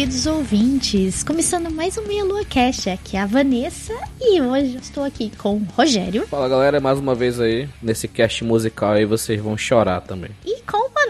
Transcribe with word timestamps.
Queridos 0.00 0.24
ouvintes! 0.24 1.22
Começando 1.22 1.70
mais 1.70 1.98
um 1.98 2.06
Meia 2.06 2.24
Lua 2.24 2.42
Cash, 2.42 2.86
aqui 2.86 3.18
é 3.18 3.20
a 3.20 3.26
Vanessa 3.26 3.92
e 4.18 4.40
hoje 4.40 4.72
eu 4.72 4.80
estou 4.80 5.04
aqui 5.04 5.30
com 5.36 5.56
o 5.56 5.66
Rogério. 5.76 6.26
Fala 6.26 6.48
galera, 6.48 6.80
mais 6.80 6.98
uma 6.98 7.14
vez 7.14 7.38
aí, 7.38 7.68
nesse 7.82 8.08
cast 8.08 8.42
musical 8.42 8.92
aí 8.92 9.04
vocês 9.04 9.38
vão 9.38 9.58
chorar 9.58 10.00
também. 10.00 10.30
E 10.46 10.59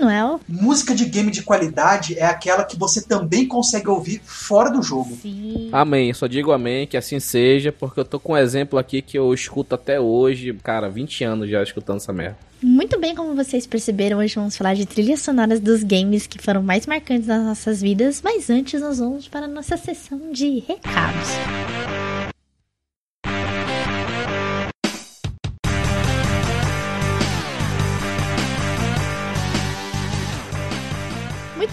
Manuel. 0.01 0.41
Música 0.49 0.95
de 0.95 1.05
game 1.05 1.31
de 1.31 1.43
qualidade 1.43 2.19
é 2.19 2.25
aquela 2.25 2.65
que 2.65 2.77
você 2.77 3.03
também 3.03 3.47
consegue 3.47 3.89
ouvir 3.89 4.21
fora 4.25 4.71
do 4.71 4.83
jogo. 4.83 5.17
Sim. 5.21 5.69
Amém, 5.71 6.13
só 6.15 6.27
digo 6.27 6.53
amém, 6.53 6.87
que 6.87 6.97
assim 6.97 7.21
seja, 7.21 7.71
porque 7.71 8.01
eu 8.01 8.05
tô 8.05 8.19
com 8.19 8.33
um 8.33 8.37
exemplo 8.37 8.79
aqui 8.79 9.03
que 9.03 9.19
eu 9.19 9.33
escuto 9.35 9.75
até 9.75 10.01
hoje, 10.01 10.57
cara, 10.63 10.89
20 10.89 11.25
anos 11.25 11.51
já 11.51 11.63
escutando 11.63 11.99
essa 11.99 12.13
merda. 12.13 12.39
Muito 12.63 12.99
bem, 13.01 13.15
como 13.15 13.35
vocês 13.35 13.67
perceberam, 13.67 14.19
hoje 14.19 14.35
vamos 14.35 14.57
falar 14.57 14.75
de 14.75 14.85
trilhas 14.85 15.21
sonoras 15.21 15.61
dos 15.61 15.83
games 15.83 16.27
que 16.27 16.39
foram 16.39 16.63
mais 16.63 16.87
marcantes 16.87 17.27
nas 17.27 17.43
nossas 17.43 17.81
vidas, 17.81 18.21
mas 18.23 18.51
antes 18.51 18.81
nós 18.81 18.99
vamos 18.99 19.29
para 19.29 19.47
a 19.47 19.49
nossa 19.49 19.77
sessão 19.77 20.31
de 20.31 20.59
recados. 20.67 21.31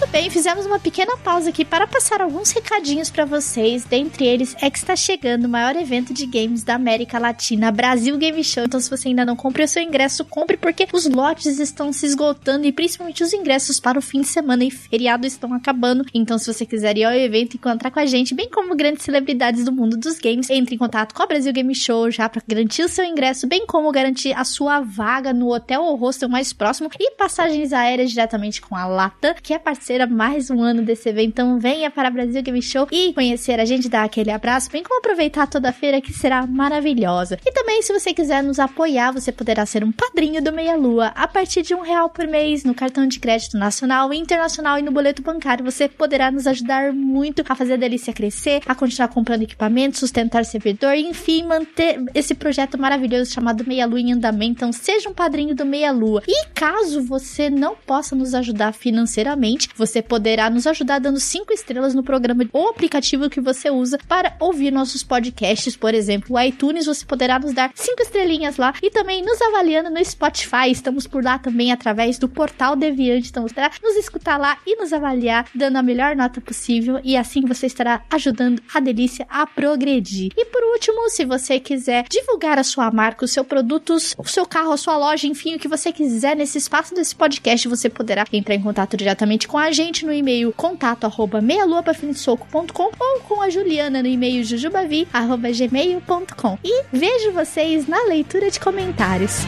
Muito 0.08 0.22
bem, 0.22 0.30
fizemos 0.30 0.66
uma 0.66 0.80
pequena 0.80 1.18
pausa 1.18 1.50
aqui 1.50 1.66
para 1.66 1.86
passar 1.86 2.22
alguns 2.22 2.52
recadinhos 2.52 3.10
para 3.10 3.26
vocês. 3.26 3.84
Dentre 3.84 4.26
eles 4.26 4.56
é 4.62 4.70
que 4.70 4.78
está 4.78 4.96
chegando 4.96 5.44
o 5.44 5.50
maior 5.50 5.76
evento 5.76 6.14
de 6.14 6.26
games 6.26 6.64
da 6.64 6.76
América 6.76 7.20
Latina, 7.20 7.74
Brasil 7.74 8.18
Game 8.18 8.42
Show. 8.42 8.64
Então, 8.64 8.80
se 8.80 8.90
você 8.90 9.10
ainda 9.10 9.26
não 9.26 9.36
comprou 9.36 9.66
o 9.66 9.68
seu 9.68 9.84
ingresso, 9.84 10.24
compre 10.24 10.56
porque 10.56 10.88
os 10.94 11.06
lotes 11.10 11.60
estão 11.60 11.92
se 11.92 12.06
esgotando 12.06 12.66
e 12.66 12.72
principalmente 12.72 13.22
os 13.22 13.34
ingressos 13.34 13.82
para 13.82 14.00
o 14.00 14.02
fim 14.02 14.22
de 14.22 14.30
semana 14.30 14.64
e 14.64 14.72
feriado 14.72 15.28
estão 15.28 15.54
acabando. 15.54 16.06
Então, 16.14 16.38
se 16.38 16.54
você 16.54 16.66
quiser 16.66 16.98
ir 16.98 17.04
ao 17.04 17.12
evento 17.12 17.56
e 17.56 17.58
encontrar 17.58 17.92
com 17.92 18.00
a 18.00 18.06
gente, 18.06 18.34
bem 18.34 18.50
como 18.50 18.78
grandes 18.78 19.04
celebridades 19.04 19.66
do 19.66 19.74
mundo 19.74 19.98
dos 19.98 20.20
games, 20.20 20.50
entre 20.50 20.76
em 20.76 20.78
contato 20.78 21.14
com 21.14 21.22
a 21.22 21.28
Brasil 21.28 21.52
Game 21.52 21.76
Show 21.76 22.10
já 22.12 22.30
para 22.30 22.42
garantir 22.48 22.84
o 22.84 22.90
seu 22.90 23.04
ingresso, 23.04 23.46
bem 23.46 23.66
como 23.68 23.92
garantir 23.92 24.32
a 24.32 24.46
sua 24.46 24.80
vaga 24.80 25.34
no 25.34 25.54
hotel 25.54 25.84
ou 25.84 25.98
hostel 25.98 26.30
mais 26.30 26.54
próximo 26.54 26.90
e 26.98 27.12
passagens 27.12 27.74
aéreas 27.74 28.12
diretamente 28.12 28.62
com 28.62 28.74
a 28.74 28.86
Latam, 28.86 29.36
que 29.44 29.54
é 29.54 29.60
parceira 29.60 29.97
mais 30.06 30.50
um 30.52 30.62
ano 30.62 30.82
desse 30.82 31.10
evento. 31.10 31.30
Então 31.30 31.60
venha 31.60 31.90
para 31.90 32.10
Brasil 32.10 32.42
Game 32.44 32.62
Show 32.62 32.88
e 32.92 33.14
conhecer 33.14 33.60
a 33.60 33.66
gente, 33.66 33.90
dar 33.90 34.04
aquele 34.04 34.30
abraço, 34.30 34.70
bem 34.70 34.84
como 34.84 35.00
aproveitar 35.00 35.48
toda 35.48 35.70
a 35.70 35.74
feira 35.74 36.02
que 36.02 36.14
será 36.14 36.46
maravilhosa. 36.46 37.40
E 37.46 37.52
também, 37.52 37.82
se 37.82 37.94
você 37.94 38.14
quiser 38.14 38.44
nos 38.44 38.60
apoiar, 38.60 39.12
você 39.12 39.32
poderá 39.32 39.66
ser 39.66 39.84
um 39.84 39.92
padrinho 39.92 40.44
do 40.44 40.52
Meia 40.52 40.76
Lua 40.76 41.08
a 41.16 41.28
partir 41.28 41.62
de 41.62 41.74
um 41.74 41.82
real 41.82 42.10
por 42.10 42.28
mês 42.28 42.64
no 42.64 42.76
cartão 42.76 43.08
de 43.08 43.20
crédito 43.20 43.58
nacional, 43.58 44.14
internacional 44.14 44.78
e 44.78 44.82
no 44.82 44.92
boleto 44.92 45.22
bancário. 45.22 45.64
Você 45.64 45.88
poderá 45.88 46.30
nos 46.30 46.46
ajudar 46.46 46.94
muito 46.94 47.44
a 47.48 47.56
fazer 47.56 47.74
a 47.74 47.78
delícia 47.78 48.14
crescer, 48.14 48.62
a 48.66 48.76
continuar 48.76 49.08
comprando 49.08 49.44
equipamentos, 49.44 50.00
sustentar 50.00 50.44
servidor, 50.46 50.94
e, 50.94 51.08
enfim, 51.08 51.44
manter 51.44 52.04
esse 52.14 52.36
projeto 52.36 52.78
maravilhoso 52.78 53.32
chamado 53.32 53.66
Meia 53.66 53.86
Lua 53.86 54.00
em 54.00 54.14
andamento. 54.14 54.52
Então, 54.58 54.72
seja 54.72 55.10
um 55.10 55.14
padrinho 55.14 55.56
do 55.56 55.66
Meia 55.66 55.92
Lua. 55.92 56.22
E 56.28 56.48
caso 56.54 57.02
você 57.02 57.50
não 57.50 57.76
possa 57.76 58.16
nos 58.16 58.34
ajudar 58.34 58.74
financeiramente, 58.74 59.70
você 59.76 59.87
poderá 60.02 60.50
nos 60.50 60.68
ajudar 60.68 61.00
dando 61.00 61.20
cinco 61.20 61.54
estrelas 61.54 61.96
no 61.96 62.04
programa 62.04 62.46
ou 62.52 62.70
aplicativo 62.70 63.30
que 63.30 63.42
você 63.42 63.70
usa 63.70 63.98
para 64.08 64.36
ouvir 64.40 64.72
nossos 64.72 65.04
podcasts, 65.04 65.76
por 65.76 65.94
exemplo, 65.94 66.36
o 66.36 66.40
iTunes, 66.40 66.86
você 66.86 67.06
poderá 67.06 67.40
nos 67.40 67.54
dar 67.54 67.72
cinco 67.76 68.02
estrelinhas 68.02 68.58
lá 68.58 68.74
e 68.82 68.90
também 68.90 69.24
nos 69.24 69.42
avaliando 69.42 69.90
no 69.90 70.04
Spotify. 70.04 70.70
Estamos 70.70 71.08
por 71.08 71.24
lá 71.24 71.40
também 71.40 71.72
através 71.72 72.18
do 72.20 72.28
portal 72.28 72.76
Deviante, 72.76 73.30
então 73.30 73.44
você 73.44 73.54
poderá 73.54 73.72
nos 73.82 73.96
escutar 73.96 74.38
lá 74.38 74.58
e 74.66 74.76
nos 74.76 74.94
avaliar, 74.94 75.48
dando 75.54 75.78
a 75.78 75.84
melhor 75.84 76.16
nota 76.16 76.42
possível 76.42 77.00
e 77.04 77.16
assim 77.16 77.42
você 77.42 77.66
estará 77.66 78.04
ajudando 78.10 78.62
a 78.74 78.80
delícia 78.80 79.26
a 79.30 79.46
progredir. 79.46 80.32
E 80.36 80.46
por 80.46 80.64
último, 80.64 81.10
se 81.10 81.26
você 81.26 81.60
quiser 81.60 82.06
divulgar 82.10 82.60
a 82.60 82.64
sua 82.64 82.92
marca, 82.92 83.26
os 83.26 83.32
seus 83.32 83.48
produtos, 83.48 84.16
o 84.18 84.26
seu 84.26 84.46
carro, 84.46 84.72
a 84.72 84.78
sua 84.78 84.98
loja, 84.98 85.28
enfim, 85.28 85.56
o 85.56 85.60
que 85.60 85.68
você 85.68 85.92
quiser 85.92 86.36
nesse 86.36 86.58
espaço 86.58 86.94
desse 86.94 87.16
podcast, 87.16 87.68
você 87.68 87.90
poderá 87.90 88.26
entrar 88.32 88.56
em 88.56 88.62
contato 88.62 88.98
diretamente 88.98 89.48
com 89.48 89.58
a 89.58 89.72
gente 89.78 90.04
no 90.08 90.12
e-mail 90.12 90.52
contato 90.52 91.04
arroba 91.04 91.40
meialuapafinsoco.com 91.40 92.92
ou 93.00 93.20
com 93.20 93.42
a 93.44 93.50
Juliana 93.50 94.02
no 94.02 94.08
e-mail 94.08 94.44
jujubavi 94.44 95.08
arroba 95.14 95.50
gmail.com. 95.52 96.58
E 96.64 96.84
vejo 96.92 97.32
vocês 97.32 97.88
na 97.88 98.04
leitura 98.06 98.50
de 98.50 98.60
comentários. 98.60 99.42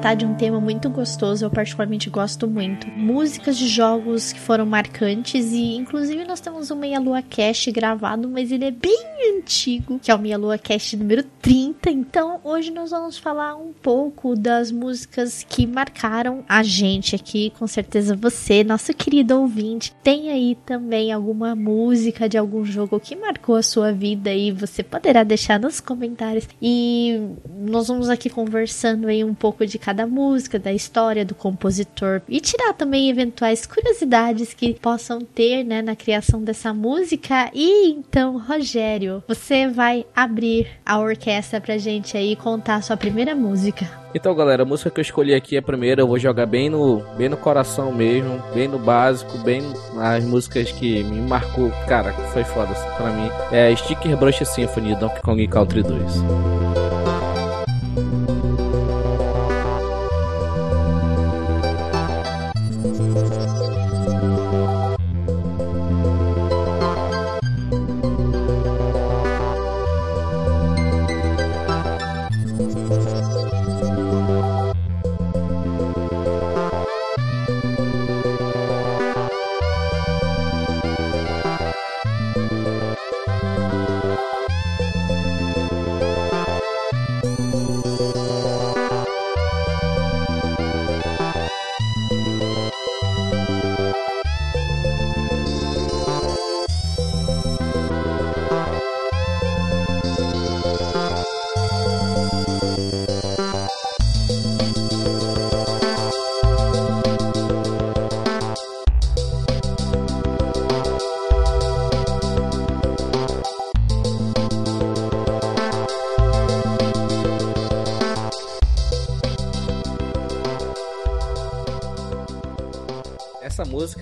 Tratar 0.00 0.14
de 0.14 0.24
um 0.24 0.34
tema 0.34 0.58
muito 0.58 0.88
gostoso, 0.88 1.44
eu 1.44 1.50
particularmente 1.50 2.08
gosto 2.08 2.48
muito. 2.48 2.88
Músicas 2.88 3.58
de 3.58 3.68
jogos 3.68 4.32
que 4.32 4.40
foram 4.40 4.64
marcantes 4.64 5.52
e 5.52 5.76
inclusive 5.76 6.24
nós 6.24 6.40
temos 6.40 6.70
um 6.70 6.76
Meia 6.76 6.98
Lua 6.98 7.20
Cast 7.20 7.70
gravado, 7.70 8.26
mas 8.26 8.50
ele 8.50 8.64
é 8.64 8.70
bem 8.70 8.98
antigo, 9.36 9.98
que 9.98 10.10
é 10.10 10.14
o 10.14 10.18
Meia 10.18 10.38
Lua 10.38 10.56
Cast 10.56 10.96
número 10.96 11.22
30. 11.42 11.90
Então, 11.90 12.40
hoje 12.42 12.70
nós 12.70 12.92
vamos 12.92 13.18
falar 13.18 13.54
um 13.56 13.74
pouco 13.74 14.34
das 14.34 14.72
músicas 14.72 15.44
que 15.46 15.66
marcaram 15.66 16.42
a 16.48 16.62
gente 16.62 17.14
aqui, 17.14 17.52
com 17.58 17.66
certeza 17.66 18.16
você, 18.16 18.64
nosso 18.64 18.94
querido 18.94 19.38
ouvinte, 19.38 19.94
tem 20.02 20.30
aí 20.30 20.56
também 20.64 21.12
alguma 21.12 21.54
música 21.54 22.26
de 22.26 22.38
algum 22.38 22.64
jogo 22.64 22.98
que 22.98 23.14
marcou 23.14 23.56
a 23.56 23.62
sua 23.62 23.92
vida 23.92 24.32
e 24.32 24.50
você 24.50 24.82
poderá 24.82 25.22
deixar 25.22 25.60
nos 25.60 25.78
comentários. 25.78 26.48
E 26.62 27.20
nós 27.58 27.88
vamos 27.88 28.08
aqui 28.08 28.30
conversando 28.30 29.06
aí 29.06 29.22
um 29.22 29.34
pouco 29.34 29.66
de 29.66 29.78
cada 29.78 29.89
música, 30.06 30.58
da 30.58 30.72
história 30.72 31.24
do 31.24 31.34
compositor 31.34 32.22
e 32.28 32.40
tirar 32.40 32.72
também 32.72 33.10
eventuais 33.10 33.66
curiosidades 33.66 34.54
que 34.54 34.74
possam 34.74 35.20
ter, 35.20 35.64
né, 35.64 35.82
na 35.82 35.96
criação 35.96 36.42
dessa 36.42 36.72
música. 36.72 37.50
E 37.54 37.90
então, 37.90 38.38
Rogério, 38.38 39.22
você 39.26 39.68
vai 39.68 40.06
abrir 40.14 40.68
a 40.84 40.98
orquestra 40.98 41.60
pra 41.60 41.78
gente 41.78 42.16
aí 42.16 42.36
contar 42.36 42.76
a 42.76 42.82
sua 42.82 42.96
primeira 42.96 43.34
música. 43.34 44.00
Então, 44.14 44.34
galera, 44.34 44.64
a 44.64 44.66
música 44.66 44.90
que 44.90 44.98
eu 44.98 45.02
escolhi 45.02 45.34
aqui 45.34 45.54
é 45.54 45.60
a 45.60 45.62
primeira, 45.62 46.02
eu 46.02 46.06
vou 46.06 46.18
jogar 46.18 46.46
bem 46.46 46.68
no, 46.68 47.00
bem 47.16 47.28
no 47.28 47.36
coração 47.36 47.92
mesmo, 47.92 48.42
bem 48.52 48.66
no 48.66 48.78
básico, 48.78 49.38
bem 49.38 49.62
nas 49.94 50.24
músicas 50.24 50.72
que 50.72 51.04
me 51.04 51.20
marcou, 51.20 51.70
cara, 51.86 52.12
foi 52.32 52.42
foda 52.42 52.74
pra 52.96 53.10
mim. 53.10 53.30
É 53.52 53.74
Sticker 53.76 54.16
Brush 54.16 54.44
Symphony, 54.44 54.96
Donkey 54.96 55.22
Kong 55.22 55.46
Country 55.46 55.82
2. 55.82 56.79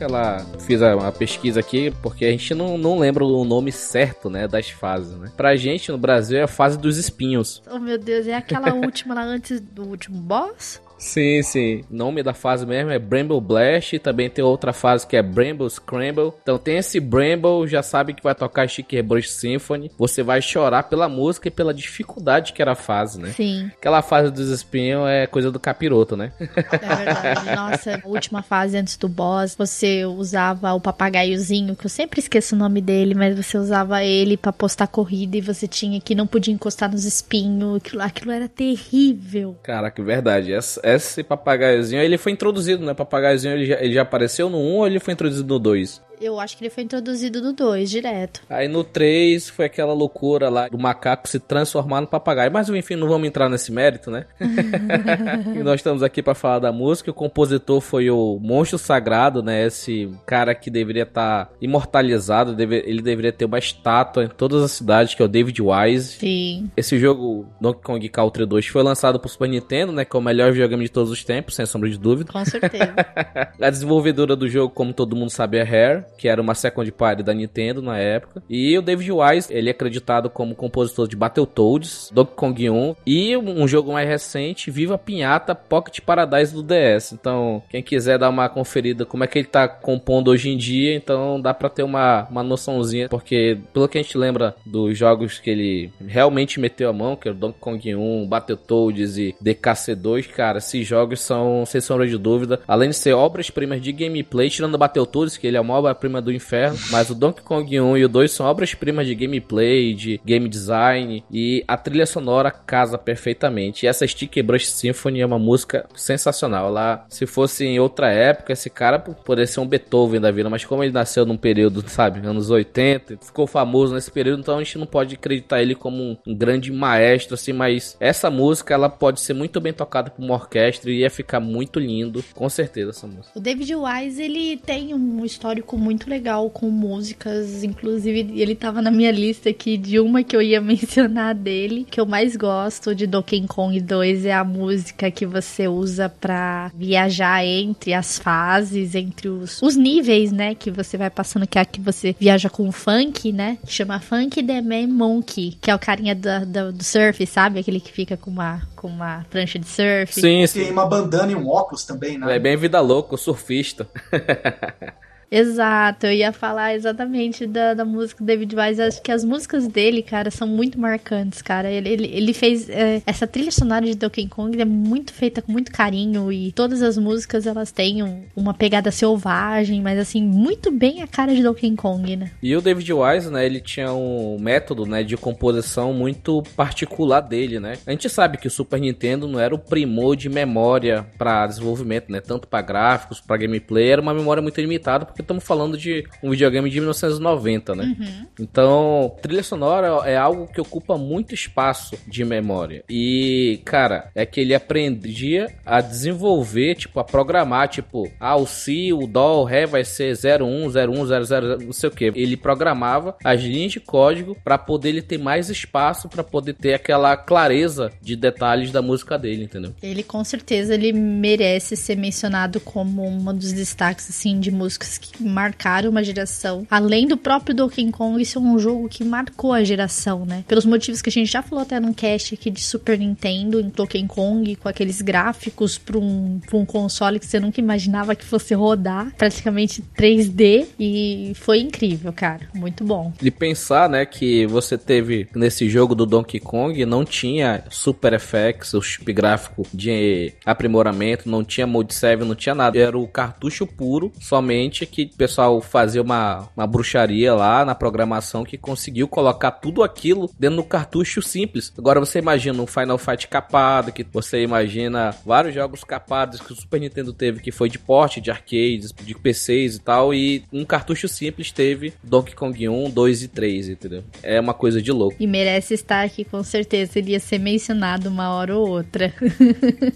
Ela 0.08 0.44
fiz 0.60 0.80
uma 0.80 1.12
pesquisa 1.12 1.60
aqui 1.60 1.92
porque 2.02 2.24
a 2.24 2.30
gente 2.30 2.54
não, 2.54 2.78
não 2.78 2.98
lembra 2.98 3.24
o 3.24 3.44
nome 3.44 3.70
certo, 3.70 4.28
né, 4.28 4.48
das 4.48 4.70
fases, 4.70 5.16
né? 5.18 5.30
Pra 5.36 5.56
gente 5.56 5.92
no 5.92 5.98
Brasil 5.98 6.38
é 6.38 6.42
a 6.42 6.48
fase 6.48 6.78
dos 6.78 6.96
espinhos. 6.96 7.62
Oh 7.70 7.78
meu 7.78 7.98
Deus, 7.98 8.26
é 8.26 8.34
aquela 8.34 8.72
última 8.74 9.14
lá 9.14 9.22
antes 9.22 9.60
do 9.60 9.84
último 9.84 10.18
boss? 10.18 10.80
Sim, 10.98 11.42
sim. 11.42 11.84
O 11.90 11.94
nome 11.96 12.22
da 12.22 12.34
fase 12.34 12.66
mesmo 12.66 12.90
é 12.90 12.98
Bramble 12.98 13.40
Blast. 13.40 13.98
Também 14.00 14.28
tem 14.28 14.44
outra 14.44 14.72
fase 14.72 15.06
que 15.06 15.16
é 15.16 15.22
Bramble 15.22 15.70
Scramble. 15.70 16.32
Então 16.42 16.58
tem 16.58 16.78
esse 16.78 16.98
Bramble, 17.00 17.66
já 17.66 17.82
sabe 17.82 18.12
que 18.12 18.22
vai 18.22 18.34
tocar 18.34 18.68
Chic 18.68 19.00
Brush 19.02 19.30
Symphony. 19.30 19.90
Você 19.96 20.22
vai 20.22 20.42
chorar 20.42 20.84
pela 20.84 21.08
música 21.08 21.48
e 21.48 21.50
pela 21.50 21.72
dificuldade 21.72 22.52
que 22.52 22.60
era 22.60 22.72
a 22.72 22.76
fase, 22.76 23.20
né? 23.20 23.30
Sim. 23.30 23.70
Aquela 23.76 24.02
fase 24.02 24.30
dos 24.30 24.48
espinhos 24.50 25.08
é 25.08 25.26
coisa 25.26 25.50
do 25.50 25.60
capiroto, 25.60 26.16
né? 26.16 26.32
É 26.40 26.96
verdade. 26.96 27.46
Nossa, 27.54 28.02
última 28.04 28.42
fase 28.42 28.76
antes 28.76 28.96
do 28.96 29.08
boss, 29.08 29.54
você 29.56 30.04
usava 30.04 30.72
o 30.72 30.80
papagaiozinho, 30.80 31.76
que 31.76 31.86
eu 31.86 31.90
sempre 31.90 32.20
esqueço 32.20 32.54
o 32.54 32.58
nome 32.58 32.80
dele, 32.80 33.14
mas 33.14 33.36
você 33.36 33.56
usava 33.56 34.02
ele 34.02 34.36
para 34.36 34.52
postar 34.52 34.88
corrida 34.88 35.36
e 35.36 35.40
você 35.40 35.68
tinha 35.68 36.00
que 36.00 36.14
não 36.14 36.26
podia 36.26 36.52
encostar 36.52 36.90
nos 36.90 37.04
espinhos. 37.04 37.76
Aquilo, 37.76 38.02
aquilo 38.02 38.32
era 38.32 38.48
terrível. 38.48 39.56
Caraca, 39.62 40.02
verdade. 40.02 40.52
Essa, 40.52 40.80
esse 40.94 41.22
papagaiozinho, 41.22 42.02
ele 42.02 42.18
foi 42.18 42.32
introduzido, 42.32 42.84
né? 42.84 42.94
Papagaiozinho, 42.94 43.54
ele 43.54 43.66
já, 43.66 43.80
ele 43.80 43.94
já 43.94 44.02
apareceu 44.02 44.48
no 44.48 44.58
1 44.58 44.60
ou 44.60 44.86
ele 44.86 45.00
foi 45.00 45.14
introduzido 45.14 45.54
no 45.54 45.58
2? 45.58 46.07
Eu 46.20 46.40
acho 46.40 46.56
que 46.56 46.64
ele 46.64 46.70
foi 46.70 46.82
introduzido 46.82 47.40
no 47.40 47.52
2, 47.52 47.90
direto. 47.90 48.42
Aí 48.48 48.68
no 48.68 48.82
3 48.82 49.48
foi 49.48 49.66
aquela 49.66 49.92
loucura 49.92 50.48
lá 50.48 50.68
do 50.68 50.78
macaco 50.78 51.28
se 51.28 51.38
transformar 51.38 52.00
no 52.00 52.06
papagaio. 52.06 52.50
Mas 52.52 52.68
enfim, 52.68 52.96
não 52.96 53.08
vamos 53.08 53.28
entrar 53.28 53.48
nesse 53.48 53.70
mérito, 53.72 54.10
né? 54.10 54.26
e 55.54 55.62
nós 55.62 55.76
estamos 55.76 56.02
aqui 56.02 56.22
para 56.22 56.34
falar 56.34 56.58
da 56.58 56.72
música. 56.72 57.10
O 57.10 57.14
compositor 57.14 57.80
foi 57.80 58.10
o 58.10 58.38
Monstro 58.40 58.78
Sagrado, 58.78 59.42
né? 59.42 59.66
Esse 59.66 60.10
cara 60.26 60.54
que 60.54 60.70
deveria 60.70 61.04
estar 61.04 61.46
tá 61.46 61.52
imortalizado. 61.60 62.60
Ele 62.60 63.02
deveria 63.02 63.32
ter 63.32 63.44
uma 63.44 63.58
estátua 63.58 64.24
em 64.24 64.28
todas 64.28 64.62
as 64.62 64.72
cidades, 64.72 65.14
que 65.14 65.22
é 65.22 65.24
o 65.24 65.28
David 65.28 65.60
Wise. 65.62 66.18
Sim. 66.18 66.70
Esse 66.76 66.98
jogo, 66.98 67.46
Donkey 67.60 67.82
Kong 67.82 68.08
Country 68.08 68.46
2, 68.46 68.66
foi 68.66 68.82
lançado 68.82 69.20
pro 69.20 69.28
Super 69.28 69.48
Nintendo, 69.48 69.92
né? 69.92 70.04
Que 70.04 70.16
é 70.16 70.18
o 70.18 70.22
melhor 70.22 70.52
videogame 70.52 70.84
de 70.84 70.90
todos 70.90 71.10
os 71.10 71.24
tempos, 71.24 71.54
sem 71.54 71.66
sombra 71.66 71.88
de 71.88 71.98
dúvida. 71.98 72.32
Com 72.32 72.44
certeza. 72.44 72.94
a 73.60 73.70
desenvolvedora 73.70 74.34
do 74.34 74.48
jogo, 74.48 74.72
como 74.74 74.92
todo 74.92 75.16
mundo 75.16 75.30
sabe, 75.30 75.58
é 75.58 75.62
Rare 75.62 76.07
que 76.16 76.28
era 76.28 76.40
uma 76.40 76.54
second 76.54 76.90
party 76.92 77.22
da 77.22 77.34
Nintendo 77.34 77.82
na 77.82 77.98
época. 77.98 78.42
E 78.48 78.76
o 78.76 78.82
David 78.82 79.12
Wise, 79.12 79.52
ele 79.52 79.68
é 79.68 79.72
acreditado 79.72 80.30
como 80.30 80.54
compositor 80.54 81.06
de 81.08 81.16
Battletoads, 81.16 82.10
Donkey 82.12 82.34
Kong 82.34 82.70
1 82.70 82.96
e 83.06 83.36
um 83.36 83.66
jogo 83.66 83.92
mais 83.92 84.08
recente, 84.08 84.70
Viva 84.70 84.98
Pinhata 84.98 85.54
Pocket 85.54 86.00
Paradise 86.00 86.54
do 86.54 86.62
DS. 86.62 87.12
Então, 87.12 87.62
quem 87.68 87.82
quiser 87.82 88.18
dar 88.18 88.28
uma 88.28 88.48
conferida 88.48 89.04
como 89.04 89.24
é 89.24 89.26
que 89.26 89.38
ele 89.38 89.48
tá 89.48 89.68
compondo 89.68 90.28
hoje 90.28 90.50
em 90.50 90.56
dia, 90.56 90.94
então 90.94 91.40
dá 91.40 91.54
para 91.54 91.68
ter 91.68 91.82
uma, 91.82 92.26
uma 92.30 92.42
noçãozinha, 92.42 93.08
porque 93.08 93.58
pelo 93.72 93.88
que 93.88 93.98
a 93.98 94.02
gente 94.02 94.16
lembra 94.16 94.54
dos 94.64 94.96
jogos 94.96 95.38
que 95.38 95.50
ele 95.50 95.92
realmente 96.06 96.60
meteu 96.60 96.90
a 96.90 96.92
mão, 96.92 97.16
que 97.16 97.28
é 97.28 97.30
o 97.30 97.34
Donkey 97.34 97.58
Kong 97.60 97.94
1, 97.94 98.26
Battletoads 98.28 99.18
e 99.18 99.34
DKC2, 99.42 100.28
cara, 100.28 100.58
esses 100.58 100.86
jogos 100.86 101.20
são, 101.20 101.64
sem 101.66 101.80
sombra 101.80 102.06
de 102.06 102.18
dúvida, 102.18 102.60
além 102.66 102.90
de 102.90 102.96
ser 102.96 103.12
obras-primas 103.12 103.80
de 103.80 103.92
gameplay, 103.92 104.50
tirando 104.50 104.78
Battletoads, 104.78 105.36
que 105.36 105.46
ele 105.46 105.56
é 105.56 105.60
uma 105.60 105.74
obra-prima 105.98 106.22
do 106.22 106.32
inferno, 106.32 106.78
mas 106.90 107.10
o 107.10 107.14
Donkey 107.14 107.42
Kong 107.42 107.80
1 107.80 107.96
e 107.96 108.04
o 108.04 108.08
2 108.08 108.30
são 108.30 108.46
obras-primas 108.46 109.06
de 109.06 109.14
gameplay, 109.14 109.92
de 109.92 110.20
game 110.24 110.48
design 110.48 111.24
e 111.30 111.64
a 111.66 111.76
trilha 111.76 112.06
sonora 112.06 112.50
casa 112.50 112.96
perfeitamente. 112.96 113.84
E 113.84 113.88
essa 113.88 114.06
Stick 114.06 114.40
Brush 114.42 114.70
Symphony 114.70 115.20
é 115.20 115.26
uma 115.26 115.38
música 115.38 115.86
sensacional. 115.94 116.70
Lá, 116.70 117.04
se 117.08 117.26
fosse 117.26 117.64
em 117.64 117.80
outra 117.80 118.10
época, 118.10 118.52
esse 118.52 118.70
cara 118.70 118.98
poderia 118.98 119.46
ser 119.46 119.60
um 119.60 119.66
Beethoven 119.66 120.20
da 120.20 120.30
vida, 120.30 120.48
mas 120.48 120.64
como 120.64 120.84
ele 120.84 120.92
nasceu 120.92 121.26
num 121.26 121.36
período, 121.36 121.82
sabe, 121.88 122.26
anos 122.26 122.50
80, 122.50 123.18
ficou 123.22 123.46
famoso 123.46 123.94
nesse 123.94 124.10
período, 124.10 124.40
então 124.40 124.56
a 124.56 124.62
gente 124.62 124.78
não 124.78 124.86
pode 124.86 125.16
acreditar 125.16 125.60
ele 125.60 125.74
como 125.74 126.18
um 126.26 126.34
grande 126.34 126.72
maestro 126.72 127.34
assim, 127.34 127.52
mas 127.52 127.96
essa 127.98 128.30
música 128.30 128.72
ela 128.72 128.88
pode 128.88 129.20
ser 129.20 129.34
muito 129.34 129.60
bem 129.60 129.72
tocada 129.72 130.10
por 130.10 130.22
uma 130.22 130.34
orquestra 130.34 130.90
e 130.90 131.00
ia 131.00 131.10
ficar 131.10 131.40
muito 131.40 131.80
lindo, 131.80 132.24
com 132.34 132.48
certeza 132.48 132.90
essa 132.90 133.06
música. 133.06 133.30
O 133.34 133.40
David 133.40 133.74
Wise, 133.74 134.22
ele 134.22 134.56
tem 134.56 134.94
um 134.94 135.24
histórico 135.24 135.76
muito 135.76 135.87
legal 136.08 136.50
com 136.50 136.70
músicas, 136.70 137.62
inclusive 137.62 138.40
ele 138.40 138.54
tava 138.54 138.82
na 138.82 138.90
minha 138.90 139.10
lista 139.10 139.50
aqui 139.50 139.76
de 139.76 140.00
uma 140.00 140.22
que 140.22 140.34
eu 140.34 140.42
ia 140.42 140.60
mencionar 140.62 141.34
dele, 141.34 141.86
que 141.88 142.00
eu 142.00 142.06
mais 142.06 142.36
gosto 142.36 142.94
de 142.94 143.06
Donkey 143.06 143.46
Kong 143.46 143.80
2 143.80 144.26
é 144.26 144.32
a 144.32 144.44
música 144.44 145.10
que 145.10 145.24
você 145.24 145.68
usa 145.68 146.08
para 146.08 146.70
viajar 146.74 147.44
entre 147.44 147.94
as 147.94 148.18
fases, 148.18 148.94
entre 148.94 149.28
os, 149.28 149.62
os 149.62 149.76
níveis, 149.76 150.32
né, 150.32 150.54
que 150.54 150.70
você 150.70 150.96
vai 150.96 151.10
passando, 151.10 151.46
que 151.46 151.58
é 151.58 151.62
a 151.62 151.64
que 151.64 151.80
você 151.80 152.14
viaja 152.18 152.50
com 152.50 152.68
o 152.68 152.72
funk, 152.72 153.32
né, 153.32 153.58
chama 153.66 154.00
Funk 154.00 154.42
The 154.42 154.60
Man 154.60 154.88
Monkey, 154.88 155.56
que 155.60 155.70
é 155.70 155.74
o 155.74 155.78
carinha 155.78 156.14
do, 156.14 156.46
do, 156.46 156.72
do 156.72 156.84
surf, 156.84 157.24
sabe, 157.26 157.60
aquele 157.60 157.80
que 157.80 157.92
fica 157.92 158.16
com 158.16 158.30
uma, 158.30 158.62
com 158.74 158.88
uma 158.88 159.24
prancha 159.30 159.58
de 159.58 159.68
surf. 159.68 160.14
Sim, 160.14 160.46
sim. 160.46 160.64
Tem 160.64 160.72
uma 160.72 160.86
bandana 160.86 161.32
e 161.32 161.34
um 161.34 161.48
óculos 161.48 161.84
também, 161.84 162.18
né? 162.18 162.36
É 162.36 162.38
bem 162.38 162.56
vida 162.56 162.80
louca, 162.80 163.16
surfista. 163.16 163.88
Exato, 165.30 166.06
eu 166.06 166.12
ia 166.12 166.32
falar 166.32 166.74
exatamente 166.74 167.46
da, 167.46 167.74
da 167.74 167.84
música 167.84 168.22
do 168.22 168.26
David 168.26 168.54
Wise. 168.56 168.82
Acho 168.82 169.02
que 169.02 169.12
as 169.12 169.24
músicas 169.24 169.68
dele, 169.68 170.02
cara, 170.02 170.30
são 170.30 170.48
muito 170.48 170.80
marcantes, 170.80 171.42
cara. 171.42 171.70
Ele, 171.70 171.88
ele, 171.88 172.06
ele 172.06 172.32
fez 172.32 172.68
é, 172.68 173.02
essa 173.06 173.26
trilha 173.26 173.50
sonora 173.50 173.84
de 173.84 173.94
Donkey 173.94 174.26
Kong 174.26 174.60
é 174.60 174.64
muito 174.64 175.12
feita 175.12 175.42
com 175.42 175.52
muito 175.52 175.70
carinho 175.70 176.32
e 176.32 176.52
todas 176.52 176.82
as 176.82 176.96
músicas 176.96 177.46
elas 177.46 177.70
têm 177.70 178.02
um, 178.02 178.22
uma 178.34 178.54
pegada 178.54 178.90
selvagem, 178.90 179.82
mas 179.82 179.98
assim, 179.98 180.22
muito 180.22 180.70
bem 180.70 181.02
a 181.02 181.06
cara 181.06 181.34
de 181.34 181.42
Donkey 181.42 181.76
Kong, 181.76 182.16
né? 182.16 182.30
E 182.42 182.56
o 182.56 182.60
David 182.60 182.90
Wise, 182.92 183.30
né, 183.30 183.44
ele 183.44 183.60
tinha 183.60 183.92
um 183.92 184.38
método, 184.40 184.86
né, 184.86 185.02
de 185.02 185.16
composição 185.16 185.92
muito 185.92 186.42
particular 186.56 187.20
dele, 187.20 187.60
né? 187.60 187.74
A 187.86 187.90
gente 187.90 188.08
sabe 188.08 188.38
que 188.38 188.46
o 188.46 188.50
Super 188.50 188.80
Nintendo 188.80 189.28
não 189.28 189.38
era 189.38 189.54
o 189.54 189.58
primor 189.58 190.16
de 190.16 190.28
memória 190.28 191.06
para 191.18 191.46
desenvolvimento, 191.46 192.10
né? 192.10 192.20
Tanto 192.20 192.48
para 192.48 192.62
gráficos, 192.62 193.20
para 193.20 193.36
gameplay, 193.36 193.90
era 193.90 194.00
uma 194.00 194.14
memória 194.14 194.42
muito 194.42 194.60
limitada 194.60 195.04
porque 195.18 195.22
estamos 195.22 195.44
falando 195.44 195.76
de 195.76 196.04
um 196.22 196.30
videogame 196.30 196.70
de 196.70 196.78
1990, 196.78 197.74
né? 197.74 197.96
Uhum. 197.98 198.26
Então, 198.38 199.16
trilha 199.20 199.42
sonora 199.42 200.08
é 200.08 200.16
algo 200.16 200.46
que 200.46 200.60
ocupa 200.60 200.96
muito 200.96 201.34
espaço 201.34 201.96
de 202.06 202.24
memória. 202.24 202.84
E, 202.88 203.60
cara, 203.64 204.10
é 204.14 204.24
que 204.24 204.40
ele 204.40 204.54
aprendia 204.54 205.52
a 205.66 205.80
desenvolver, 205.80 206.76
tipo, 206.76 207.00
a 207.00 207.04
programar, 207.04 207.68
tipo, 207.68 208.10
ah, 208.20 208.36
o 208.36 208.46
Si, 208.46 208.92
o 208.92 209.06
Dó, 209.06 209.42
o 209.42 209.44
Ré 209.44 209.66
vai 209.66 209.84
ser 209.84 210.14
01, 210.16 210.66
01, 210.66 211.06
00, 211.24 211.58
não 211.64 211.72
sei 211.72 211.88
o 211.88 211.92
que. 211.92 212.12
Ele 212.14 212.36
programava 212.36 213.16
as 213.24 213.40
linhas 213.40 213.72
de 213.72 213.80
código 213.80 214.36
para 214.44 214.56
poder 214.56 214.90
ele 214.90 215.02
ter 215.02 215.18
mais 215.18 215.50
espaço 215.50 216.08
para 216.08 216.22
poder 216.22 216.54
ter 216.54 216.74
aquela 216.74 217.16
clareza 217.16 217.90
de 218.00 218.14
detalhes 218.14 218.70
da 218.70 218.80
música 218.80 219.18
dele, 219.18 219.44
entendeu? 219.44 219.74
Ele 219.82 220.02
com 220.02 220.22
certeza 220.22 220.74
ele 220.74 220.92
merece 220.92 221.76
ser 221.76 221.96
mencionado 221.96 222.60
como 222.60 223.04
um 223.04 223.34
dos 223.34 223.52
destaques 223.52 224.08
assim 224.08 224.38
de 224.38 224.50
músicas 224.50 224.98
que 224.98 225.07
que 225.12 225.22
marcaram 225.22 225.90
uma 225.90 226.02
geração. 226.02 226.66
Além 226.70 227.06
do 227.06 227.16
próprio 227.16 227.54
Donkey 227.54 227.90
Kong, 227.90 228.20
isso 228.20 228.38
é 228.38 228.42
um 228.42 228.58
jogo 228.58 228.88
que 228.88 229.04
marcou 229.04 229.52
a 229.52 229.64
geração, 229.64 230.24
né? 230.24 230.44
Pelos 230.46 230.64
motivos 230.64 231.02
que 231.02 231.08
a 231.08 231.12
gente 231.12 231.30
já 231.30 231.42
falou 231.42 231.62
até 231.62 231.78
num 231.80 231.92
cast 231.92 232.34
aqui 232.34 232.50
de 232.50 232.60
Super 232.60 232.98
Nintendo, 232.98 233.60
em 233.60 233.68
Donkey 233.68 234.06
Kong, 234.06 234.56
com 234.56 234.68
aqueles 234.68 235.02
gráficos 235.02 235.78
para 235.78 235.98
um, 235.98 236.40
pra 236.46 236.56
um 236.56 236.64
console 236.64 237.18
que 237.18 237.26
você 237.26 237.40
nunca 237.40 237.60
imaginava 237.60 238.14
que 238.14 238.24
fosse 238.24 238.54
rodar, 238.54 239.12
praticamente 239.16 239.82
3D, 239.96 240.66
e 240.78 241.32
foi 241.34 241.60
incrível, 241.60 242.12
cara. 242.12 242.48
Muito 242.54 242.84
bom. 242.84 243.12
E 243.22 243.30
pensar, 243.30 243.88
né, 243.88 244.04
que 244.04 244.46
você 244.46 244.76
teve 244.76 245.28
nesse 245.34 245.68
jogo 245.68 245.94
do 245.94 246.06
Donkey 246.06 246.40
Kong, 246.40 246.84
não 246.84 247.04
tinha 247.04 247.64
Super 247.70 248.12
Effects, 248.12 248.74
o 248.74 248.82
chip 248.82 249.12
gráfico 249.12 249.66
de 249.72 250.32
aprimoramento, 250.44 251.28
não 251.28 251.44
tinha 251.44 251.66
Mode 251.66 251.94
7, 251.94 252.24
não 252.24 252.34
tinha 252.34 252.54
nada. 252.54 252.78
Era 252.78 252.98
o 252.98 253.06
cartucho 253.06 253.66
puro, 253.66 254.12
somente 254.20 254.86
que 254.86 254.97
o 255.04 255.16
pessoal 255.16 255.60
fazia 255.60 256.02
uma, 256.02 256.48
uma 256.56 256.66
bruxaria 256.66 257.34
lá 257.34 257.64
na 257.64 257.74
programação 257.74 258.44
que 258.44 258.58
conseguiu 258.58 259.08
colocar 259.08 259.50
tudo 259.50 259.82
aquilo 259.82 260.30
dentro 260.38 260.56
do 260.56 260.64
cartucho 260.64 261.22
simples. 261.22 261.72
Agora 261.76 262.00
você 262.00 262.18
imagina 262.18 262.62
um 262.62 262.66
Final 262.66 262.98
Fight 262.98 263.28
capado, 263.28 263.92
que 263.92 264.04
você 264.12 264.42
imagina 264.42 265.14
vários 265.24 265.54
jogos 265.54 265.84
capados 265.84 266.40
que 266.40 266.52
o 266.52 266.56
Super 266.56 266.80
Nintendo 266.80 267.12
teve, 267.12 267.40
que 267.40 267.52
foi 267.52 267.68
de 267.68 267.78
porte 267.78 268.20
de 268.20 268.30
arcades, 268.30 268.92
de 268.92 269.14
PCs 269.14 269.76
e 269.76 269.80
tal, 269.80 270.12
e 270.12 270.44
um 270.52 270.64
cartucho 270.64 271.08
simples 271.08 271.52
teve 271.52 271.92
Donkey 272.02 272.34
Kong 272.34 272.68
1, 272.68 272.90
2 272.90 273.22
e 273.22 273.28
3, 273.28 273.68
entendeu? 273.70 274.04
É 274.22 274.40
uma 274.40 274.54
coisa 274.54 274.80
de 274.80 274.92
louco. 274.92 275.16
E 275.18 275.26
merece 275.26 275.74
estar 275.74 276.04
aqui 276.04 276.24
com 276.24 276.42
certeza, 276.42 276.98
ele 276.98 277.12
ia 277.12 277.20
ser 277.20 277.38
mencionado 277.38 278.08
uma 278.08 278.34
hora 278.34 278.56
ou 278.56 278.68
outra. 278.68 279.12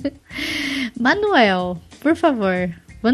Manuel, 0.99 1.81
por 2.01 2.17
favor, 2.17 2.71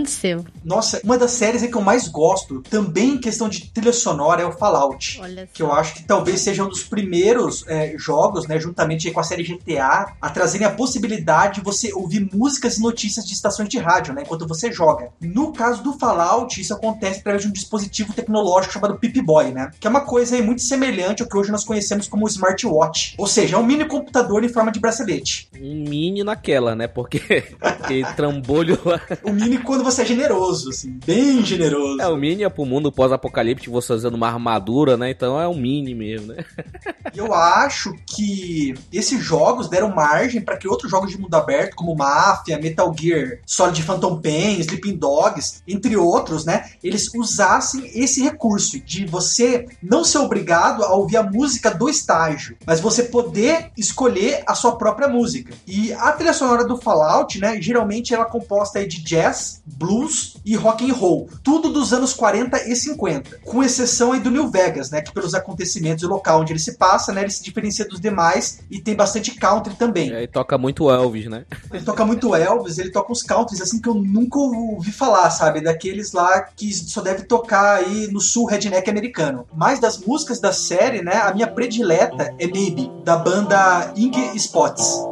Seu. 0.06 0.44
Nossa, 0.64 1.00
uma 1.04 1.18
das 1.18 1.32
séries 1.32 1.62
que 1.62 1.74
eu 1.74 1.80
mais 1.80 2.08
gosto, 2.08 2.62
também 2.62 3.10
em 3.10 3.20
questão 3.20 3.48
de 3.48 3.70
trilha 3.70 3.92
sonora, 3.92 4.42
é 4.42 4.46
o 4.46 4.52
Fallout. 4.52 5.20
Olha 5.20 5.48
Que 5.52 5.62
eu 5.62 5.72
acho 5.72 5.94
que 5.94 6.04
talvez 6.04 6.40
seja 6.40 6.64
um 6.64 6.68
dos 6.68 6.82
primeiros 6.82 7.64
é, 7.66 7.94
jogos, 7.96 8.46
né, 8.46 8.58
juntamente 8.58 9.10
com 9.10 9.20
a 9.20 9.24
série 9.24 9.42
GTA, 9.42 10.14
a 10.20 10.30
trazerem 10.30 10.66
a 10.66 10.70
possibilidade 10.70 11.56
de 11.56 11.60
você 11.62 11.92
ouvir 11.92 12.28
músicas 12.32 12.76
e 12.76 12.82
notícias 12.82 13.26
de 13.26 13.32
estações 13.32 13.68
de 13.68 13.78
rádio, 13.78 14.14
né, 14.14 14.22
enquanto 14.22 14.46
você 14.46 14.70
joga. 14.72 15.10
No 15.20 15.52
caso 15.52 15.82
do 15.82 15.98
Fallout, 15.98 16.60
isso 16.60 16.74
acontece 16.74 17.20
através 17.20 17.42
de 17.42 17.48
um 17.48 17.52
dispositivo 17.52 18.12
tecnológico 18.12 18.74
chamado 18.74 18.98
Pip-Boy, 18.98 19.52
né, 19.52 19.70
que 19.78 19.86
é 19.86 19.90
uma 19.90 20.02
coisa 20.02 20.36
aí 20.36 20.42
muito 20.42 20.62
semelhante 20.62 21.22
ao 21.22 21.28
que 21.28 21.36
hoje 21.36 21.50
nós 21.50 21.64
conhecemos 21.64 22.08
como 22.08 22.26
smartwatch. 22.26 23.14
Ou 23.18 23.26
seja, 23.26 23.56
é 23.56 23.58
um 23.58 23.64
mini 23.64 23.84
computador 23.84 24.44
em 24.44 24.48
forma 24.48 24.70
de 24.70 24.80
bracelete. 24.80 25.48
Um 25.60 25.84
mini 25.88 26.22
naquela, 26.22 26.74
né? 26.74 26.86
Porque 26.86 27.44
aquele 27.60 28.04
trambolho 28.14 28.78
lá. 28.84 29.00
O 29.22 29.32
mini 29.32 29.58
quando 29.78 29.84
você 29.84 30.02
é 30.02 30.06
generoso, 30.06 30.70
assim, 30.70 30.98
bem 31.06 31.44
generoso. 31.44 32.00
É, 32.00 32.08
o 32.08 32.16
mini 32.16 32.42
é 32.42 32.48
pro 32.48 32.66
mundo 32.66 32.90
pós-apocalíptico, 32.90 33.70
você 33.70 33.92
usando 33.92 34.14
uma 34.14 34.26
armadura, 34.26 34.96
né? 34.96 35.10
Então 35.10 35.40
é 35.40 35.46
um 35.46 35.54
mini 35.54 35.94
mesmo, 35.94 36.32
né? 36.32 36.44
Eu 37.14 37.32
acho 37.32 37.94
que 38.04 38.74
esses 38.92 39.22
jogos 39.22 39.68
deram 39.68 39.94
margem 39.94 40.40
para 40.40 40.56
que 40.56 40.68
outros 40.68 40.90
jogos 40.90 41.10
de 41.10 41.18
mundo 41.18 41.34
aberto, 41.34 41.76
como 41.76 41.94
Mafia, 41.94 42.58
Metal 42.58 42.92
Gear, 42.98 43.38
Solid 43.46 43.82
Phantom 43.82 44.20
Pain, 44.20 44.58
Sleeping 44.60 44.96
Dogs, 44.96 45.62
entre 45.66 45.96
outros, 45.96 46.44
né, 46.44 46.70
eles 46.82 47.12
usassem 47.14 47.90
esse 47.94 48.22
recurso 48.22 48.80
de 48.80 49.06
você 49.06 49.66
não 49.82 50.04
ser 50.04 50.18
obrigado 50.18 50.84
a 50.84 50.92
ouvir 50.94 51.16
a 51.16 51.22
música 51.22 51.70
do 51.70 51.88
estágio, 51.88 52.56
mas 52.66 52.80
você 52.80 53.04
poder 53.04 53.70
escolher 53.76 54.42
a 54.46 54.54
sua 54.54 54.76
própria 54.76 55.08
música. 55.08 55.54
E 55.66 55.92
a 55.92 56.12
trilha 56.12 56.32
sonora 56.32 56.64
do 56.64 56.76
Fallout, 56.76 57.38
né, 57.38 57.60
geralmente 57.60 58.12
ela 58.12 58.24
é 58.24 58.28
composta 58.28 58.86
de 58.86 59.02
jazz, 59.02 59.62
blues 59.76 60.36
e 60.44 60.56
rock 60.56 60.88
and 60.88 60.94
roll, 60.94 61.28
tudo 61.42 61.70
dos 61.70 61.92
anos 61.92 62.12
40 62.12 62.68
e 62.68 62.74
50, 62.74 63.40
com 63.44 63.62
exceção 63.62 64.12
aí 64.12 64.20
do 64.20 64.30
New 64.30 64.50
Vegas, 64.50 64.90
né, 64.90 65.00
que 65.00 65.12
pelos 65.12 65.34
acontecimentos 65.34 66.02
e 66.02 66.06
o 66.06 66.08
local 66.08 66.40
onde 66.40 66.52
ele 66.52 66.58
se 66.58 66.76
passa, 66.76 67.12
né, 67.12 67.22
ele 67.22 67.30
se 67.30 67.42
diferencia 67.42 67.86
dos 67.86 68.00
demais 68.00 68.60
e 68.70 68.80
tem 68.80 68.94
bastante 68.94 69.34
country 69.34 69.74
também. 69.74 70.10
E 70.10 70.14
aí 70.14 70.26
toca 70.26 70.56
muito 70.56 70.90
Elvis, 70.90 71.26
né? 71.26 71.44
Ele 71.72 71.84
toca 71.84 72.04
muito 72.04 72.34
Elvis, 72.34 72.78
ele 72.78 72.90
toca 72.90 73.12
uns 73.12 73.22
countries 73.22 73.60
assim 73.60 73.80
que 73.80 73.88
eu 73.88 73.94
nunca 73.94 74.38
ouvi 74.38 74.92
falar, 74.92 75.30
sabe? 75.30 75.60
Daqueles 75.60 76.12
lá 76.12 76.42
que 76.42 76.72
só 76.72 77.00
deve 77.00 77.22
tocar 77.22 77.78
aí 77.78 78.08
no 78.08 78.20
sul 78.20 78.46
redneck 78.46 78.88
americano. 78.88 79.46
Mas 79.54 79.78
das 79.78 79.98
músicas 79.98 80.40
da 80.40 80.52
série, 80.52 81.02
né, 81.02 81.16
a 81.16 81.32
minha 81.34 81.46
predileta 81.46 82.34
é 82.38 82.46
Maybe, 82.46 82.90
da 83.04 83.16
banda 83.16 83.92
Ink 83.96 84.18
Spots. 84.36 85.04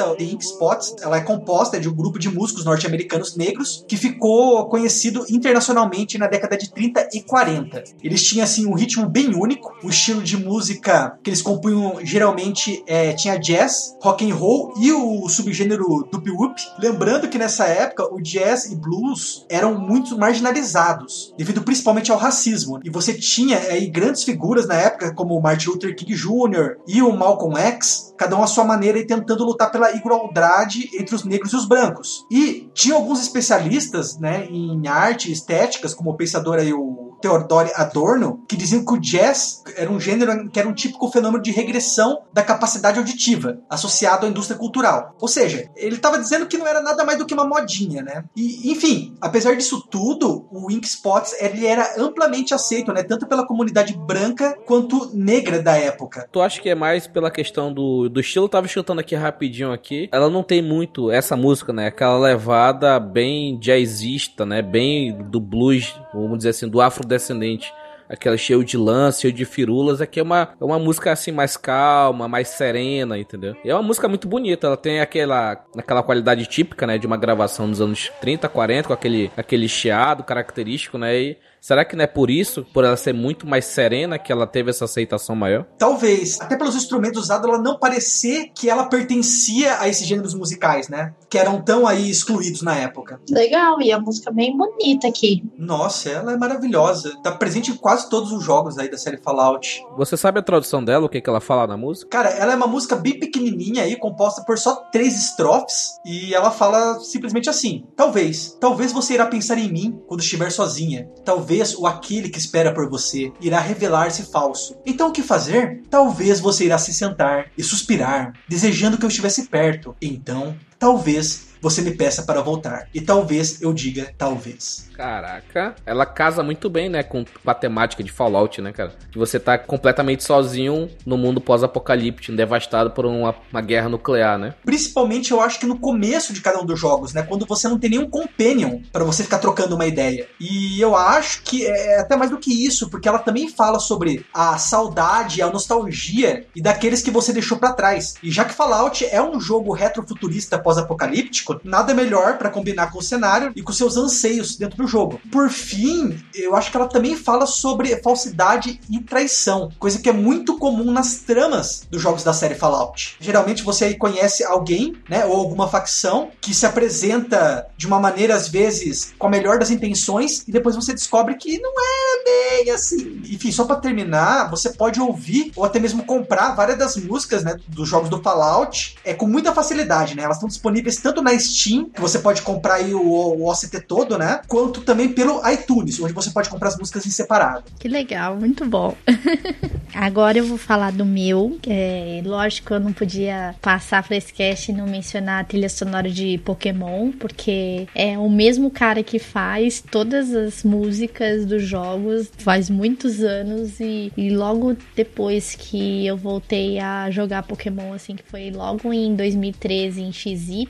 Banda 0.00 0.16
The 0.16 0.24
Ink 0.24 0.44
Spots, 0.44 0.96
ela 1.02 1.18
é 1.18 1.20
composta 1.20 1.78
de 1.78 1.88
um 1.88 1.94
grupo 1.94 2.18
de 2.18 2.28
músicos 2.28 2.64
norte-americanos 2.64 3.36
negros 3.36 3.84
que 3.86 3.96
ficou 3.96 4.68
conhecido 4.68 5.24
internacionalmente 5.28 6.18
na 6.18 6.26
década 6.26 6.56
de 6.56 6.72
30 6.72 7.08
e 7.12 7.22
40. 7.22 7.84
Eles 8.02 8.24
tinham 8.24 8.44
assim 8.44 8.66
um 8.66 8.74
ritmo 8.74 9.08
bem 9.08 9.34
único, 9.34 9.74
o 9.82 9.90
estilo 9.90 10.22
de 10.22 10.36
música 10.36 11.18
que 11.22 11.30
eles 11.30 11.42
compunham 11.42 11.98
geralmente 12.04 12.82
é, 12.86 13.12
tinha 13.12 13.36
jazz, 13.36 13.96
rock 14.02 14.28
and 14.28 14.34
roll 14.34 14.74
e 14.78 14.92
o 14.92 15.28
subgênero 15.28 16.08
doo 16.10 16.36
wop. 16.36 16.60
Lembrando 16.78 17.28
que 17.28 17.38
nessa 17.38 17.66
época 17.66 18.12
o 18.12 18.20
jazz 18.20 18.70
e 18.70 18.76
blues 18.76 19.44
eram 19.48 19.78
muito 19.78 20.18
marginalizados, 20.18 21.34
devido 21.36 21.62
principalmente 21.62 22.10
ao 22.10 22.18
racismo. 22.18 22.80
E 22.84 22.90
você 22.90 23.14
tinha 23.14 23.58
aí 23.58 23.86
grandes 23.86 24.22
figuras 24.22 24.66
na 24.66 24.74
época 24.74 25.14
como 25.14 25.36
o 25.36 25.42
Martin 25.42 25.70
Luther 25.70 25.94
King 25.94 26.14
Jr. 26.14 26.76
e 26.86 27.02
o 27.02 27.12
Malcolm 27.12 27.56
X, 27.58 28.14
cada 28.16 28.36
um 28.36 28.42
à 28.42 28.46
sua 28.46 28.64
maneira 28.64 28.98
e 28.98 29.06
tentando 29.06 29.44
lutar 29.44 29.70
pela 29.70 29.89
igualdade 29.94 30.90
entre 30.94 31.14
os 31.14 31.24
negros 31.24 31.52
e 31.52 31.56
os 31.56 31.66
brancos. 31.66 32.26
E 32.30 32.70
tinha 32.74 32.94
alguns 32.94 33.20
especialistas, 33.22 34.18
né, 34.18 34.46
em 34.46 34.86
arte 34.86 35.30
estéticas, 35.30 35.94
como 35.94 36.10
o 36.10 36.16
pensador 36.16 36.58
aí, 36.58 36.72
o 36.72 37.09
Theodore 37.20 37.70
Adorno, 37.74 38.44
que 38.48 38.56
diziam 38.56 38.84
que 38.84 38.92
o 38.92 39.00
jazz 39.00 39.62
era 39.76 39.90
um 39.90 40.00
gênero 40.00 40.48
que 40.50 40.58
era 40.58 40.68
um 40.68 40.74
típico 40.74 41.10
fenômeno 41.10 41.42
de 41.42 41.50
regressão 41.50 42.22
da 42.32 42.42
capacidade 42.42 42.98
auditiva, 42.98 43.60
associado 43.68 44.26
à 44.26 44.28
indústria 44.28 44.58
cultural. 44.58 45.14
Ou 45.20 45.28
seja, 45.28 45.70
ele 45.76 45.96
estava 45.96 46.18
dizendo 46.18 46.46
que 46.46 46.58
não 46.58 46.66
era 46.66 46.80
nada 46.80 47.04
mais 47.04 47.18
do 47.18 47.26
que 47.26 47.34
uma 47.34 47.46
modinha, 47.46 48.02
né? 48.02 48.24
E, 48.36 48.70
enfim, 48.70 49.14
apesar 49.20 49.54
disso 49.56 49.84
tudo, 49.90 50.46
o 50.50 50.70
Ink 50.70 50.86
Spots 50.86 51.34
ele 51.40 51.66
era 51.66 51.94
amplamente 51.98 52.54
aceito, 52.54 52.92
né? 52.92 53.02
Tanto 53.02 53.26
pela 53.26 53.46
comunidade 53.46 53.96
branca 53.96 54.56
quanto 54.64 55.10
negra 55.14 55.62
da 55.62 55.76
época. 55.76 56.28
Tu 56.30 56.40
acha 56.40 56.60
que 56.60 56.68
é 56.68 56.74
mais 56.74 57.06
pela 57.06 57.30
questão 57.30 57.72
do, 57.72 58.08
do 58.08 58.20
estilo? 58.20 58.46
Eu 58.46 58.48
tava 58.48 58.66
escutando 58.66 59.00
aqui 59.00 59.14
rapidinho 59.14 59.72
aqui. 59.72 60.08
Ela 60.12 60.30
não 60.30 60.42
tem 60.42 60.62
muito 60.62 61.10
essa 61.10 61.36
música, 61.36 61.72
né? 61.72 61.86
Aquela 61.86 62.18
levada 62.18 62.98
bem 62.98 63.58
jazzista, 63.58 64.46
né? 64.46 64.62
Bem 64.62 65.16
do 65.30 65.40
blues, 65.40 65.94
vamos 66.12 66.38
dizer 66.38 66.50
assim, 66.50 66.68
do 66.68 66.80
afrodescendente. 66.80 67.72
Aquela 68.08 68.36
cheio 68.36 68.64
de 68.64 68.76
lance, 68.76 69.20
cheio 69.20 69.32
de 69.32 69.44
firulas. 69.44 70.00
Aqui 70.00 70.18
é 70.18 70.22
uma, 70.22 70.54
é 70.60 70.64
uma 70.64 70.80
música 70.80 71.12
assim 71.12 71.30
mais 71.30 71.56
calma, 71.56 72.26
mais 72.26 72.48
serena, 72.48 73.16
entendeu? 73.16 73.54
E 73.64 73.70
é 73.70 73.74
uma 73.74 73.84
música 73.84 74.08
muito 74.08 74.26
bonita. 74.26 74.66
Ela 74.66 74.76
tem 74.76 75.00
aquela, 75.00 75.64
aquela 75.78 76.02
qualidade 76.02 76.44
típica, 76.46 76.88
né? 76.88 76.98
De 76.98 77.06
uma 77.06 77.16
gravação 77.16 77.70
dos 77.70 77.80
anos 77.80 78.10
30, 78.20 78.48
40, 78.48 78.88
com 78.88 78.92
aquele, 78.92 79.30
aquele 79.36 79.68
chiado 79.68 80.24
característico, 80.24 80.98
né? 80.98 81.16
E 81.16 81.38
será 81.60 81.84
que 81.84 81.94
não 81.94 82.04
é 82.04 82.06
por 82.06 82.30
isso, 82.30 82.64
por 82.72 82.84
ela 82.84 82.96
ser 82.96 83.12
muito 83.12 83.46
mais 83.46 83.64
serena, 83.66 84.18
que 84.18 84.32
ela 84.32 84.46
teve 84.46 84.70
essa 84.70 84.84
aceitação 84.84 85.36
maior? 85.36 85.66
Talvez, 85.78 86.40
até 86.40 86.56
pelos 86.56 86.74
instrumentos 86.74 87.24
usados, 87.24 87.48
ela 87.48 87.58
não 87.58 87.78
parecer 87.78 88.50
que 88.54 88.68
ela 88.68 88.86
pertencia 88.86 89.78
a 89.80 89.88
esses 89.88 90.06
gêneros 90.06 90.34
musicais, 90.34 90.88
né? 90.88 91.14
Que 91.28 91.38
eram 91.38 91.62
tão 91.62 91.86
aí 91.86 92.10
excluídos 92.10 92.62
na 92.62 92.76
época. 92.76 93.20
Legal, 93.30 93.80
e 93.80 93.92
a 93.92 94.00
música 94.00 94.30
bem 94.30 94.56
bonita 94.56 95.06
aqui. 95.06 95.44
Nossa, 95.58 96.10
ela 96.10 96.32
é 96.32 96.36
maravilhosa. 96.36 97.16
Tá 97.22 97.32
presente 97.32 97.70
em 97.70 97.76
quase 97.76 98.08
todos 98.08 98.32
os 98.32 98.42
jogos 98.42 98.78
aí 98.78 98.90
da 98.90 98.98
série 98.98 99.18
Fallout. 99.18 99.82
Você 99.96 100.16
sabe 100.16 100.40
a 100.40 100.42
tradução 100.42 100.82
dela, 100.82 101.06
o 101.06 101.08
que, 101.08 101.20
que 101.20 101.28
ela 101.28 101.40
fala 101.40 101.66
na 101.66 101.76
música? 101.76 102.10
Cara, 102.10 102.30
ela 102.30 102.52
é 102.52 102.56
uma 102.56 102.66
música 102.66 102.96
bem 102.96 103.18
pequenininha 103.18 103.82
aí, 103.82 103.96
composta 103.96 104.42
por 104.42 104.58
só 104.58 104.76
três 104.90 105.14
estrofes, 105.14 105.98
e 106.04 106.34
ela 106.34 106.50
fala 106.50 106.98
simplesmente 107.00 107.50
assim: 107.50 107.86
Talvez, 107.96 108.56
talvez 108.60 108.92
você 108.92 109.14
irá 109.14 109.26
pensar 109.26 109.58
em 109.58 109.70
mim 109.70 110.00
quando 110.06 110.20
estiver 110.20 110.50
sozinha. 110.50 111.08
Talvez 111.24 111.49
o 111.78 111.86
aquele 111.86 112.28
que 112.28 112.38
espera 112.38 112.72
por 112.72 112.88
você 112.88 113.32
irá 113.40 113.58
revelar-se 113.58 114.22
falso. 114.30 114.76
Então 114.86 115.08
o 115.08 115.12
que 115.12 115.22
fazer? 115.22 115.82
Talvez 115.90 116.38
você 116.38 116.64
irá 116.66 116.78
se 116.78 116.94
sentar 116.94 117.50
e 117.58 117.62
suspirar, 117.62 118.34
desejando 118.48 118.96
que 118.96 119.04
eu 119.04 119.08
estivesse 119.08 119.48
perto. 119.48 119.96
Então, 120.00 120.56
talvez 120.78 121.48
você 121.60 121.82
me 121.82 121.90
peça 121.90 122.22
para 122.22 122.40
voltar. 122.40 122.88
E 122.94 123.00
talvez 123.00 123.60
eu 123.60 123.72
diga 123.72 124.14
talvez. 124.16 124.88
Caraca, 125.00 125.74
ela 125.86 126.04
casa 126.04 126.42
muito 126.42 126.68
bem, 126.68 126.88
né, 126.88 127.02
com 127.02 127.24
a 127.46 127.54
temática 127.54 128.02
de 128.02 128.12
Fallout, 128.12 128.60
né, 128.60 128.72
cara? 128.72 128.92
Que 129.10 129.18
você 129.18 129.40
tá 129.40 129.56
completamente 129.56 130.22
sozinho 130.22 130.90
no 131.06 131.16
mundo 131.16 131.40
pós-apocalíptico, 131.40 132.36
devastado 132.36 132.90
por 132.90 133.06
uma, 133.06 133.34
uma 133.50 133.60
guerra 133.60 133.88
nuclear, 133.88 134.38
né? 134.38 134.54
Principalmente 134.64 135.32
eu 135.32 135.40
acho 135.40 135.58
que 135.58 135.66
no 135.66 135.78
começo 135.78 136.32
de 136.32 136.40
cada 136.40 136.60
um 136.60 136.66
dos 136.66 136.78
jogos, 136.78 137.14
né? 137.14 137.22
Quando 137.22 137.46
você 137.46 137.66
não 137.66 137.78
tem 137.78 137.90
nenhum 137.90 138.08
companion 138.08 138.80
para 138.92 139.04
você 139.04 139.22
ficar 139.22 139.38
trocando 139.38 139.74
uma 139.74 139.86
ideia. 139.86 140.28
E 140.38 140.80
eu 140.80 140.94
acho 140.94 141.42
que 141.42 141.66
é 141.66 142.00
até 142.00 142.16
mais 142.16 142.30
do 142.30 142.38
que 142.38 142.66
isso, 142.66 142.90
porque 142.90 143.08
ela 143.08 143.18
também 143.18 143.48
fala 143.48 143.78
sobre 143.78 144.26
a 144.34 144.58
saudade, 144.58 145.40
a 145.40 145.50
nostalgia 145.50 146.46
e 146.54 146.60
daqueles 146.60 147.02
que 147.02 147.10
você 147.10 147.32
deixou 147.32 147.58
para 147.58 147.72
trás. 147.72 148.14
E 148.22 148.30
já 148.30 148.44
que 148.44 148.52
Fallout 148.52 149.04
é 149.06 149.22
um 149.22 149.40
jogo 149.40 149.72
retrofuturista 149.72 150.58
pós-apocalíptico, 150.58 151.00
apocalíptico. 151.00 151.60
Nada 151.64 151.94
melhor 151.94 152.38
pra 152.38 152.50
combinar 152.50 152.90
com 152.90 152.98
o 152.98 153.02
cenário 153.02 153.52
e 153.54 153.62
com 153.62 153.72
seus 153.72 153.96
anseios 153.96 154.56
dentro 154.56 154.76
do 154.76 154.86
jogo. 154.90 155.20
Por 155.30 155.48
fim, 155.48 156.18
eu 156.34 156.56
acho 156.56 156.70
que 156.70 156.76
ela 156.76 156.88
também 156.88 157.16
fala 157.16 157.46
sobre 157.46 157.96
falsidade 158.02 158.80
e 158.90 159.00
traição, 159.00 159.70
coisa 159.78 159.98
que 159.98 160.08
é 160.08 160.12
muito 160.12 160.58
comum 160.58 160.90
nas 160.90 161.16
tramas 161.18 161.86
dos 161.90 162.02
jogos 162.02 162.24
da 162.24 162.32
série 162.32 162.54
Fallout. 162.54 163.16
Geralmente 163.20 163.62
você 163.62 163.84
aí 163.84 163.96
conhece 163.96 164.44
alguém, 164.44 164.96
né, 165.08 165.24
ou 165.24 165.36
alguma 165.36 165.68
facção 165.68 166.30
que 166.40 166.54
se 166.54 166.66
apresenta 166.66 167.66
de 167.76 167.86
uma 167.86 168.00
maneira 168.00 168.34
às 168.34 168.48
vezes 168.48 169.14
com 169.18 169.26
a 169.26 169.30
melhor 169.30 169.58
das 169.58 169.70
intenções 169.70 170.44
e 170.46 170.52
depois 170.52 170.74
você 170.74 170.92
descobre 170.92 171.36
que 171.36 171.58
não 171.60 171.70
é 171.70 172.24
bem 172.24 172.70
assim. 172.70 173.22
Enfim, 173.24 173.52
só 173.52 173.64
pra 173.64 173.76
terminar, 173.76 174.50
você 174.50 174.70
pode 174.70 175.00
ouvir 175.00 175.52
ou 175.54 175.64
até 175.64 175.78
mesmo 175.78 176.04
comprar 176.04 176.54
várias 176.54 176.78
das 176.78 176.96
músicas, 176.96 177.44
né, 177.44 177.56
dos 177.68 177.88
jogos 177.88 178.08
do 178.08 178.22
Fallout, 178.22 178.96
é 179.04 179.14
com 179.14 179.26
muita 179.26 179.52
facilidade, 179.52 180.16
né? 180.16 180.22
Elas 180.22 180.36
estão 180.36 180.48
disponíveis 180.48 180.96
tanto 180.96 181.22
na 181.22 181.38
Steam, 181.38 181.90
que 181.90 182.00
você 182.00 182.18
pode 182.18 182.42
comprar 182.42 182.74
aí 182.74 182.94
o, 182.94 183.00
o 183.00 183.50
OCT 183.50 183.80
todo, 183.82 184.18
né, 184.18 184.40
quanto 184.48 184.79
também 184.84 185.12
pelo 185.12 185.40
iTunes, 185.48 186.00
onde 186.00 186.12
você 186.12 186.30
pode 186.30 186.48
comprar 186.48 186.68
as 186.68 186.78
músicas 186.78 187.06
em 187.06 187.10
separado. 187.10 187.64
Que 187.78 187.88
legal, 187.88 188.36
muito 188.36 188.64
bom. 188.64 188.96
Agora 189.94 190.38
eu 190.38 190.44
vou 190.44 190.58
falar 190.58 190.92
do 190.92 191.04
meu. 191.04 191.58
É, 191.66 192.22
lógico, 192.24 192.74
eu 192.74 192.80
não 192.80 192.92
podia 192.92 193.54
passar 193.60 194.02
pra 194.02 194.16
esse 194.16 194.32
cast 194.32 194.70
e 194.70 194.74
não 194.74 194.86
mencionar 194.86 195.40
a 195.40 195.44
trilha 195.44 195.68
sonora 195.68 196.08
de 196.08 196.38
Pokémon, 196.38 197.10
porque 197.12 197.86
é 197.94 198.16
o 198.16 198.28
mesmo 198.28 198.70
cara 198.70 199.02
que 199.02 199.18
faz 199.18 199.82
todas 199.90 200.34
as 200.34 200.62
músicas 200.62 201.44
dos 201.44 201.62
jogos 201.62 202.30
faz 202.38 202.70
muitos 202.70 203.20
anos 203.20 203.80
e, 203.80 204.12
e 204.16 204.30
logo 204.30 204.76
depois 204.94 205.54
que 205.54 206.06
eu 206.06 206.16
voltei 206.16 206.78
a 206.78 207.10
jogar 207.10 207.42
Pokémon, 207.42 207.92
assim, 207.92 208.16
que 208.16 208.22
foi 208.22 208.50
logo 208.50 208.92
em 208.92 209.14
2013 209.14 210.02
em 210.02 210.12
XY, 210.12 210.66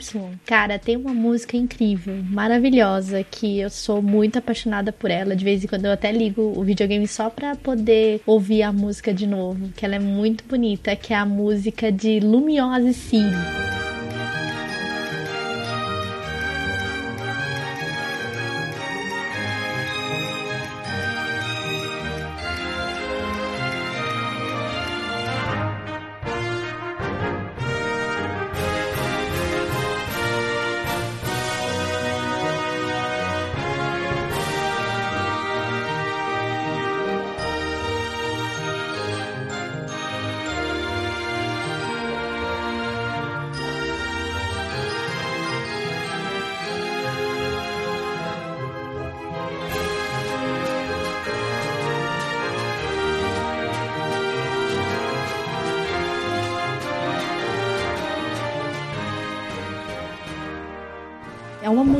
cara, 0.46 0.78
tem 0.78 0.96
uma 0.96 1.14
música 1.14 1.56
incrível, 1.56 2.14
maravilhosa, 2.24 3.22
que 3.22 3.60
eu 3.60 3.70
sou 3.70 3.99
muito 4.02 4.38
apaixonada 4.38 4.92
por 4.92 5.10
ela. 5.10 5.34
De 5.34 5.44
vez 5.44 5.64
em 5.64 5.66
quando 5.66 5.86
eu 5.86 5.92
até 5.92 6.12
ligo 6.12 6.52
o 6.56 6.62
videogame 6.62 7.06
só 7.06 7.30
pra 7.30 7.56
poder 7.56 8.20
ouvir 8.26 8.62
a 8.62 8.72
música 8.72 9.12
de 9.12 9.26
novo, 9.26 9.70
que 9.76 9.84
ela 9.84 9.96
é 9.96 10.00
muito 10.00 10.44
bonita, 10.44 10.94
que 10.96 11.12
é 11.12 11.16
a 11.16 11.26
música 11.26 11.90
de 11.90 12.20
Lumiose 12.20 12.92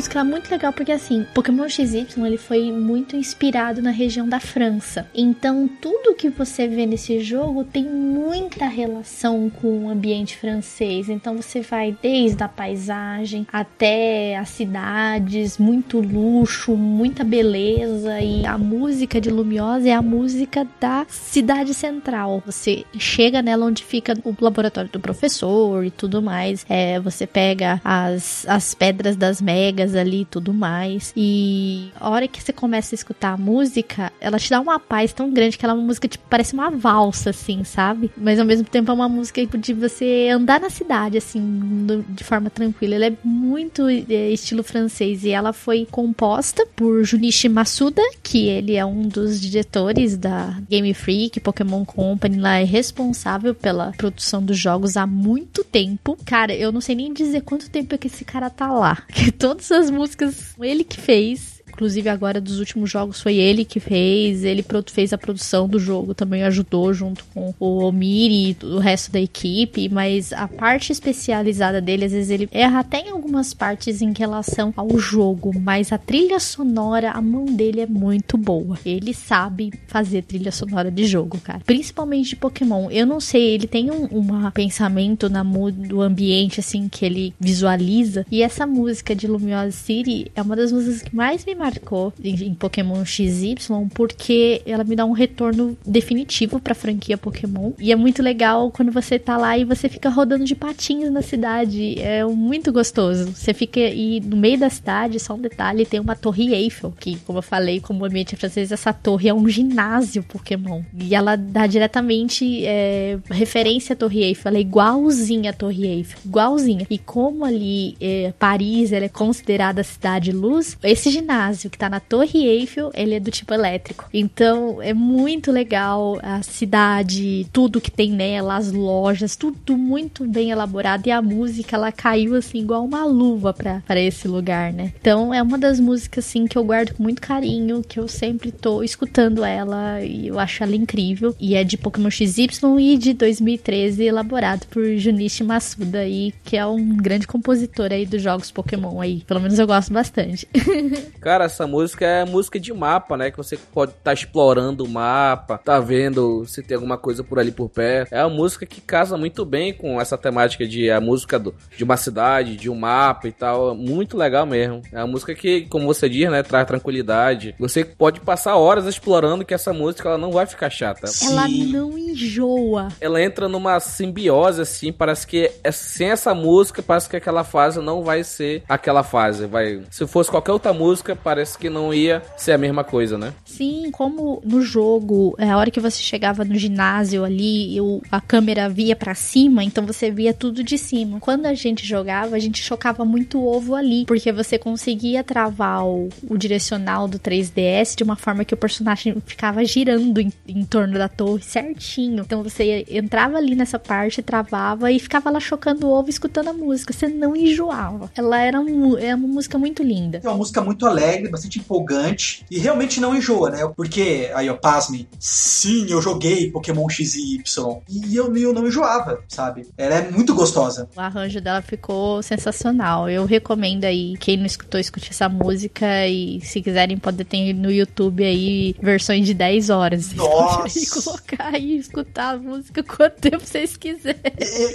City. 0.02 0.10
É 0.10 0.10
música 0.10 0.24
muito 0.24 0.50
legal 0.50 0.72
porque 0.72 0.92
assim, 0.92 1.26
Pokémon 1.34 1.68
XY 1.68 2.06
ele 2.24 2.38
foi 2.38 2.72
muito 2.72 3.16
inspirado 3.16 3.82
na 3.82 3.90
região 3.90 4.28
da 4.28 4.40
França. 4.40 5.06
Então 5.14 5.68
tudo 5.80 6.14
que 6.14 6.30
você 6.30 6.66
vê 6.66 6.86
nesse 6.86 7.20
jogo 7.20 7.64
tem 7.64 7.84
muita 7.84 8.66
relação 8.66 9.50
com 9.50 9.86
o 9.86 9.90
ambiente 9.90 10.36
francês. 10.36 11.08
Então 11.08 11.36
você 11.36 11.60
vai 11.60 11.96
desde 12.02 12.42
a 12.42 12.48
paisagem 12.48 13.46
até 13.52 14.36
as 14.36 14.48
cidades, 14.48 15.58
muito 15.58 16.00
luxo, 16.00 16.74
muita 16.76 17.22
beleza 17.22 18.20
e 18.20 18.46
a 18.46 18.56
música 18.56 19.20
de 19.20 19.30
Lumiosa 19.30 19.88
é 19.88 19.92
a 19.92 20.02
música 20.02 20.66
da 20.80 21.04
cidade 21.08 21.74
central. 21.74 22.42
Você 22.46 22.84
chega 22.98 23.42
nela 23.42 23.66
onde 23.66 23.84
fica 23.84 24.14
o 24.24 24.34
laboratório 24.40 24.90
do 24.90 24.98
professor 24.98 25.84
e 25.84 25.90
tudo 25.90 26.22
mais. 26.22 26.64
É, 26.68 26.98
você 26.98 27.26
pega 27.26 27.80
as, 27.84 28.46
as 28.48 28.74
pedras 28.74 29.14
das 29.16 29.40
megas 29.40 29.89
ali 29.94 30.22
e 30.22 30.24
tudo 30.24 30.52
mais. 30.52 31.12
E 31.16 31.90
a 31.98 32.10
hora 32.10 32.28
que 32.28 32.42
você 32.42 32.52
começa 32.52 32.94
a 32.94 32.96
escutar 32.96 33.32
a 33.32 33.36
música, 33.36 34.12
ela 34.20 34.38
te 34.38 34.50
dá 34.50 34.60
uma 34.60 34.78
paz 34.78 35.12
tão 35.12 35.30
grande 35.32 35.56
que 35.56 35.64
ela 35.64 35.74
é 35.74 35.76
uma 35.76 35.86
música, 35.86 36.08
tipo, 36.08 36.24
parece 36.28 36.54
uma 36.54 36.70
valsa, 36.70 37.30
assim, 37.30 37.64
sabe? 37.64 38.10
Mas 38.16 38.38
ao 38.38 38.46
mesmo 38.46 38.66
tempo 38.66 38.90
é 38.90 38.94
uma 38.94 39.08
música 39.08 39.44
de 39.46 39.72
você 39.72 40.28
andar 40.32 40.60
na 40.60 40.70
cidade, 40.70 41.18
assim, 41.18 42.04
de 42.08 42.24
forma 42.24 42.50
tranquila. 42.50 42.94
Ela 42.94 43.06
é 43.06 43.12
muito 43.24 43.88
é, 43.88 44.30
estilo 44.30 44.62
francês 44.62 45.24
e 45.24 45.30
ela 45.30 45.52
foi 45.52 45.86
composta 45.90 46.66
por 46.76 47.04
Junichi 47.04 47.48
Masuda, 47.48 48.02
que 48.22 48.48
ele 48.48 48.76
é 48.76 48.84
um 48.84 49.02
dos 49.08 49.40
diretores 49.40 50.16
da 50.16 50.56
Game 50.68 50.92
Freak, 50.94 51.40
Pokémon 51.40 51.84
Company, 51.84 52.38
lá 52.38 52.58
é 52.58 52.64
responsável 52.64 53.54
pela 53.54 53.92
produção 53.92 54.42
dos 54.42 54.58
jogos 54.58 54.96
há 54.96 55.06
muito 55.06 55.64
tempo. 55.64 56.16
Cara, 56.24 56.54
eu 56.54 56.72
não 56.72 56.80
sei 56.80 56.94
nem 56.94 57.12
dizer 57.12 57.42
quanto 57.42 57.70
tempo 57.70 57.94
é 57.94 57.98
que 57.98 58.06
esse 58.06 58.24
cara 58.24 58.50
tá 58.50 58.70
lá. 58.72 59.02
Que 59.20 59.30
todas 59.30 59.69
as 59.70 59.90
músicas 59.90 60.54
ele 60.60 60.84
que 60.84 61.00
fez. 61.00 61.59
Inclusive, 61.72 62.08
agora 62.08 62.40
dos 62.40 62.58
últimos 62.58 62.90
jogos 62.90 63.20
foi 63.20 63.36
ele 63.36 63.64
que 63.64 63.80
fez. 63.80 64.44
Ele 64.44 64.64
fez 64.92 65.12
a 65.12 65.18
produção 65.18 65.68
do 65.68 65.78
jogo, 65.78 66.14
também 66.14 66.42
ajudou 66.42 66.92
junto 66.92 67.24
com 67.32 67.54
o 67.58 67.84
Omiri 67.84 68.50
e 68.50 68.56
o 68.64 68.78
resto 68.78 69.10
da 69.10 69.20
equipe. 69.20 69.88
Mas 69.88 70.32
a 70.32 70.46
parte 70.46 70.92
especializada 70.92 71.80
dele, 71.80 72.04
às 72.04 72.12
vezes 72.12 72.30
ele 72.30 72.48
erra 72.52 72.80
até 72.80 73.00
em 73.00 73.10
algumas 73.10 73.54
partes 73.54 74.02
em 74.02 74.12
relação 74.12 74.72
ao 74.76 74.98
jogo. 74.98 75.52
Mas 75.58 75.92
a 75.92 75.98
trilha 75.98 76.38
sonora, 76.38 77.10
a 77.10 77.22
mão 77.22 77.46
dele 77.46 77.80
é 77.80 77.86
muito 77.86 78.36
boa. 78.36 78.78
Ele 78.84 79.14
sabe 79.14 79.72
fazer 79.86 80.22
trilha 80.22 80.52
sonora 80.52 80.90
de 80.90 81.04
jogo, 81.04 81.38
cara. 81.38 81.60
Principalmente 81.64 82.30
de 82.30 82.36
Pokémon. 82.36 82.90
Eu 82.90 83.06
não 83.06 83.20
sei, 83.20 83.54
ele 83.54 83.66
tem 83.66 83.90
um 83.90 84.10
uma 84.10 84.50
pensamento 84.50 85.28
na 85.28 85.42
do 85.72 86.00
ambiente, 86.00 86.60
assim, 86.60 86.88
que 86.88 87.04
ele 87.04 87.34
visualiza. 87.40 88.26
E 88.30 88.42
essa 88.42 88.66
música 88.66 89.14
de 89.14 89.26
Lumiose 89.26 89.72
City 89.72 90.30
é 90.34 90.42
uma 90.42 90.54
das 90.54 90.70
músicas 90.70 91.02
que 91.02 91.14
mais 91.14 91.44
me 91.44 91.54
marcou 91.60 92.12
em, 92.22 92.34
em 92.46 92.54
Pokémon 92.54 93.04
XY, 93.04 93.56
porque 93.94 94.62
ela 94.64 94.82
me 94.82 94.96
dá 94.96 95.04
um 95.04 95.12
retorno 95.12 95.76
definitivo 95.86 96.58
pra 96.58 96.74
franquia 96.74 97.18
Pokémon. 97.18 97.72
E 97.78 97.92
é 97.92 97.96
muito 97.96 98.22
legal 98.22 98.70
quando 98.70 98.90
você 98.90 99.18
tá 99.18 99.36
lá 99.36 99.58
e 99.58 99.64
você 99.64 99.88
fica 99.88 100.08
rodando 100.08 100.44
de 100.44 100.54
patins 100.54 101.10
na 101.10 101.20
cidade. 101.20 102.00
É 102.00 102.24
muito 102.24 102.72
gostoso. 102.72 103.32
Você 103.34 103.52
fica 103.52 103.78
e 103.80 104.20
no 104.20 104.36
meio 104.36 104.58
da 104.58 104.70
cidade, 104.70 105.20
só 105.20 105.34
um 105.34 105.40
detalhe, 105.40 105.84
tem 105.84 106.00
uma 106.00 106.16
torre 106.16 106.54
Eiffel, 106.54 106.92
que, 106.98 107.16
como 107.26 107.38
eu 107.38 107.42
falei, 107.42 107.80
como 107.80 108.04
ambiente 108.04 108.36
francês, 108.36 108.72
essa 108.72 108.92
torre 108.92 109.28
é 109.28 109.34
um 109.34 109.46
ginásio 109.48 110.22
Pokémon. 110.22 110.82
E 110.98 111.14
ela 111.14 111.36
dá 111.36 111.66
diretamente 111.66 112.64
é, 112.64 113.18
referência 113.30 113.92
à 113.92 113.96
Torre 113.96 114.22
Eiffel. 114.22 114.50
Ela 114.50 114.58
é 114.58 114.60
igualzinha 114.62 115.50
à 115.50 115.52
Torre 115.52 115.86
Eiffel. 115.86 116.18
Igualzinha. 116.24 116.86
E 116.88 116.98
como 116.98 117.44
ali 117.44 117.96
é, 118.00 118.32
Paris 118.38 118.92
ela 118.92 119.04
é 119.04 119.08
considerada 119.08 119.82
a 119.82 119.84
cidade 119.84 120.32
luz, 120.32 120.78
esse 120.82 121.10
ginásio 121.10 121.49
que 121.58 121.78
tá 121.78 121.88
na 121.88 122.00
Torre 122.00 122.46
Eiffel, 122.46 122.90
ele 122.94 123.14
é 123.14 123.20
do 123.20 123.30
tipo 123.30 123.52
elétrico. 123.52 124.08
Então 124.12 124.80
é 124.82 124.92
muito 124.94 125.50
legal 125.50 126.18
a 126.22 126.42
cidade, 126.42 127.46
tudo 127.52 127.80
que 127.80 127.90
tem 127.90 128.10
nela, 128.10 128.56
as 128.56 128.72
lojas, 128.72 129.36
tudo 129.36 129.76
muito 129.76 130.26
bem 130.26 130.50
elaborado. 130.50 131.06
E 131.06 131.10
a 131.10 131.22
música, 131.22 131.76
ela 131.76 131.92
caiu 131.92 132.34
assim, 132.34 132.60
igual 132.60 132.84
uma 132.84 133.04
luva 133.04 133.52
pra 133.52 134.00
esse 134.00 134.28
lugar, 134.28 134.72
né? 134.72 134.92
Então 135.00 135.32
é 135.32 135.42
uma 135.42 135.58
das 135.58 135.80
músicas 135.80 136.26
assim 136.26 136.46
que 136.46 136.56
eu 136.56 136.64
guardo 136.64 136.94
com 136.94 137.02
muito 137.02 137.20
carinho, 137.20 137.82
que 137.82 137.98
eu 137.98 138.06
sempre 138.06 138.52
tô 138.52 138.82
escutando 138.82 139.44
ela 139.44 140.00
e 140.02 140.28
eu 140.28 140.38
acho 140.38 140.62
ela 140.62 140.76
incrível. 140.76 141.34
E 141.40 141.54
é 141.54 141.64
de 141.64 141.76
Pokémon 141.76 142.10
XY 142.10 142.48
e 142.78 142.96
de 142.96 143.12
2013, 143.14 144.04
elaborado 144.04 144.66
por 144.66 144.84
Junichi 144.96 145.42
Masuda 145.42 146.00
aí, 146.00 146.32
que 146.44 146.56
é 146.56 146.66
um 146.66 146.96
grande 146.96 147.26
compositor 147.26 147.92
aí 147.92 148.06
dos 148.06 148.22
jogos 148.22 148.50
Pokémon 148.50 149.00
aí. 149.00 149.22
Pelo 149.26 149.40
menos 149.40 149.58
eu 149.58 149.66
gosto 149.66 149.92
bastante. 149.92 150.46
Cara, 151.20 151.39
cara, 151.40 151.44
essa 151.44 151.66
música 151.66 152.04
é 152.04 152.24
música 152.24 152.60
de 152.60 152.72
mapa, 152.72 153.16
né? 153.16 153.30
Que 153.30 153.36
você 153.36 153.56
pode 153.56 153.92
estar 153.92 154.02
tá 154.04 154.12
explorando 154.12 154.84
o 154.84 154.88
mapa, 154.88 155.58
tá 155.58 155.80
vendo 155.80 156.44
se 156.46 156.62
tem 156.62 156.74
alguma 156.74 156.98
coisa 156.98 157.24
por 157.24 157.38
ali 157.38 157.50
por 157.50 157.68
perto. 157.68 158.12
É 158.12 158.24
uma 158.24 158.34
música 158.34 158.66
que 158.66 158.80
casa 158.80 159.16
muito 159.16 159.44
bem 159.44 159.72
com 159.72 160.00
essa 160.00 160.18
temática 160.18 160.66
de 160.66 160.90
a 160.90 161.00
música 161.00 161.38
do, 161.38 161.54
de 161.76 161.84
uma 161.84 161.96
cidade, 161.96 162.56
de 162.56 162.68
um 162.68 162.74
mapa 162.74 163.28
e 163.28 163.32
tal. 163.32 163.74
Muito 163.74 164.16
legal 164.16 164.44
mesmo. 164.44 164.82
É 164.92 164.98
uma 164.98 165.06
música 165.06 165.34
que, 165.34 165.62
como 165.66 165.86
você 165.86 166.08
diz, 166.08 166.30
né, 166.30 166.42
traz 166.42 166.66
tranquilidade. 166.66 167.54
Você 167.58 167.84
pode 167.84 168.20
passar 168.20 168.56
horas 168.56 168.86
explorando 168.86 169.44
que 169.44 169.54
essa 169.54 169.72
música 169.72 170.08
ela 170.08 170.18
não 170.18 170.32
vai 170.32 170.46
ficar 170.46 170.70
chata. 170.70 171.08
Ela 171.22 171.48
não 171.48 171.96
enjoa. 171.96 172.88
Ela 173.00 173.22
entra 173.22 173.48
numa 173.48 173.80
simbiose 173.80 174.60
assim, 174.60 174.92
parece 174.92 175.26
que 175.26 175.50
é, 175.62 175.72
sem 175.72 176.10
essa 176.10 176.34
música, 176.34 176.82
parece 176.82 177.08
que 177.08 177.16
aquela 177.16 177.44
fase 177.44 177.80
não 177.80 178.02
vai 178.02 178.24
ser 178.24 178.62
aquela 178.68 179.02
fase, 179.02 179.46
vai. 179.46 179.82
Se 179.90 180.06
fosse 180.06 180.30
qualquer 180.30 180.52
outra 180.52 180.72
música, 180.72 181.16
parece 181.30 181.56
que 181.56 181.70
não 181.70 181.94
ia 181.94 182.24
ser 182.36 182.50
a 182.50 182.58
mesma 182.58 182.82
coisa, 182.82 183.16
né? 183.16 183.32
Sim, 183.44 183.88
como 183.92 184.42
no 184.44 184.62
jogo, 184.62 185.36
é, 185.38 185.48
a 185.48 185.56
hora 185.56 185.70
que 185.70 185.78
você 185.78 186.02
chegava 186.02 186.44
no 186.44 186.56
ginásio 186.56 187.24
ali, 187.24 187.76
eu, 187.76 188.02
a 188.10 188.20
câmera 188.20 188.68
via 188.68 188.96
para 188.96 189.14
cima, 189.14 189.62
então 189.62 189.86
você 189.86 190.10
via 190.10 190.34
tudo 190.34 190.64
de 190.64 190.76
cima. 190.76 191.20
Quando 191.20 191.46
a 191.46 191.54
gente 191.54 191.86
jogava, 191.86 192.34
a 192.34 192.38
gente 192.40 192.60
chocava 192.60 193.04
muito 193.04 193.38
o 193.38 193.46
ovo 193.46 193.76
ali, 193.76 194.06
porque 194.06 194.32
você 194.32 194.58
conseguia 194.58 195.22
travar 195.22 195.86
o, 195.86 196.08
o 196.28 196.36
direcional 196.36 197.06
do 197.06 197.16
3DS 197.16 197.94
de 197.94 198.02
uma 198.02 198.16
forma 198.16 198.44
que 198.44 198.54
o 198.54 198.56
personagem 198.56 199.14
ficava 199.24 199.64
girando 199.64 200.20
em, 200.20 200.32
em 200.48 200.64
torno 200.64 200.98
da 200.98 201.08
torre 201.08 201.44
certinho. 201.44 202.24
Então 202.24 202.42
você 202.42 202.84
entrava 202.90 203.36
ali 203.36 203.54
nessa 203.54 203.78
parte, 203.78 204.20
travava 204.20 204.90
e 204.90 204.98
ficava 204.98 205.30
lá 205.30 205.38
chocando 205.38 205.86
o 205.86 205.92
ovo 205.92 206.10
escutando 206.10 206.48
a 206.48 206.52
música. 206.52 206.92
Você 206.92 207.06
não 207.06 207.36
enjoava. 207.36 208.10
Ela 208.16 208.40
era, 208.40 208.60
um, 208.60 208.98
é 208.98 209.14
uma 209.14 209.28
música 209.28 209.56
muito 209.56 209.80
linda. 209.80 210.20
É 210.24 210.28
uma 210.28 210.36
música 210.36 210.60
muito 210.60 210.84
alegre, 210.86 211.09
bastante 211.30 211.58
empolgante 211.58 212.44
e 212.50 212.58
realmente 212.58 213.00
não 213.00 213.16
enjoa, 213.16 213.50
né? 213.50 213.72
Porque, 213.76 214.30
aí 214.34 214.48
ó, 214.48 214.54
pasme, 214.54 215.08
sim, 215.18 215.86
eu 215.88 216.00
joguei 216.00 216.50
Pokémon 216.50 216.88
X 216.88 217.14
e 217.14 217.34
Y 217.36 217.80
e 217.88 218.16
eu, 218.16 218.34
eu 218.36 218.52
não 218.52 218.66
enjoava, 218.66 219.22
sabe? 219.28 219.68
Ela 219.76 219.96
é 219.96 220.10
muito 220.10 220.34
gostosa. 220.34 220.88
O 220.96 221.00
arranjo 221.00 221.40
dela 221.40 221.62
ficou 221.62 222.22
sensacional. 222.22 223.08
Eu 223.08 223.24
recomendo 223.24 223.84
aí, 223.84 224.16
quem 224.18 224.36
não 224.36 224.46
escutou, 224.46 224.80
escute 224.80 225.10
essa 225.10 225.28
música 225.28 226.06
e 226.06 226.40
se 226.42 226.60
quiserem 226.60 226.98
pode 226.98 227.24
ter 227.24 227.52
no 227.54 227.70
YouTube 227.70 228.24
aí 228.24 228.74
versões 228.80 229.26
de 229.26 229.34
10 229.34 229.70
horas. 229.70 230.12
Nossa! 230.14 230.78
E 230.78 230.86
colocar 230.86 231.58
e 231.58 231.76
escutar 231.76 232.34
a 232.34 232.38
música 232.38 232.82
quanto 232.82 233.20
tempo 233.20 233.44
vocês 233.44 233.76
quiserem. 233.76 234.20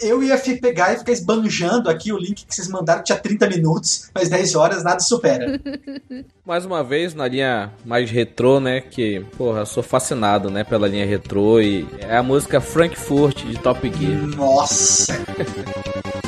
Eu 0.01 0.23
ia 0.23 0.37
pegar 0.37 0.93
e 0.93 0.97
ficar 0.99 1.11
esbanjando 1.11 1.89
aqui 1.89 2.11
o 2.11 2.17
link 2.17 2.45
que 2.45 2.53
vocês 2.53 2.67
mandaram, 2.67 3.03
tinha 3.03 3.17
30 3.17 3.49
minutos, 3.49 4.09
mas 4.13 4.29
10 4.29 4.55
horas 4.55 4.83
nada 4.83 4.99
supera. 4.99 5.59
Mais 6.45 6.65
uma 6.65 6.83
vez, 6.83 7.13
na 7.13 7.27
linha 7.27 7.71
mais 7.83 8.11
retrô, 8.11 8.59
né? 8.59 8.81
Que, 8.81 9.19
porra, 9.37 9.59
eu 9.61 9.65
sou 9.65 9.81
fascinado, 9.81 10.49
né? 10.49 10.63
Pela 10.63 10.87
linha 10.87 11.05
retrô 11.05 11.59
e 11.59 11.87
é 11.99 12.17
a 12.17 12.23
música 12.23 12.61
Frankfurt 12.61 13.43
de 13.45 13.57
Top 13.57 13.81
Gear. 13.89 14.27
Nossa! 14.35 15.13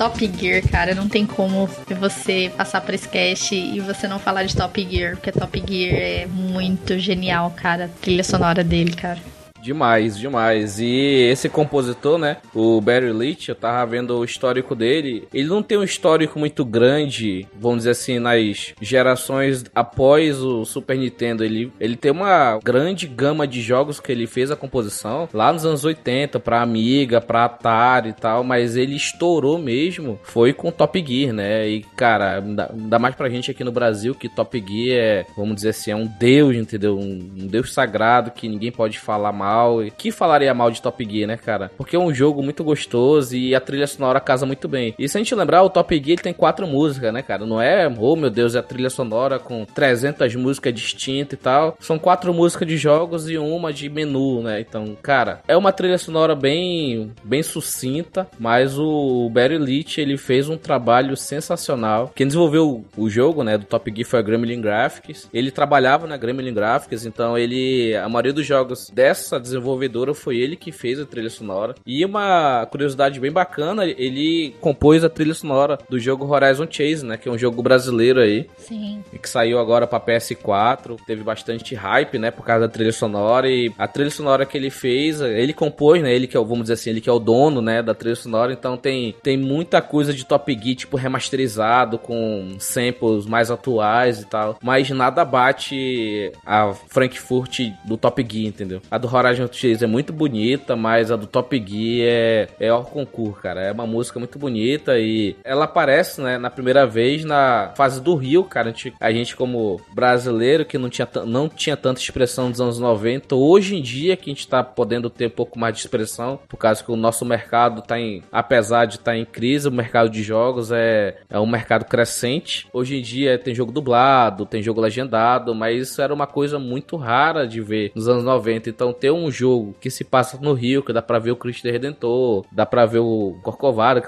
Top 0.00 0.18
Gear, 0.34 0.66
cara, 0.66 0.94
não 0.94 1.10
tem 1.10 1.26
como 1.26 1.68
você 1.98 2.50
passar 2.56 2.80
por 2.80 2.94
esse 2.94 3.06
e 3.54 3.80
você 3.80 4.08
não 4.08 4.18
falar 4.18 4.44
de 4.44 4.56
Top 4.56 4.88
Gear, 4.90 5.16
porque 5.16 5.30
Top 5.30 5.62
Gear 5.68 5.94
é 5.94 6.26
muito 6.26 6.98
genial, 6.98 7.52
cara, 7.54 7.84
a 7.84 7.88
trilha 8.00 8.24
sonora 8.24 8.64
dele, 8.64 8.94
cara. 8.94 9.18
Demais, 9.62 10.18
demais. 10.18 10.80
E 10.80 11.28
esse 11.30 11.48
compositor, 11.48 12.18
né? 12.18 12.38
O 12.54 12.80
Barry 12.80 13.12
Leach, 13.12 13.48
eu 13.48 13.54
tava 13.54 13.90
vendo 13.90 14.16
o 14.16 14.24
histórico 14.24 14.74
dele. 14.74 15.28
Ele 15.32 15.48
não 15.48 15.62
tem 15.62 15.78
um 15.78 15.84
histórico 15.84 16.38
muito 16.38 16.64
grande, 16.64 17.46
vamos 17.58 17.78
dizer 17.78 17.90
assim, 17.90 18.18
nas 18.18 18.74
gerações 18.80 19.64
após 19.74 20.40
o 20.40 20.64
Super 20.64 20.96
Nintendo. 20.96 21.44
Ele, 21.44 21.70
ele 21.78 21.96
tem 21.96 22.10
uma 22.10 22.58
grande 22.62 23.06
gama 23.06 23.46
de 23.46 23.60
jogos 23.60 24.00
que 24.00 24.10
ele 24.10 24.26
fez 24.26 24.50
a 24.50 24.56
composição 24.56 25.28
lá 25.32 25.52
nos 25.52 25.66
anos 25.66 25.84
80, 25.84 26.40
pra 26.40 26.62
Amiga, 26.62 27.20
pra 27.20 27.44
Atari 27.44 28.10
e 28.10 28.12
tal. 28.14 28.42
Mas 28.42 28.76
ele 28.76 28.96
estourou 28.96 29.58
mesmo, 29.58 30.18
foi 30.22 30.52
com 30.52 30.70
Top 30.70 31.04
Gear, 31.06 31.34
né? 31.34 31.68
E, 31.68 31.82
cara, 31.96 32.40
dá 32.40 32.98
mais 32.98 33.14
pra 33.14 33.28
gente 33.28 33.50
aqui 33.50 33.62
no 33.62 33.72
Brasil 33.72 34.14
que 34.14 34.28
Top 34.28 34.58
Gear 34.58 34.98
é, 34.98 35.26
vamos 35.36 35.56
dizer 35.56 35.70
assim, 35.70 35.90
é 35.90 35.96
um 35.96 36.06
deus, 36.06 36.56
entendeu? 36.56 36.98
Um, 36.98 37.30
um 37.38 37.46
deus 37.46 37.72
sagrado 37.72 38.30
que 38.30 38.48
ninguém 38.48 38.72
pode 38.72 38.98
falar 38.98 39.32
mal 39.32 39.49
mal. 39.50 39.84
E 39.84 39.90
que 39.90 40.12
falaria 40.12 40.54
mal 40.54 40.70
de 40.70 40.80
Top 40.80 41.04
Gear, 41.04 41.26
né, 41.26 41.36
cara? 41.36 41.70
Porque 41.76 41.96
é 41.96 41.98
um 41.98 42.14
jogo 42.14 42.42
muito 42.42 42.62
gostoso 42.62 43.36
e 43.36 43.54
a 43.54 43.60
trilha 43.60 43.86
sonora 43.86 44.20
casa 44.20 44.46
muito 44.46 44.68
bem. 44.68 44.94
E 44.98 45.08
se 45.08 45.16
a 45.16 45.20
gente 45.20 45.34
lembrar, 45.34 45.62
o 45.62 45.70
Top 45.70 46.02
Gear 46.02 46.20
tem 46.20 46.32
quatro 46.32 46.66
músicas, 46.66 47.12
né, 47.12 47.22
cara? 47.22 47.44
Não 47.44 47.60
é, 47.60 47.90
oh 47.98 48.16
meu 48.16 48.30
Deus, 48.30 48.54
é 48.54 48.58
a 48.58 48.62
trilha 48.62 48.90
sonora 48.90 49.38
com 49.38 49.64
300 49.64 50.34
músicas 50.36 50.72
distintas 50.72 51.38
e 51.38 51.42
tal. 51.42 51.76
São 51.80 51.98
quatro 51.98 52.32
músicas 52.32 52.68
de 52.68 52.76
jogos 52.76 53.28
e 53.28 53.36
uma 53.36 53.72
de 53.72 53.88
menu, 53.88 54.42
né? 54.42 54.60
Então, 54.60 54.96
cara, 55.02 55.40
é 55.48 55.56
uma 55.56 55.72
trilha 55.72 55.98
sonora 55.98 56.34
bem, 56.34 57.12
bem 57.24 57.42
sucinta, 57.42 58.28
mas 58.38 58.78
o 58.78 59.28
Barry 59.30 59.58
Leach, 59.58 60.00
ele 60.00 60.16
fez 60.16 60.48
um 60.48 60.56
trabalho 60.56 61.16
sensacional. 61.16 62.12
Quem 62.14 62.26
desenvolveu 62.26 62.84
o 62.96 63.10
jogo, 63.10 63.42
né, 63.42 63.58
do 63.58 63.64
Top 63.64 63.90
Gear 63.94 64.08
foi 64.08 64.18
a 64.18 64.22
Gremlin 64.22 64.60
Graphics. 64.60 65.28
Ele 65.32 65.50
trabalhava 65.50 66.06
na 66.06 66.16
Gremlin 66.16 66.54
Graphics, 66.54 67.04
então 67.04 67.36
ele, 67.36 67.96
a 67.96 68.08
maioria 68.08 68.32
dos 68.32 68.46
jogos 68.46 68.90
dessa 68.90 69.39
desenvolvedora 69.40 70.14
foi 70.14 70.38
ele 70.38 70.56
que 70.56 70.70
fez 70.72 71.00
a 71.00 71.06
trilha 71.06 71.30
sonora. 71.30 71.74
E 71.86 72.04
uma 72.04 72.66
curiosidade 72.66 73.18
bem 73.18 73.32
bacana, 73.32 73.84
ele 73.86 74.54
compôs 74.60 75.04
a 75.04 75.08
trilha 75.08 75.34
sonora 75.34 75.78
do 75.88 75.98
jogo 75.98 76.26
Horizon 76.26 76.66
Chase, 76.70 77.04
né? 77.04 77.16
Que 77.16 77.28
é 77.28 77.32
um 77.32 77.38
jogo 77.38 77.62
brasileiro 77.62 78.20
aí. 78.20 78.48
Sim. 78.58 79.02
E 79.12 79.18
que 79.18 79.28
saiu 79.28 79.58
agora 79.58 79.86
pra 79.86 80.00
PS4. 80.00 80.98
Teve 81.06 81.22
bastante 81.22 81.74
hype, 81.74 82.18
né? 82.18 82.30
Por 82.30 82.44
causa 82.44 82.66
da 82.66 82.72
trilha 82.72 82.92
sonora. 82.92 83.48
E 83.48 83.72
a 83.78 83.88
trilha 83.88 84.10
sonora 84.10 84.46
que 84.46 84.56
ele 84.56 84.70
fez, 84.70 85.20
ele 85.20 85.52
compôs, 85.52 86.02
né? 86.02 86.14
Ele 86.14 86.26
que 86.26 86.36
é, 86.36 86.40
vamos 86.40 86.62
dizer 86.62 86.74
assim, 86.74 86.90
ele 86.90 87.00
que 87.00 87.08
é 87.08 87.12
o 87.12 87.18
dono, 87.18 87.60
né? 87.60 87.82
Da 87.82 87.94
trilha 87.94 88.16
sonora. 88.16 88.52
Então 88.52 88.76
tem, 88.76 89.14
tem 89.22 89.36
muita 89.36 89.80
coisa 89.80 90.12
de 90.12 90.24
Top 90.24 90.52
Gear, 90.52 90.76
tipo, 90.76 90.96
remasterizado, 90.96 91.98
com 91.98 92.56
samples 92.58 93.26
mais 93.26 93.50
atuais 93.50 94.20
e 94.20 94.26
tal. 94.26 94.58
Mas 94.62 94.90
nada 94.90 95.24
bate 95.24 96.32
a 96.44 96.72
Frankfurt 96.88 97.60
do 97.84 97.96
Top 97.96 98.24
Gear, 98.28 98.46
entendeu? 98.46 98.80
A 98.90 98.98
do 98.98 99.14
Horizon 99.14 99.29
Horizon 99.30 99.48
Chase 99.50 99.84
é 99.84 99.86
muito 99.86 100.12
bonita, 100.12 100.74
mas 100.74 101.10
a 101.10 101.16
do 101.16 101.26
Top 101.26 101.56
Gear 101.56 102.08
é, 102.08 102.48
é 102.58 102.72
o 102.72 102.82
concurso, 102.82 103.40
cara. 103.40 103.62
É 103.62 103.72
uma 103.72 103.86
música 103.86 104.18
muito 104.18 104.38
bonita 104.38 104.98
e 104.98 105.36
ela 105.44 105.64
aparece, 105.64 106.20
né, 106.20 106.38
na 106.38 106.50
primeira 106.50 106.86
vez 106.86 107.24
na 107.24 107.72
fase 107.76 108.00
do 108.00 108.14
Rio, 108.14 108.44
cara. 108.44 108.68
A 108.68 108.72
gente, 108.72 108.94
a 109.00 109.12
gente 109.12 109.36
como 109.36 109.80
brasileiro 109.92 110.64
que 110.64 110.78
não 110.78 110.88
tinha, 110.88 111.08
não 111.26 111.48
tinha 111.48 111.76
tanta 111.76 112.00
expressão 112.00 112.48
nos 112.48 112.60
anos 112.60 112.78
90, 112.78 113.34
hoje 113.34 113.76
em 113.76 113.82
dia 113.82 114.16
que 114.16 114.30
a 114.30 114.34
gente 114.34 114.48
tá 114.48 114.62
podendo 114.62 115.08
ter 115.08 115.26
um 115.26 115.30
pouco 115.30 115.58
mais 115.58 115.74
de 115.74 115.80
expressão, 115.80 116.40
por 116.48 116.56
causa 116.56 116.82
que 116.82 116.90
o 116.90 116.96
nosso 116.96 117.24
mercado 117.24 117.82
tá 117.82 117.98
em, 117.98 118.22
apesar 118.32 118.86
de 118.86 118.94
estar 118.96 119.12
tá 119.12 119.16
em 119.16 119.24
crise, 119.24 119.68
o 119.68 119.72
mercado 119.72 120.10
de 120.10 120.22
jogos 120.22 120.72
é, 120.72 121.16
é 121.28 121.38
um 121.38 121.46
mercado 121.46 121.84
crescente. 121.84 122.66
Hoje 122.72 122.96
em 122.96 123.02
dia 123.02 123.38
tem 123.38 123.54
jogo 123.54 123.72
dublado, 123.72 124.46
tem 124.46 124.62
jogo 124.62 124.80
legendado, 124.80 125.54
mas 125.54 125.88
isso 125.88 126.02
era 126.02 126.12
uma 126.12 126.26
coisa 126.26 126.58
muito 126.58 126.96
rara 126.96 127.46
de 127.46 127.60
ver 127.60 127.92
nos 127.94 128.08
anos 128.08 128.24
90. 128.24 128.68
Então 128.68 128.92
ter 128.92 129.10
um 129.10 129.19
um 129.24 129.30
jogo 129.30 129.74
que 129.80 129.90
se 129.90 130.04
passa 130.04 130.38
no 130.40 130.52
Rio, 130.52 130.82
que 130.82 130.92
dá 130.92 131.02
pra 131.02 131.18
ver 131.18 131.30
o 131.30 131.36
Cristo 131.36 131.68
Redentor, 131.68 132.44
dá 132.52 132.66
pra 132.66 132.86
ver 132.86 133.00
o 133.00 133.38
Corcovado, 133.42 134.02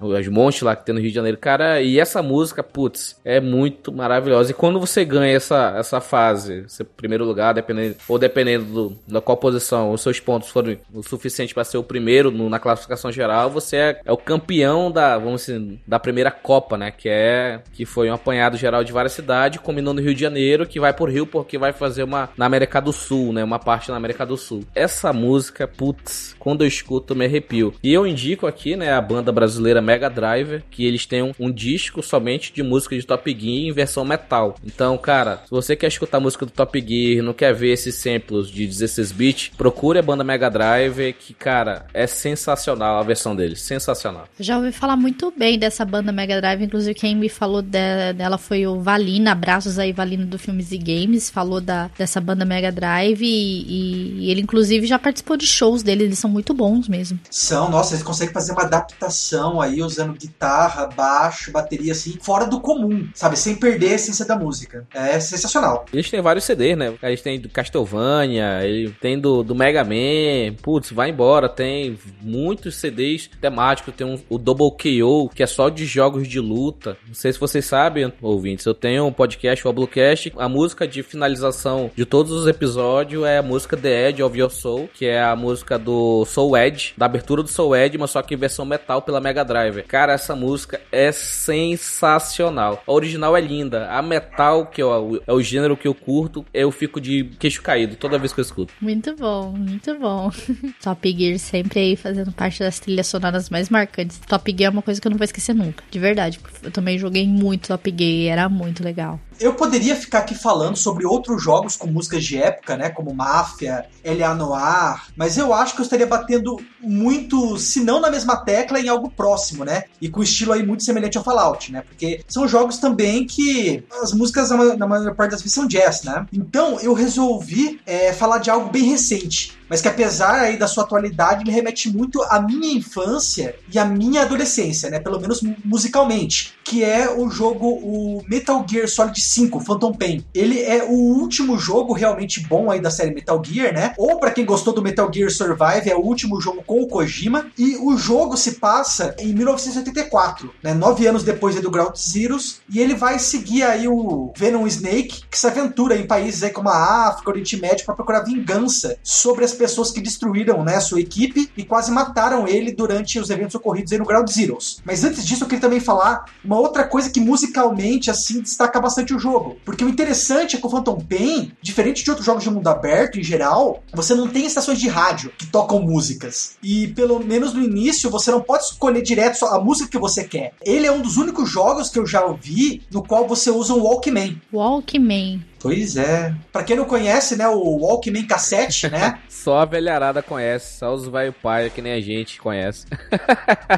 os 0.00 0.28
montes 0.28 0.62
lá 0.62 0.74
que 0.76 0.84
tem 0.84 0.94
no 0.94 1.00
Rio 1.00 1.10
de 1.10 1.14
Janeiro. 1.14 1.38
Cara, 1.38 1.80
e 1.80 1.98
essa 1.98 2.22
música, 2.22 2.62
putz, 2.62 3.20
é 3.24 3.40
muito 3.40 3.92
maravilhosa. 3.92 4.50
E 4.50 4.54
quando 4.54 4.80
você 4.80 5.04
ganha 5.04 5.36
essa, 5.36 5.74
essa 5.76 6.00
fase, 6.00 6.62
você, 6.62 6.84
primeiro 6.84 7.24
lugar, 7.24 7.54
dependendo, 7.54 7.96
ou 8.08 8.18
dependendo 8.18 8.64
do, 8.64 8.98
da 9.06 9.20
qual 9.20 9.36
posição 9.36 9.92
os 9.92 10.00
seus 10.00 10.20
pontos 10.20 10.48
forem 10.48 10.78
o 10.92 11.02
suficiente 11.02 11.54
para 11.54 11.64
ser 11.64 11.78
o 11.78 11.82
primeiro 11.82 12.30
no, 12.30 12.48
na 12.48 12.58
classificação 12.58 13.10
geral, 13.10 13.50
você 13.50 13.76
é, 13.76 14.00
é, 14.04 14.12
o 14.12 14.16
campeão 14.16 14.90
da, 14.90 15.18
vamos 15.18 15.46
dizer, 15.46 15.78
da 15.86 15.98
primeira 15.98 16.30
Copa, 16.30 16.76
né? 16.76 16.90
Que 16.90 17.08
é 17.08 17.60
que 17.72 17.84
foi 17.84 18.10
um 18.10 18.14
apanhado 18.14 18.56
geral 18.56 18.84
de 18.84 18.92
várias 18.92 19.12
cidades, 19.12 19.60
combinou 19.60 19.94
no 19.94 20.00
Rio 20.00 20.14
de 20.14 20.20
Janeiro, 20.20 20.66
que 20.66 20.80
vai 20.80 20.92
por 20.92 21.10
Rio 21.10 21.26
porque 21.26 21.58
vai 21.58 21.72
fazer 21.72 22.02
uma 22.02 22.28
na 22.36 22.46
América 22.46 22.80
do 22.80 22.92
Sul, 22.92 23.32
né? 23.32 23.42
Uma 23.42 23.58
parte 23.58 23.90
na 23.90 23.96
América 23.96 24.24
do 24.24 24.36
Sul. 24.36 24.55
Isso, 24.56 24.66
essa 24.74 25.12
música, 25.12 25.66
putz, 25.66 26.34
quando 26.38 26.62
eu 26.62 26.68
escuto 26.68 27.14
me 27.14 27.24
arrepio. 27.24 27.74
E 27.82 27.92
eu 27.92 28.06
indico 28.06 28.46
aqui, 28.46 28.76
né, 28.76 28.92
a 28.92 29.00
banda 29.00 29.32
brasileira 29.32 29.82
Mega 29.82 30.08
Driver, 30.08 30.62
que 30.70 30.84
eles 30.84 31.04
têm 31.06 31.22
um, 31.22 31.32
um 31.38 31.50
disco 31.50 32.02
somente 32.02 32.52
de 32.52 32.62
música 32.62 32.96
de 32.96 33.04
Top 33.06 33.28
Gear 33.30 33.68
em 33.68 33.72
versão 33.72 34.04
metal. 34.04 34.56
Então, 34.64 34.96
cara, 34.96 35.42
se 35.44 35.50
você 35.50 35.74
quer 35.76 35.88
escutar 35.88 36.20
música 36.20 36.46
do 36.46 36.52
Top 36.52 36.78
Gear, 36.80 37.24
não 37.24 37.32
quer 37.32 37.52
ver 37.54 37.72
esses 37.72 37.96
samples 37.96 38.48
de 38.48 38.66
16 38.66 39.12
bit, 39.12 39.52
procure 39.56 39.98
a 39.98 40.02
banda 40.02 40.24
Mega 40.24 40.48
Driver, 40.50 41.14
que, 41.14 41.34
cara, 41.34 41.86
é 41.92 42.06
sensacional 42.06 42.98
a 42.98 43.02
versão 43.02 43.34
deles, 43.34 43.60
sensacional. 43.62 44.28
Já 44.38 44.56
ouvi 44.58 44.72
falar 44.72 44.96
muito 44.96 45.32
bem 45.36 45.58
dessa 45.58 45.84
banda 45.84 46.12
Mega 46.12 46.40
Drive, 46.40 46.62
inclusive 46.62 46.94
quem 46.94 47.14
me 47.16 47.28
falou 47.28 47.62
de- 47.62 48.12
dela 48.14 48.38
foi 48.38 48.66
o 48.66 48.80
Valina, 48.80 49.32
abraços 49.32 49.78
aí 49.78 49.92
Valina 49.92 50.24
do 50.24 50.38
Filmes 50.38 50.70
e 50.72 50.78
Games, 50.78 51.30
falou 51.30 51.60
da, 51.60 51.90
dessa 51.98 52.20
banda 52.20 52.44
Mega 52.44 52.70
Drive 52.70 53.22
e, 53.22 54.26
e 54.26 54.30
ele 54.30 54.40
inclusive 54.46 54.86
já 54.86 54.98
participou 54.98 55.36
de 55.36 55.46
shows 55.46 55.82
dele, 55.82 56.04
eles 56.04 56.18
são 56.18 56.30
muito 56.30 56.54
bons 56.54 56.88
mesmo. 56.88 57.18
São, 57.28 57.68
nossa, 57.68 57.94
eles 57.94 58.04
conseguem 58.04 58.32
fazer 58.32 58.52
uma 58.52 58.62
adaptação 58.62 59.60
aí 59.60 59.82
usando 59.82 60.12
guitarra, 60.12 60.86
baixo, 60.86 61.50
bateria 61.50 61.92
assim, 61.92 62.16
fora 62.22 62.46
do 62.46 62.60
comum, 62.60 63.08
sabe? 63.12 63.36
Sem 63.36 63.56
perder 63.56 63.90
a 63.90 63.94
essência 63.94 64.24
da 64.24 64.36
música. 64.36 64.86
É 64.94 65.18
sensacional. 65.18 65.84
Eles 65.92 66.08
têm 66.08 66.20
vários 66.20 66.44
CDs, 66.44 66.78
né? 66.78 66.94
Eles 67.02 67.22
têm 67.22 67.40
do 67.40 67.48
Castlevania, 67.48 68.60
tem 69.00 69.18
do, 69.18 69.42
do 69.42 69.54
Mega 69.54 69.82
Man, 69.82 70.54
putz, 70.62 70.92
vai 70.92 71.10
embora, 71.10 71.48
tem 71.48 71.98
muitos 72.22 72.76
CDs 72.76 73.28
temáticos, 73.40 73.94
tem 73.94 74.06
um, 74.06 74.20
o 74.28 74.38
Double 74.38 74.70
KO, 74.70 75.28
que 75.34 75.42
é 75.42 75.46
só 75.46 75.68
de 75.68 75.84
jogos 75.84 76.28
de 76.28 76.38
luta. 76.38 76.96
Não 77.06 77.14
sei 77.14 77.32
se 77.32 77.40
vocês 77.40 77.64
sabem, 77.64 78.12
ouvintes, 78.22 78.64
eu 78.64 78.74
tenho 78.74 79.06
um 79.06 79.12
podcast, 79.12 79.66
o 79.66 79.70
Oblocast, 79.70 80.32
a 80.36 80.48
música 80.48 80.86
de 80.86 81.02
finalização 81.02 81.90
de 81.96 82.06
todos 82.06 82.30
os 82.30 82.46
episódios 82.46 83.24
é 83.24 83.38
a 83.38 83.42
música 83.42 83.76
The 83.76 84.10
Edge 84.10 84.22
of 84.22 84.35
Your 84.40 84.50
Soul, 84.50 84.88
que 84.92 85.06
é 85.06 85.22
a 85.22 85.34
música 85.34 85.78
do 85.78 86.24
Soul 86.24 86.56
Edge, 86.56 86.94
da 86.96 87.06
abertura 87.06 87.42
do 87.42 87.48
Soul 87.48 87.76
Edge, 87.76 87.98
mas 87.98 88.10
só 88.10 88.22
que 88.22 88.34
em 88.34 88.38
versão 88.38 88.64
metal 88.64 89.02
pela 89.02 89.20
Mega 89.20 89.44
Drive. 89.44 89.82
Cara, 89.82 90.12
essa 90.12 90.34
música 90.34 90.80
é 90.90 91.12
sensacional. 91.12 92.82
A 92.86 92.92
original 92.92 93.36
é 93.36 93.40
linda, 93.40 93.90
a 93.90 94.02
metal, 94.02 94.66
que 94.66 94.80
é 94.80 94.84
o, 94.84 95.20
é 95.26 95.32
o 95.32 95.42
gênero 95.42 95.76
que 95.76 95.88
eu 95.88 95.94
curto, 95.94 96.44
eu 96.52 96.70
fico 96.70 97.00
de 97.00 97.24
queixo 97.38 97.62
caído 97.62 97.96
toda 97.96 98.18
vez 98.18 98.32
que 98.32 98.40
eu 98.40 98.44
escuto. 98.44 98.72
Muito 98.80 99.14
bom, 99.16 99.52
muito 99.52 99.98
bom. 99.98 100.30
Top 100.82 101.10
Gear 101.10 101.38
sempre 101.38 101.80
aí 101.80 101.96
fazendo 101.96 102.32
parte 102.32 102.60
das 102.60 102.78
trilhas 102.78 103.06
sonoras 103.06 103.50
mais 103.50 103.68
marcantes. 103.68 104.18
Top 104.18 104.54
Gear 104.56 104.70
é 104.70 104.72
uma 104.72 104.82
coisa 104.82 105.00
que 105.00 105.06
eu 105.06 105.10
não 105.10 105.18
vou 105.18 105.24
esquecer 105.24 105.54
nunca, 105.54 105.82
de 105.90 105.98
verdade. 105.98 106.40
Eu 106.62 106.70
também 106.70 106.98
joguei 106.98 107.26
muito 107.26 107.68
Top 107.68 107.94
Gear 107.96 108.32
era 108.32 108.48
muito 108.48 108.82
legal. 108.82 109.20
Eu 109.38 109.54
poderia 109.54 109.94
ficar 109.94 110.20
aqui 110.20 110.34
falando 110.34 110.76
sobre 110.76 111.04
outros 111.06 111.42
jogos 111.42 111.76
com 111.76 111.86
músicas 111.86 112.24
de 112.24 112.38
época, 112.38 112.76
né? 112.76 112.88
Como 112.88 113.14
Máfia, 113.14 113.86
L.A. 114.02 114.34
Noir, 114.34 115.02
mas 115.16 115.36
eu 115.36 115.52
acho 115.52 115.74
que 115.74 115.80
eu 115.80 115.84
estaria 115.84 116.06
batendo 116.06 116.56
muito, 116.80 117.58
se 117.58 117.80
não 117.80 118.00
na 118.00 118.10
mesma 118.10 118.36
tecla, 118.36 118.80
em 118.80 118.88
algo 118.88 119.10
próximo, 119.10 119.64
né? 119.64 119.84
E 120.00 120.08
com 120.08 120.22
estilo 120.22 120.52
aí 120.52 120.64
muito 120.64 120.82
semelhante 120.84 121.18
ao 121.18 121.24
Fallout, 121.24 121.70
né? 121.72 121.82
Porque 121.82 122.24
são 122.26 122.46
jogos 122.48 122.78
também 122.78 123.26
que 123.26 123.84
as 124.02 124.12
músicas, 124.12 124.50
na 124.50 124.56
ma- 124.56 124.76
na 124.76 124.86
maior 124.86 125.14
parte 125.14 125.32
das 125.32 125.40
vezes, 125.42 125.54
são 125.54 125.66
jazz, 125.66 126.02
né? 126.02 126.26
Então 126.32 126.80
eu 126.80 126.94
resolvi 126.94 127.80
é, 127.86 128.12
falar 128.12 128.38
de 128.38 128.50
algo 128.50 128.70
bem 128.70 128.84
recente, 128.84 129.56
mas 129.68 129.80
que 129.80 129.88
apesar 129.88 130.40
aí 130.40 130.56
da 130.56 130.66
sua 130.66 130.84
atualidade, 130.84 131.44
me 131.44 131.50
remete 131.50 131.88
muito 131.90 132.22
à 132.24 132.40
minha 132.40 132.72
infância 132.72 133.54
e 133.72 133.78
à 133.78 133.84
minha 133.84 134.22
adolescência, 134.22 134.90
né? 134.90 134.98
Pelo 135.00 135.20
menos 135.20 135.42
mu- 135.42 135.56
musicalmente, 135.64 136.54
que 136.64 136.82
é 136.84 137.10
o 137.10 137.28
jogo 137.30 137.66
o 137.68 138.22
Metal 138.28 138.64
Gear 138.68 138.88
Solid 138.88 139.20
5, 139.20 139.60
Phantom 139.60 139.92
Pain. 139.92 140.24
Ele 140.34 140.60
é 140.60 140.84
o 140.84 140.90
último 140.92 141.58
jogo 141.58 141.92
realmente 141.92 142.40
bom 142.40 142.70
aí 142.70 142.80
da 142.80 142.90
série 142.90 143.14
Metal 143.14 143.40
Gear, 143.44 143.72
né? 143.72 143.94
Ou 143.96 144.18
pra 144.18 144.30
quem 144.30 144.44
gostou 144.44 144.72
do 144.72 144.82
Metal 144.82 145.10
Gear 145.12 145.30
Survive, 145.30 145.90
é 145.90 145.96
o 145.96 146.00
último 146.00 146.40
jogo 146.40 146.62
com 146.66 146.80
o 146.82 146.88
Kojima. 146.88 147.46
E 147.58 147.76
o 147.76 147.96
jogo 147.96 148.36
se 148.36 148.52
passa 148.52 149.14
em 149.18 149.32
1984, 149.32 150.52
né? 150.62 150.74
Nove 150.74 151.06
anos 151.06 151.22
depois 151.22 151.54
do 151.60 151.70
Ground 151.70 151.96
Zeroes. 151.96 152.60
E 152.68 152.80
ele 152.80 152.94
vai 152.94 153.18
seguir 153.18 153.62
aí 153.62 153.86
o 153.88 154.32
Venom 154.36 154.66
Snake, 154.66 155.22
que 155.30 155.38
se 155.38 155.46
aventura 155.46 155.96
em 155.96 156.06
países 156.06 156.42
aí 156.42 156.50
como 156.50 156.68
a 156.68 157.08
África, 157.08 157.30
Oriente 157.30 157.56
Médio, 157.60 157.84
para 157.84 157.94
procurar 157.94 158.20
vingança 158.20 158.98
sobre 159.02 159.44
as 159.44 159.52
pessoas 159.56 159.90
que 159.90 160.00
destruíram 160.00 160.62
né, 160.64 160.80
sua 160.80 161.00
equipe 161.00 161.50
e 161.56 161.64
quase 161.64 161.90
mataram 161.90 162.46
ele 162.46 162.72
durante 162.72 163.18
os 163.18 163.30
eventos 163.30 163.54
ocorridos 163.54 163.92
aí 163.92 163.98
no 163.98 164.04
Ground 164.04 164.28
Zeroes. 164.28 164.80
Mas 164.84 165.02
antes 165.04 165.26
disso, 165.26 165.44
eu 165.44 165.48
queria 165.48 165.60
também 165.60 165.80
falar 165.80 166.24
uma 166.44 166.58
outra 166.58 166.84
coisa 166.84 167.10
que 167.10 167.20
musicalmente, 167.20 168.10
assim, 168.10 168.40
destaca 168.40 168.80
bastante 168.80 169.14
o 169.14 169.18
jogo. 169.18 169.56
Porque 169.64 169.84
o 169.84 169.88
interessante 169.88 170.56
é 170.56 170.60
que 170.60 170.66
o 170.66 170.70
Phantom 170.70 171.00
Pain, 171.00 171.52
diferente 171.60 172.04
de 172.04 172.10
outros 172.10 172.26
jogos 172.26 172.44
de 172.44 172.50
mundo 172.50 172.68
aberto 172.68 173.18
em 173.18 173.22
geral, 173.22 173.82
você 173.92 174.14
não 174.14 174.28
tem 174.28 174.46
estações 174.46 174.78
de 174.78 174.88
rádio 174.88 175.32
que 175.36 175.46
tocam 175.46 175.80
músicas. 175.80 176.56
E 176.62 176.88
pelo 176.88 177.18
menos 177.20 177.52
no 177.52 177.62
início, 177.62 178.10
você 178.10 178.30
não 178.30 178.40
pode 178.40 178.64
escolher 178.64 179.02
direto 179.02 179.44
a 179.46 179.60
música 179.60 179.90
que 179.90 179.98
você 179.98 180.24
quer. 180.24 180.52
Ele 180.64 180.86
é 180.86 180.92
um 180.92 181.00
dos 181.00 181.16
únicos 181.16 181.50
jogos 181.50 181.88
que 181.88 181.98
eu 181.98 182.06
já 182.06 182.24
ouvi 182.24 182.82
no 182.90 183.02
qual 183.02 183.26
você 183.26 183.50
usa 183.50 183.74
um 183.74 183.82
Walkman. 183.82 184.40
Walkman. 184.52 185.44
Pois 185.66 185.96
é. 185.96 186.34
Pra 186.52 186.62
quem 186.62 186.76
não 186.76 186.84
conhece, 186.84 187.36
né, 187.36 187.48
o 187.48 187.78
Walkman 187.78 188.26
cassete, 188.26 188.88
né? 188.88 189.18
Só 189.28 189.58
a 189.58 189.64
velharada 189.64 190.22
conhece, 190.22 190.78
só 190.78 190.92
os 190.92 191.06
velho 191.06 191.32
pai 191.32 191.70
que 191.70 191.80
nem 191.80 191.92
a 191.92 192.00
gente 192.00 192.40
conhece. 192.40 192.84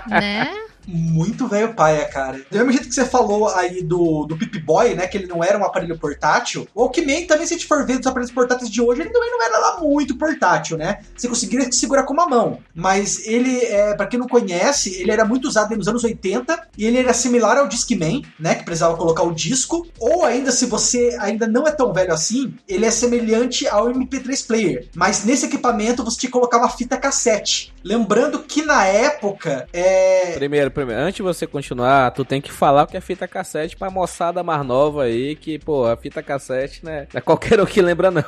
né? 0.08 0.67
Muito 0.90 1.46
velho 1.46 1.74
paia, 1.74 2.06
cara. 2.06 2.40
Do 2.50 2.56
mesmo 2.56 2.72
jeito 2.72 2.88
que 2.88 2.94
você 2.94 3.04
falou 3.04 3.48
aí 3.48 3.82
do, 3.82 4.24
do 4.24 4.38
Pip 4.38 4.58
Boy, 4.58 4.94
né? 4.94 5.06
Que 5.06 5.18
ele 5.18 5.26
não 5.26 5.44
era 5.44 5.58
um 5.58 5.64
aparelho 5.64 5.98
portátil. 5.98 6.66
O 6.74 6.80
Walkman 6.80 7.26
também, 7.26 7.46
se 7.46 7.52
a 7.52 7.56
gente 7.58 7.68
for 7.68 7.84
ver 7.84 7.98
dos 7.98 8.06
aparelhos 8.06 8.32
portáteis 8.32 8.70
de 8.70 8.80
hoje, 8.80 9.02
ele 9.02 9.10
também 9.10 9.30
não 9.30 9.42
era 9.44 9.58
lá 9.58 9.80
muito 9.80 10.16
portátil, 10.16 10.78
né? 10.78 11.00
Você 11.14 11.28
conseguiria 11.28 11.70
segurar 11.70 12.04
com 12.04 12.14
uma 12.14 12.26
mão. 12.26 12.60
Mas 12.74 13.26
ele, 13.26 13.58
é, 13.66 13.94
para 13.94 14.06
quem 14.06 14.18
não 14.18 14.26
conhece, 14.26 14.98
ele 14.98 15.10
era 15.10 15.26
muito 15.26 15.46
usado 15.46 15.76
nos 15.76 15.88
anos 15.88 16.02
80 16.02 16.68
e 16.78 16.86
ele 16.86 16.98
era 16.98 17.12
similar 17.12 17.58
ao 17.58 17.68
Discman, 17.68 18.22
né? 18.40 18.54
Que 18.54 18.64
precisava 18.64 18.96
colocar 18.96 19.24
o 19.24 19.34
disco. 19.34 19.86
Ou 20.00 20.24
ainda, 20.24 20.50
se 20.50 20.64
você 20.64 21.18
ainda 21.20 21.46
não 21.46 21.66
é 21.66 21.70
tão 21.70 21.92
velho 21.92 22.14
assim, 22.14 22.54
ele 22.66 22.86
é 22.86 22.90
semelhante 22.90 23.68
ao 23.68 23.88
MP3 23.88 24.46
Player. 24.46 24.88
Mas 24.94 25.22
nesse 25.22 25.44
equipamento 25.44 26.02
você 26.02 26.28
colocar 26.28 26.56
uma 26.56 26.70
fita 26.70 26.96
cassete. 26.96 27.74
Lembrando 27.84 28.40
que 28.40 28.64
na 28.64 28.86
época, 28.86 29.66
é, 29.72 30.32
Primeiro, 30.32 30.70
primeiro, 30.78 31.02
antes 31.02 31.16
de 31.16 31.22
você 31.22 31.44
continuar, 31.44 32.12
tu 32.12 32.24
tem 32.24 32.40
que 32.40 32.52
falar 32.52 32.84
o 32.84 32.86
que 32.86 32.96
é 32.96 33.00
fita 33.00 33.26
cassete 33.26 33.76
pra 33.76 33.90
moçada 33.90 34.44
mais 34.44 34.64
nova 34.64 35.04
aí, 35.04 35.34
que, 35.34 35.58
pô, 35.58 35.86
a 35.86 35.96
fita 35.96 36.22
cassete, 36.22 36.84
né? 36.84 37.08
Não 37.12 37.18
é 37.18 37.20
qualquer 37.20 37.58
um 37.60 37.66
que 37.66 37.82
lembra, 37.82 38.12
não. 38.12 38.22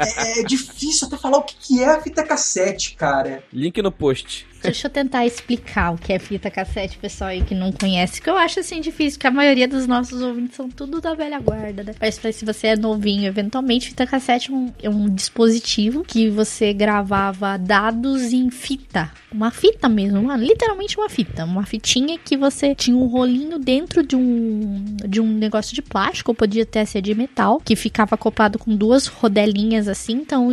É, 0.00 0.40
é 0.40 0.42
difícil 0.42 1.06
até 1.06 1.16
falar 1.16 1.38
o 1.38 1.42
que 1.42 1.54
que 1.54 1.82
é 1.82 1.90
a 1.90 2.00
fita 2.00 2.24
cassete, 2.24 2.96
cara. 2.96 3.44
Link 3.52 3.80
no 3.80 3.92
post. 3.92 4.44
Deixa 4.64 4.86
eu 4.86 4.90
tentar 4.90 5.26
explicar 5.26 5.92
o 5.92 5.98
que 5.98 6.12
é 6.12 6.18
fita 6.18 6.50
cassete, 6.50 6.96
pessoal 6.98 7.30
aí 7.30 7.42
que 7.42 7.54
não 7.54 7.70
conhece, 7.70 8.20
que 8.20 8.30
eu 8.30 8.36
acho 8.36 8.60
assim 8.60 8.80
difícil, 8.80 9.20
que 9.20 9.26
a 9.26 9.30
maioria 9.30 9.68
dos 9.68 9.86
nossos 9.86 10.22
ouvintes 10.22 10.56
são 10.56 10.70
tudo 10.70 11.00
da 11.02 11.14
velha 11.14 11.38
guarda, 11.38 11.84
né? 11.84 11.94
Mas 12.00 12.14
se 12.34 12.44
você 12.46 12.68
é 12.68 12.76
novinho, 12.76 13.26
eventualmente, 13.26 13.88
fita 13.88 14.06
cassete 14.06 14.50
é 14.50 14.54
um, 14.54 14.72
é 14.84 14.88
um 14.88 15.08
dispositivo 15.14 16.02
que 16.02 16.30
você 16.30 16.72
gravava 16.72 17.58
dados 17.58 18.32
em 18.32 18.48
fita. 18.50 19.10
Uma 19.30 19.50
fita 19.50 19.86
mesmo, 19.88 20.18
uma- 20.18 20.36
literalmente 20.36 20.96
uma 20.96 21.10
fita. 21.10 21.44
Uma 21.44 21.66
fitinha 21.66 22.16
que 22.18 22.36
você 22.36 22.74
tinha 22.74 22.96
um 22.96 23.06
rolinho 23.06 23.58
dentro 23.58 24.02
de 24.02 24.16
um, 24.16 24.84
de 25.06 25.20
um 25.20 25.26
negócio 25.26 25.74
de 25.74 25.82
plástico, 25.82 26.30
ou 26.30 26.34
podia 26.34 26.62
até 26.62 26.84
ser 26.86 27.02
de 27.02 27.14
metal, 27.14 27.60
que 27.62 27.76
ficava 27.76 28.14
acoplado 28.14 28.58
com 28.58 28.74
duas 28.74 29.06
rodelinhas 29.08 29.88
assim. 29.88 30.14
Então, 30.14 30.48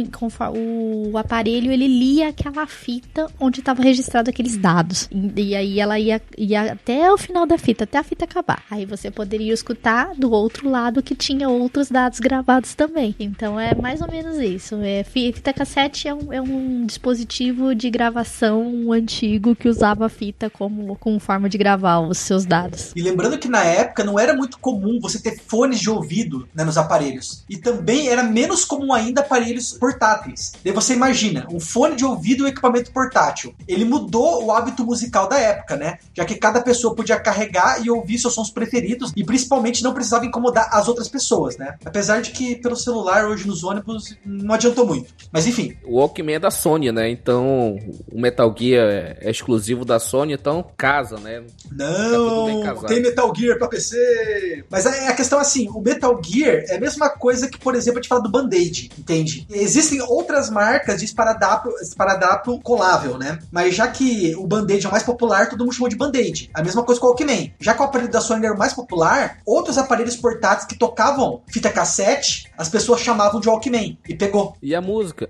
o 0.53 1.17
aparelho 1.17 1.71
ele 1.71 1.87
lia 1.87 2.27
aquela 2.29 2.67
fita 2.67 3.27
onde 3.39 3.59
estava 3.59 3.81
registrado 3.81 4.00
aqueles 4.29 4.57
dados. 4.57 5.07
E, 5.11 5.41
e 5.51 5.55
aí 5.55 5.79
ela 5.79 5.99
ia, 5.99 6.21
ia 6.37 6.73
até 6.73 7.11
o 7.11 7.17
final 7.17 7.45
da 7.45 7.57
fita, 7.57 7.83
até 7.83 7.97
a 7.97 8.03
fita 8.03 8.25
acabar. 8.25 8.63
Aí 8.69 8.85
você 8.85 9.09
poderia 9.11 9.53
escutar 9.53 10.13
do 10.15 10.31
outro 10.31 10.69
lado 10.69 11.01
que 11.03 11.15
tinha 11.15 11.49
outros 11.49 11.89
dados 11.89 12.19
gravados 12.19 12.73
também. 12.75 13.15
Então 13.19 13.59
é 13.59 13.75
mais 13.75 14.01
ou 14.01 14.09
menos 14.09 14.37
isso. 14.37 14.75
É, 14.81 15.03
fi- 15.03 15.33
fita 15.33 15.53
cassete 15.53 16.07
é 16.07 16.13
um, 16.13 16.33
é 16.33 16.41
um 16.41 16.85
dispositivo 16.85 17.73
de 17.75 17.89
gravação 17.89 18.91
antigo 18.91 19.55
que 19.55 19.67
usava 19.67 20.05
a 20.05 20.09
fita 20.09 20.49
como, 20.49 20.95
como 20.97 21.19
forma 21.19 21.49
de 21.49 21.57
gravar 21.57 21.99
os 21.99 22.17
seus 22.17 22.45
dados. 22.45 22.91
E 22.95 23.01
lembrando 23.01 23.37
que 23.37 23.47
na 23.47 23.63
época 23.63 24.03
não 24.03 24.19
era 24.19 24.33
muito 24.35 24.57
comum 24.59 24.99
você 25.01 25.19
ter 25.21 25.37
fones 25.39 25.79
de 25.79 25.89
ouvido 25.89 26.47
né, 26.53 26.63
nos 26.63 26.77
aparelhos. 26.77 27.43
E 27.49 27.57
também 27.57 28.07
era 28.07 28.23
menos 28.23 28.63
comum 28.65 28.93
ainda 28.93 29.21
aparelhos 29.21 29.73
portáteis. 29.73 30.53
Daí 30.63 30.73
você 30.73 30.93
imagina, 30.93 31.47
um 31.51 31.59
fone 31.59 31.95
de 31.95 32.05
ouvido 32.05 32.43
e 32.43 32.45
um 32.45 32.47
equipamento 32.47 32.91
portátil. 32.91 33.53
Ele 33.67 33.85
mudou 33.91 34.45
o 34.45 34.51
hábito 34.53 34.85
musical 34.85 35.27
da 35.27 35.37
época, 35.37 35.75
né? 35.75 35.99
Já 36.13 36.23
que 36.23 36.35
cada 36.35 36.61
pessoa 36.61 36.95
podia 36.95 37.19
carregar 37.19 37.85
e 37.85 37.89
ouvir 37.89 38.17
seus 38.17 38.33
sons 38.33 38.49
preferidos 38.49 39.11
e 39.17 39.23
principalmente 39.23 39.83
não 39.83 39.93
precisava 39.93 40.25
incomodar 40.25 40.69
as 40.71 40.87
outras 40.87 41.09
pessoas, 41.09 41.57
né? 41.57 41.75
Apesar 41.83 42.21
de 42.21 42.31
que 42.31 42.55
pelo 42.55 42.77
celular 42.77 43.27
hoje 43.27 43.45
nos 43.45 43.65
ônibus 43.65 44.15
não 44.25 44.55
adiantou 44.55 44.85
muito. 44.85 45.13
Mas 45.31 45.45
enfim. 45.45 45.75
O 45.83 45.97
Walkman 45.97 46.35
é 46.35 46.39
da 46.39 46.49
Sony, 46.49 46.89
né? 46.91 47.09
Então 47.09 47.77
o 48.11 48.21
Metal 48.21 48.53
Gear 48.57 49.17
é 49.19 49.29
exclusivo 49.29 49.83
da 49.83 49.99
Sony, 49.99 50.33
então 50.33 50.65
casa, 50.77 51.17
né? 51.17 51.43
Não, 51.71 52.65
tem 52.87 53.01
Metal 53.01 53.33
Gear 53.35 53.57
pra 53.57 53.67
PC. 53.67 54.63
Mas 54.69 54.85
a, 54.85 55.09
a 55.09 55.13
questão 55.13 55.39
é 55.39 55.41
assim, 55.41 55.67
o 55.69 55.81
Metal 55.81 56.17
Gear 56.23 56.63
é 56.69 56.77
a 56.77 56.79
mesma 56.79 57.09
coisa 57.09 57.49
que, 57.49 57.57
por 57.57 57.75
exemplo, 57.75 57.99
a 57.99 58.01
gente 58.01 58.09
fala 58.09 58.21
do 58.21 58.31
Band-Aid, 58.31 58.91
entende? 58.97 59.45
Existem 59.49 60.01
outras 60.01 60.49
marcas 60.49 60.99
de 60.99 61.05
esparadrapo, 61.05 61.69
esparadrapo 61.81 62.59
colável, 62.61 63.17
né? 63.17 63.39
Mas 63.51 63.70
já 63.71 63.87
que 63.87 64.35
o 64.35 64.45
Band-Aid 64.47 64.85
é 64.85 64.89
o 64.89 64.91
mais 64.91 65.03
popular, 65.03 65.49
todo 65.49 65.63
mundo 65.63 65.73
chamou 65.73 65.89
de 65.89 65.95
Band-Aid. 65.95 66.49
A 66.53 66.63
mesma 66.63 66.83
coisa 66.83 66.99
com 66.99 67.07
o 67.07 67.09
Walkman. 67.09 67.53
Já 67.59 67.73
que 67.73 67.81
o 67.81 67.85
aparelho 67.85 68.11
da 68.11 68.21
Sony 68.21 68.45
era 68.45 68.55
o 68.55 68.57
mais 68.57 68.73
popular, 68.73 69.39
outros 69.45 69.77
aparelhos 69.77 70.15
portáteis 70.15 70.67
que 70.67 70.77
tocavam 70.77 71.41
fita 71.47 71.69
cassete, 71.69 72.51
as 72.57 72.69
pessoas 72.69 73.01
chamavam 73.01 73.39
de 73.39 73.47
Walkman. 73.47 73.97
E 74.07 74.15
pegou. 74.15 74.55
E 74.61 74.75
a 74.75 74.81
música? 74.81 75.29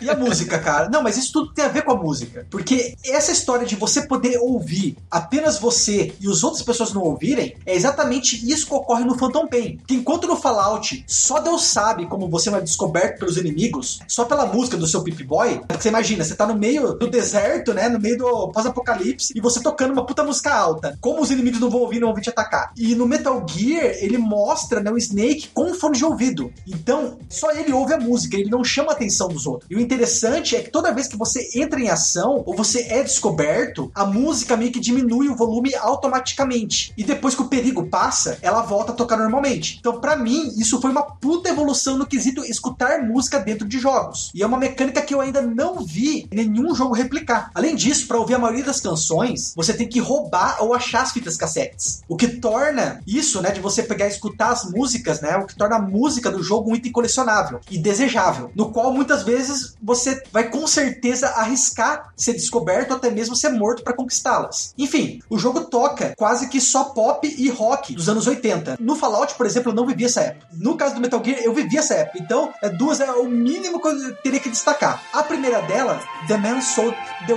e 0.00 0.08
a 0.08 0.16
música, 0.16 0.58
cara? 0.58 0.88
Não, 0.88 1.02
mas 1.02 1.16
isso 1.16 1.32
tudo 1.32 1.52
tem 1.52 1.64
a 1.64 1.68
ver 1.68 1.82
com 1.82 1.92
a 1.92 1.96
música. 1.96 2.46
Porque 2.50 2.94
essa 3.04 3.32
história 3.32 3.66
de 3.66 3.76
você 3.76 4.02
poder 4.02 4.38
ouvir 4.38 4.96
apenas 5.10 5.58
você 5.58 6.14
e 6.20 6.30
as 6.30 6.42
outras 6.42 6.62
pessoas 6.62 6.92
não 6.92 7.02
ouvirem, 7.02 7.56
é 7.66 7.74
exatamente 7.74 8.50
isso 8.50 8.66
que 8.66 8.74
ocorre 8.74 9.04
no 9.04 9.18
Phantom 9.18 9.46
Pain. 9.46 9.80
Que 9.86 9.94
enquanto 9.94 10.26
no 10.26 10.36
Fallout 10.36 11.04
só 11.06 11.40
Deus 11.40 11.64
sabe 11.64 12.06
como 12.06 12.28
você 12.28 12.50
vai 12.50 12.60
descoberto 12.60 13.18
pelos 13.18 13.36
inimigos, 13.36 14.00
só 14.06 14.24
pela 14.24 14.46
música 14.46 14.76
do 14.76 14.86
seu 14.86 15.02
Pip 15.02 15.22
Boy, 15.24 15.60
você 15.68 15.88
imagina, 15.88 16.24
você 16.24 16.34
tá 16.34 16.46
no 16.46 16.54
meio 16.54 16.94
do 16.94 17.08
deserto, 17.08 17.57
né? 17.74 17.88
No 17.88 17.98
meio 17.98 18.18
do 18.18 18.48
pós-apocalipse, 18.48 19.32
e 19.34 19.40
você 19.40 19.60
tocando 19.60 19.92
uma 19.92 20.04
puta 20.04 20.22
música 20.22 20.52
alta. 20.52 20.96
Como 21.00 21.20
os 21.20 21.30
inimigos 21.30 21.60
não 21.60 21.70
vão 21.70 21.80
ouvir, 21.80 22.00
não 22.00 22.08
vão 22.08 22.16
vir 22.16 22.22
te 22.22 22.30
atacar. 22.30 22.72
E 22.76 22.94
no 22.94 23.06
Metal 23.06 23.44
Gear, 23.48 23.96
ele 24.00 24.18
mostra 24.18 24.80
né, 24.80 24.90
o 24.90 24.98
Snake 24.98 25.48
com 25.52 25.74
fone 25.74 25.98
de 25.98 26.04
ouvido. 26.04 26.52
Então, 26.66 27.18
só 27.28 27.50
ele 27.52 27.72
ouve 27.72 27.94
a 27.94 27.98
música, 27.98 28.36
ele 28.36 28.50
não 28.50 28.64
chama 28.64 28.90
a 28.90 28.92
atenção 28.92 29.28
dos 29.28 29.46
outros. 29.46 29.70
E 29.70 29.76
o 29.76 29.80
interessante 29.80 30.56
é 30.56 30.62
que 30.62 30.70
toda 30.70 30.92
vez 30.92 31.08
que 31.08 31.16
você 31.16 31.48
entra 31.54 31.80
em 31.80 31.88
ação, 31.88 32.42
ou 32.46 32.54
você 32.54 32.82
é 32.88 33.02
descoberto, 33.02 33.90
a 33.94 34.04
música 34.04 34.56
meio 34.56 34.72
que 34.72 34.80
diminui 34.80 35.28
o 35.28 35.36
volume 35.36 35.74
automaticamente. 35.74 36.92
E 36.96 37.04
depois 37.04 37.34
que 37.34 37.42
o 37.42 37.48
perigo 37.48 37.86
passa, 37.86 38.38
ela 38.42 38.62
volta 38.62 38.92
a 38.92 38.94
tocar 38.94 39.16
normalmente. 39.16 39.78
Então, 39.80 40.00
para 40.00 40.16
mim, 40.16 40.52
isso 40.56 40.80
foi 40.80 40.90
uma 40.90 41.02
puta 41.02 41.48
evolução 41.48 41.96
no 41.96 42.06
quesito 42.06 42.44
escutar 42.44 43.02
música 43.02 43.38
dentro 43.38 43.66
de 43.66 43.78
jogos. 43.78 44.30
E 44.34 44.42
é 44.42 44.46
uma 44.46 44.58
mecânica 44.58 45.02
que 45.02 45.14
eu 45.14 45.20
ainda 45.20 45.40
não 45.40 45.84
vi 45.84 46.28
nenhum 46.32 46.74
jogo 46.74 46.94
replicar. 46.94 47.47
Além 47.54 47.74
disso, 47.74 48.06
para 48.06 48.18
ouvir 48.18 48.34
a 48.34 48.38
maioria 48.38 48.64
das 48.64 48.80
canções, 48.80 49.52
você 49.54 49.72
tem 49.72 49.88
que 49.88 50.00
roubar 50.00 50.56
ou 50.60 50.74
achar 50.74 51.02
as 51.02 51.12
fitas 51.12 51.36
cassetes. 51.36 52.02
O 52.08 52.16
que 52.16 52.28
torna 52.28 53.00
isso, 53.06 53.40
né, 53.42 53.50
de 53.50 53.60
você 53.60 53.82
pegar 53.82 54.06
e 54.06 54.10
escutar 54.10 54.50
as 54.50 54.64
músicas, 54.70 55.20
né, 55.20 55.36
o 55.36 55.46
que 55.46 55.56
torna 55.56 55.76
a 55.76 55.82
música 55.82 56.30
do 56.30 56.42
jogo 56.42 56.70
um 56.70 56.76
item 56.76 56.92
colecionável 56.92 57.60
e 57.70 57.78
desejável, 57.78 58.50
no 58.54 58.70
qual 58.70 58.92
muitas 58.92 59.22
vezes 59.22 59.74
você 59.82 60.22
vai 60.32 60.50
com 60.50 60.66
certeza 60.66 61.28
arriscar 61.28 62.12
ser 62.16 62.32
descoberto 62.32 62.90
ou 62.90 62.96
até 62.96 63.10
mesmo 63.10 63.36
ser 63.36 63.50
morto 63.50 63.82
para 63.82 63.94
conquistá-las. 63.94 64.74
Enfim, 64.76 65.20
o 65.28 65.38
jogo 65.38 65.64
toca 65.64 66.14
quase 66.16 66.48
que 66.48 66.60
só 66.60 66.84
pop 66.84 67.26
e 67.26 67.48
rock 67.48 67.94
dos 67.94 68.08
anos 68.08 68.26
80. 68.26 68.76
No 68.80 68.96
Fallout, 68.96 69.34
por 69.34 69.46
exemplo, 69.46 69.70
eu 69.70 69.74
não 69.74 69.86
vivi 69.86 70.04
essa 70.04 70.20
época. 70.20 70.46
No 70.52 70.76
caso 70.76 70.94
do 70.94 71.00
Metal 71.00 71.22
Gear, 71.24 71.40
eu 71.40 71.54
vivi 71.54 71.76
essa 71.76 71.94
época. 71.94 72.18
Então, 72.20 72.52
é, 72.62 72.68
duas 72.68 73.00
é 73.00 73.10
o 73.12 73.28
mínimo 73.28 73.80
que 73.80 73.88
eu 73.88 74.14
teria 74.16 74.40
que 74.40 74.50
destacar. 74.50 75.02
A 75.12 75.22
primeira 75.22 75.62
dela, 75.62 76.00
The 76.26 76.36
Man 76.36 76.60
Sold 76.60 76.96
the 77.26 77.34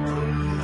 a 0.00 0.59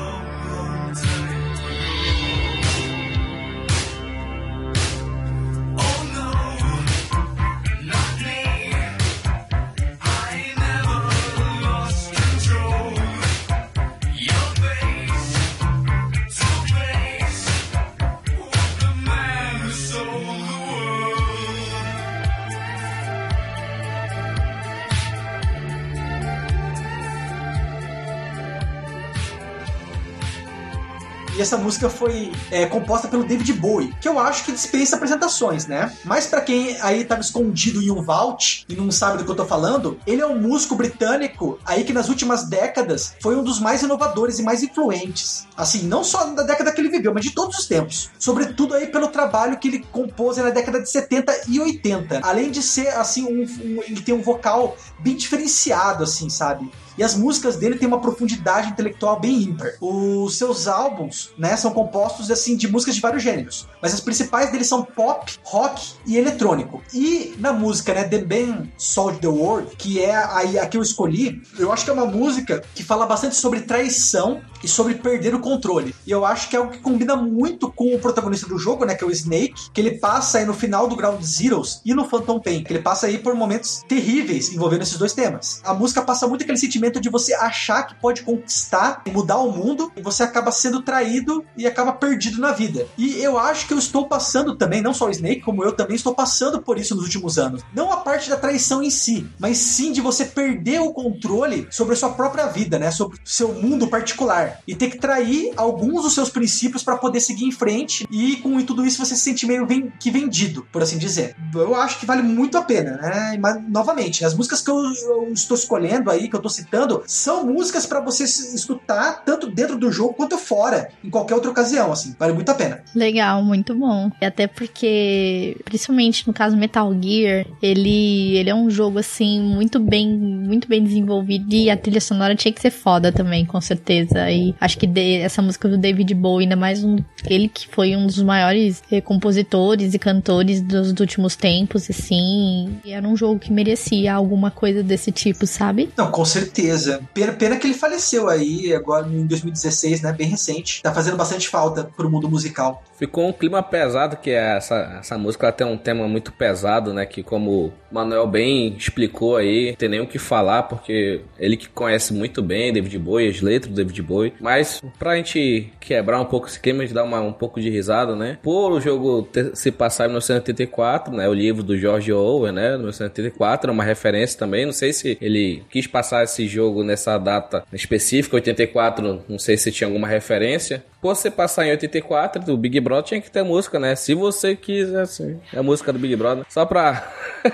essa 31.47 31.57
música 31.57 31.89
foi 31.89 32.33
é, 32.51 32.67
composta 32.67 33.07
pelo 33.09 33.23
David 33.25 33.53
Bowie, 33.55 33.95
que 34.01 34.09
eu 34.09 34.19
acho 34.19 34.45
que 34.45 34.53
dispensa 34.53 34.97
apresentações, 34.97 35.67
né? 35.67 35.93
Mas 36.05 36.27
pra 36.27 36.41
quem 36.41 36.77
aí 36.81 37.05
tava 37.05 37.21
escondido 37.21 37.81
em 37.81 37.91
um 37.91 38.03
vault 38.03 38.65
e 38.69 38.75
não 38.75 38.91
sabe 38.91 39.19
do 39.19 39.25
que 39.25 39.31
eu 39.31 39.35
tô 39.37 39.45
falando, 39.47 39.99
ele 40.07 40.21
é 40.21 40.27
um 40.27 40.39
músico 40.41 40.75
britânico 40.75 41.59
aí 41.65 41.85
que 41.85 41.93
nas 41.93 42.09
últimas 42.09 42.49
décadas 42.49 43.15
foi 43.23 43.37
um 43.37 43.45
dos 43.45 43.61
mais 43.61 43.83
inovadores 43.83 44.39
e 44.39 44.43
mais 44.43 44.63
influentes. 44.63 45.47
Assim, 45.57 45.85
não 45.85 46.03
só 46.03 46.25
da 46.27 46.43
década 46.43 46.73
que 46.73 46.81
ele 46.81 46.89
viveu, 46.91 47.15
mas 47.15 47.25
de 47.25 47.31
todos 47.31 47.59
os 47.59 47.67
tempos. 47.67 48.11
Sobretudo 48.19 48.75
aí 48.75 48.89
pelo 48.89 49.09
trabalho 49.09 49.59
que 49.59 49.69
ele 49.69 49.87
compôs 49.93 50.37
na 50.39 50.51
década 50.51 50.83
de 50.83 50.91
70 50.91 51.33
e 51.49 51.61
80. 51.61 52.21
Além 52.25 52.51
de 52.51 52.63
ser, 52.63 52.89
assim, 52.89 53.25
um, 53.25 53.43
um- 53.43 53.83
ele 53.87 54.01
tem 54.03 54.15
um 54.15 54.21
vocal 54.23 54.77
bem 54.99 55.15
diferenciado, 55.17 56.03
assim, 56.05 56.29
sabe? 56.29 56.71
E 56.99 57.03
as 57.03 57.15
músicas 57.15 57.57
dele 57.57 57.77
têm 57.77 57.89
uma 57.89 58.01
profundidade 58.01 58.71
intelectual 58.71 59.21
bem 59.21 59.43
ímpar. 59.43 59.73
Os 59.81 60.37
seus 60.37 60.67
álbuns, 60.67 61.31
né, 61.39 61.57
são 61.57 61.73
compostos 61.73 62.31
assim 62.31 62.57
de 62.57 62.69
músicas 62.69 62.95
de 62.95 63.01
vários 63.01 63.23
gêneros, 63.23 63.67
mas 63.83 63.95
as 63.95 64.01
principais 64.01 64.51
deles 64.51 64.67
são 64.67 64.83
pop, 64.83 65.33
rock 65.43 65.93
e 66.07 66.17
eletrônico. 66.17 66.83
E 66.93 67.35
na 67.39 67.53
música, 67.53 67.95
né, 67.95 68.05
The 68.05 68.19
Band 68.19 68.67
Sold 68.77 69.19
the 69.19 69.29
World, 69.29 69.77
que 69.77 70.01
é 70.01 70.15
a, 70.15 70.41
a 70.63 70.67
que 70.67 70.77
eu 70.77 70.83
escolhi, 70.83 71.43
eu 71.59 71.73
acho 71.73 71.85
que 71.85 71.91
é 71.91 71.95
uma 71.95 72.07
música 72.07 72.63
que 72.75 72.83
fala 72.83 73.07
bastante 73.07 73.37
sobre 73.37 73.61
traição 73.61 74.41
e 74.63 74.69
sobre 74.69 74.95
perder 74.95 75.35
o 75.35 75.41
controle. 75.41 75.95
E 76.07 76.11
eu 76.11 76.25
acho 76.25 76.49
que 76.49 76.57
é 76.57 76.59
algo 76.59 76.73
que 76.73 76.79
combina 76.79 77.15
muito 77.15 77.71
com 77.71 77.95
o 77.95 77.99
protagonista 77.99 78.47
do 78.47 78.59
jogo, 78.59 78.85
né, 78.85 78.95
que 78.95 79.05
é 79.05 79.07
o 79.07 79.11
Snake, 79.11 79.71
que 79.73 79.81
ele 79.81 79.99
passa 79.99 80.39
aí 80.39 80.45
no 80.45 80.55
final 80.55 80.89
do 80.89 80.97
Ground 80.97 81.23
Zeroes 81.23 81.81
e 81.85 81.95
no 81.95 82.09
Phantom 82.09 82.41
Pain, 82.41 82.65
que 82.65 82.73
ele 82.73 82.83
passa 82.83 83.07
aí 83.07 83.19
por 83.19 83.35
momentos 83.35 83.83
terríveis 83.89 84.53
envolvendo 84.53 84.83
esses 84.83 84.99
dois 84.99 85.13
temas. 85.13 85.61
A 85.65 85.75
música 85.75 86.03
passa 86.03 86.27
muito 86.27 86.43
aquele 86.43 86.59
sentimento 86.59 86.86
de 86.91 87.09
você 87.09 87.35
achar 87.35 87.85
que 87.85 87.95
pode 87.95 88.23
conquistar 88.23 89.03
e 89.07 89.11
mudar 89.11 89.39
o 89.39 89.53
mundo 89.53 89.93
e 89.97 90.03
você 90.03 90.23
acaba 90.23 90.51
sendo 90.51 90.83
traído 90.83 91.45
e 91.57 91.67
acaba 91.67 91.93
perdido 91.93 92.41
na 92.41 92.53
vida. 92.53 92.87
E 92.97 93.21
eu 93.23 93.39
acho 93.39 93.67
que 93.67 93.73
eu 93.73 93.79
estou 93.79 94.07
passando 94.07 94.57
também, 94.57 94.83
não 94.83 94.95
só 94.95 95.07
o 95.07 95.11
Snake, 95.11 95.43
como 95.43 95.65
eu 95.65 95.73
também 95.73 95.97
estou 95.97 96.15
passando 96.15 96.63
por 96.63 96.79
isso 96.79 96.95
nos 96.95 97.05
últimos 97.05 97.39
anos. 97.39 97.63
Não 97.75 97.93
a 97.93 97.99
parte 97.99 98.29
da 98.31 98.37
traição 98.37 98.83
em 98.83 98.91
si, 98.91 99.27
mas 99.39 99.59
sim 99.59 99.93
de 99.93 100.01
você 100.01 100.25
perder 100.25 100.81
o 100.81 100.93
controle 100.93 101.67
sobre 101.71 101.95
a 101.95 101.97
sua 101.97 102.11
própria 102.11 102.47
vida, 102.47 102.79
né? 102.79 102.91
Sobre 102.91 103.17
o 103.17 103.21
seu 103.25 103.53
mundo 103.53 103.89
particular. 103.89 104.61
E 104.67 104.75
ter 104.75 104.91
que 104.91 104.99
trair 104.99 105.53
alguns 105.57 106.03
dos 106.03 106.15
seus 106.15 106.31
princípios 106.31 106.83
para 106.83 106.97
poder 106.97 107.21
seguir 107.21 107.45
em 107.45 107.53
frente. 107.53 108.07
E 108.11 108.37
com 108.37 108.61
tudo 108.63 108.85
isso 108.85 109.05
você 109.05 109.15
se 109.15 109.23
sente 109.23 109.47
meio 109.47 109.67
que 109.99 110.11
vendido, 110.11 110.67
por 110.73 110.83
assim 110.83 110.99
dizer. 110.99 111.37
Eu 111.55 111.75
acho 111.75 111.99
que 111.99 112.07
vale 112.07 112.23
muito 112.23 112.57
a 112.59 112.63
pena, 112.63 112.97
né? 112.97 113.39
Mas, 113.41 113.63
novamente, 113.69 114.25
as 114.25 114.35
músicas 114.35 114.61
que 114.61 114.71
eu, 114.71 114.77
eu 114.77 115.33
estou 115.33 115.57
escolhendo 115.57 116.11
aí, 116.11 116.29
que 116.29 116.35
eu 116.35 116.39
estou 116.39 116.51
citando, 116.51 116.76
são 117.07 117.47
músicas 117.47 117.87
para 117.87 118.01
você 118.01 118.25
escutar 118.25 119.23
tanto 119.25 119.51
dentro 119.51 119.77
do 119.79 119.91
jogo 119.91 120.15
quanto 120.15 120.37
fora, 120.39 120.89
em 121.05 121.11
qualquer 121.11 121.35
outra 121.35 121.51
ocasião, 121.51 121.93
assim. 121.93 122.15
Vale 122.19 122.33
muito 122.33 122.49
a 122.51 122.55
pena. 122.55 122.83
Legal, 122.95 123.43
muito 123.43 123.75
bom. 123.75 124.11
E 124.21 124.25
até 124.25 124.47
porque, 124.47 125.57
principalmente 125.65 126.27
no 126.27 126.33
caso 126.33 126.57
Metal 126.57 126.93
Gear, 127.01 127.47
ele, 127.63 128.37
ele 128.37 128.51
é 128.51 128.55
um 128.55 128.71
jogo 128.71 128.99
assim 128.99 129.41
muito 129.41 129.79
bem, 129.79 130.09
muito 130.09 130.69
bem 130.69 130.83
desenvolvido 130.83 131.53
e 131.55 131.71
a 131.71 131.77
trilha 131.77 132.01
sonora 132.01 132.35
tinha 132.35 132.53
que 132.53 132.61
ser 132.61 132.71
foda 132.71 133.13
também, 133.13 133.45
com 133.45 133.61
certeza. 133.61 134.31
E 134.31 134.55
acho 134.61 134.79
que 134.79 134.87
de- 134.87 135.17
essa 135.21 135.43
música 135.43 135.69
do 135.69 135.77
David 135.79 136.13
Bowie, 136.15 136.45
ainda 136.45 136.57
mais 136.57 136.83
um, 136.85 136.97
ele 137.29 137.49
que 137.49 137.67
foi 137.69 137.97
um 137.97 138.07
dos 138.07 138.23
maiores 138.23 138.83
eh, 138.91 139.01
compositores 139.01 139.95
e 139.95 139.99
cantores 139.99 140.61
dos, 140.61 140.93
dos 140.93 141.01
últimos 141.01 141.37
tempos, 141.37 141.89
assim, 141.91 142.79
e 142.85 142.93
era 142.93 143.07
um 143.07 143.17
jogo 143.17 143.39
que 143.39 143.53
merecia 143.53 144.15
alguma 144.15 144.51
coisa 144.51 144.83
desse 144.83 145.11
tipo, 145.13 145.47
sabe? 145.47 145.89
Não, 145.97 146.11
com 146.11 146.25
certeza. 146.25 146.66
Certeza. 146.67 147.01
Pena, 147.15 147.33
pena 147.33 147.57
que 147.57 147.67
ele 147.67 147.75
faleceu 147.75 148.29
aí, 148.29 148.75
agora 148.75 149.07
em 149.09 149.27
2016, 149.27 150.03
né? 150.03 150.13
Bem 150.13 150.29
recente. 150.29 150.83
Tá 150.83 150.93
fazendo 150.93 151.17
bastante 151.17 151.49
falta 151.49 151.85
pro 151.97 152.11
mundo 152.11 152.29
musical. 152.29 152.83
Ficou 152.99 153.29
um 153.29 153.33
clima 153.33 153.63
pesado, 153.63 154.17
que 154.17 154.31
é 154.31 154.57
essa, 154.57 154.99
essa 155.01 155.19
música 155.19 155.47
ela 155.47 155.53
tem 155.53 155.67
um 155.67 155.77
tema 155.77 156.09
muito 156.09 156.33
pesado, 156.33 156.95
né? 156.95 157.05
Que 157.05 157.23
como 157.23 157.67
o 157.67 157.73
Manuel 157.91 158.27
bem 158.27 158.75
explicou 158.77 159.37
aí, 159.37 159.71
não 159.71 159.77
tem 159.77 159.89
nem 159.89 160.01
o 160.01 160.07
que 160.07 160.19
falar, 160.19 160.65
porque 160.65 161.21
ele 161.39 161.57
que 161.57 161.69
conhece 161.69 162.15
muito 162.15 162.43
bem 162.43 162.73
David 162.73 162.99
Bowie, 162.99 163.29
as 163.29 163.41
letras 163.41 163.71
do 163.71 163.77
David 163.77 164.03
Bowie. 164.03 164.33
Mas 164.41 164.83
pra 164.99 165.17
gente 165.17 165.71
quebrar 165.79 166.21
um 166.21 166.25
pouco 166.25 166.47
esse 166.47 166.59
clima, 166.59 166.83
a 166.83 166.87
gente 166.87 166.95
dar 166.95 167.05
uma, 167.05 167.21
um 167.21 167.33
pouco 167.33 167.61
de 167.61 167.69
risada, 167.69 168.17
né? 168.17 168.39
Por 168.43 168.73
o 168.73 168.81
jogo 168.81 169.23
ter, 169.23 169.55
se 169.55 169.71
passar 169.71 170.05
em 170.05 170.09
1984, 170.09 171.15
né? 171.15 171.29
O 171.29 171.35
livro 171.35 171.63
do 171.63 171.77
George 171.77 172.13
Orwell, 172.13 172.53
né? 172.53 172.77
1984, 172.77 173.71
é 173.71 173.73
uma 173.73 173.85
referência 173.85 174.39
também. 174.39 174.65
Não 174.65 174.73
sei 174.73 174.93
se 174.93 175.19
ele 175.21 175.63
quis 175.71 175.87
passar 175.87 176.25
esse 176.25 176.47
jogo 176.47 176.83
nessa 176.83 177.19
data 177.19 177.65
específica, 177.73 178.37
84, 178.37 179.25
não 179.29 179.39
sei 179.39 179.57
se 179.57 179.71
tinha 179.71 179.87
alguma 179.87 180.09
referência. 180.09 180.83
Você 181.07 181.31
passar 181.31 181.65
em 181.65 181.71
84, 181.71 182.43
do 182.43 182.57
Big 182.57 182.81
Brother 182.81 183.05
tinha 183.05 183.21
que 183.21 183.31
ter 183.31 183.45
música, 183.45 183.79
né? 183.79 183.95
Se 183.95 184.13
você 184.13 184.57
quiser, 184.57 185.03
assim, 185.03 185.41
é 185.53 185.59
a 185.61 185.63
música 185.63 185.93
do 185.93 186.01
Big 186.01 186.17
Brother. 186.17 186.45
Só 186.49 186.67
pra. 186.67 187.13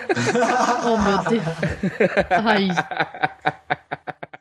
Oh, 0.85 0.97
meu 0.97 1.19
Deus. 1.25 1.45
Ai. 2.31 2.69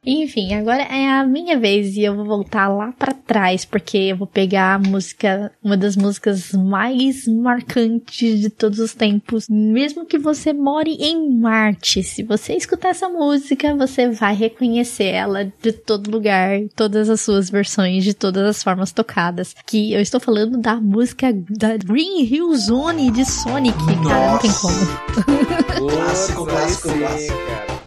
Enfim, 0.03 0.55
agora 0.55 0.81
é 0.81 1.07
a 1.11 1.23
minha 1.23 1.59
vez 1.59 1.95
e 1.95 2.01
eu 2.01 2.15
vou 2.15 2.25
voltar 2.25 2.67
lá 2.67 2.91
pra 2.91 3.13
trás, 3.13 3.63
porque 3.63 3.97
eu 3.97 4.17
vou 4.17 4.25
pegar 4.25 4.73
a 4.73 4.79
música, 4.79 5.51
uma 5.63 5.77
das 5.77 5.95
músicas 5.95 6.53
mais 6.53 7.27
marcantes 7.27 8.39
de 8.39 8.49
todos 8.49 8.79
os 8.79 8.95
tempos. 8.95 9.47
Mesmo 9.47 10.03
que 10.03 10.17
você 10.17 10.53
more 10.53 10.89
em 10.89 11.31
Marte, 11.39 12.01
se 12.01 12.23
você 12.23 12.53
escutar 12.53 12.89
essa 12.89 13.07
música, 13.09 13.75
você 13.75 14.09
vai 14.09 14.33
reconhecer 14.33 15.05
ela 15.05 15.45
de 15.61 15.71
todo 15.71 16.09
lugar, 16.09 16.61
todas 16.75 17.07
as 17.07 17.21
suas 17.21 17.51
versões, 17.51 18.03
de 18.03 18.15
todas 18.15 18.43
as 18.43 18.63
formas 18.63 18.91
tocadas. 18.91 19.55
Que 19.67 19.93
eu 19.93 20.01
estou 20.01 20.19
falando 20.19 20.57
da 20.57 20.77
música 20.77 21.31
da 21.31 21.77
Green 21.77 22.23
Hill 22.23 22.55
Zone 22.55 23.11
de 23.11 23.23
Sonic, 23.23 23.77
cara, 24.03 24.31
não 24.31 24.39
tem 24.39 24.49
Nossa. 24.49 24.61
como. 24.61 25.91
Clássico, 25.91 26.45
clássico, 26.45 26.89
clássico. 26.97 27.80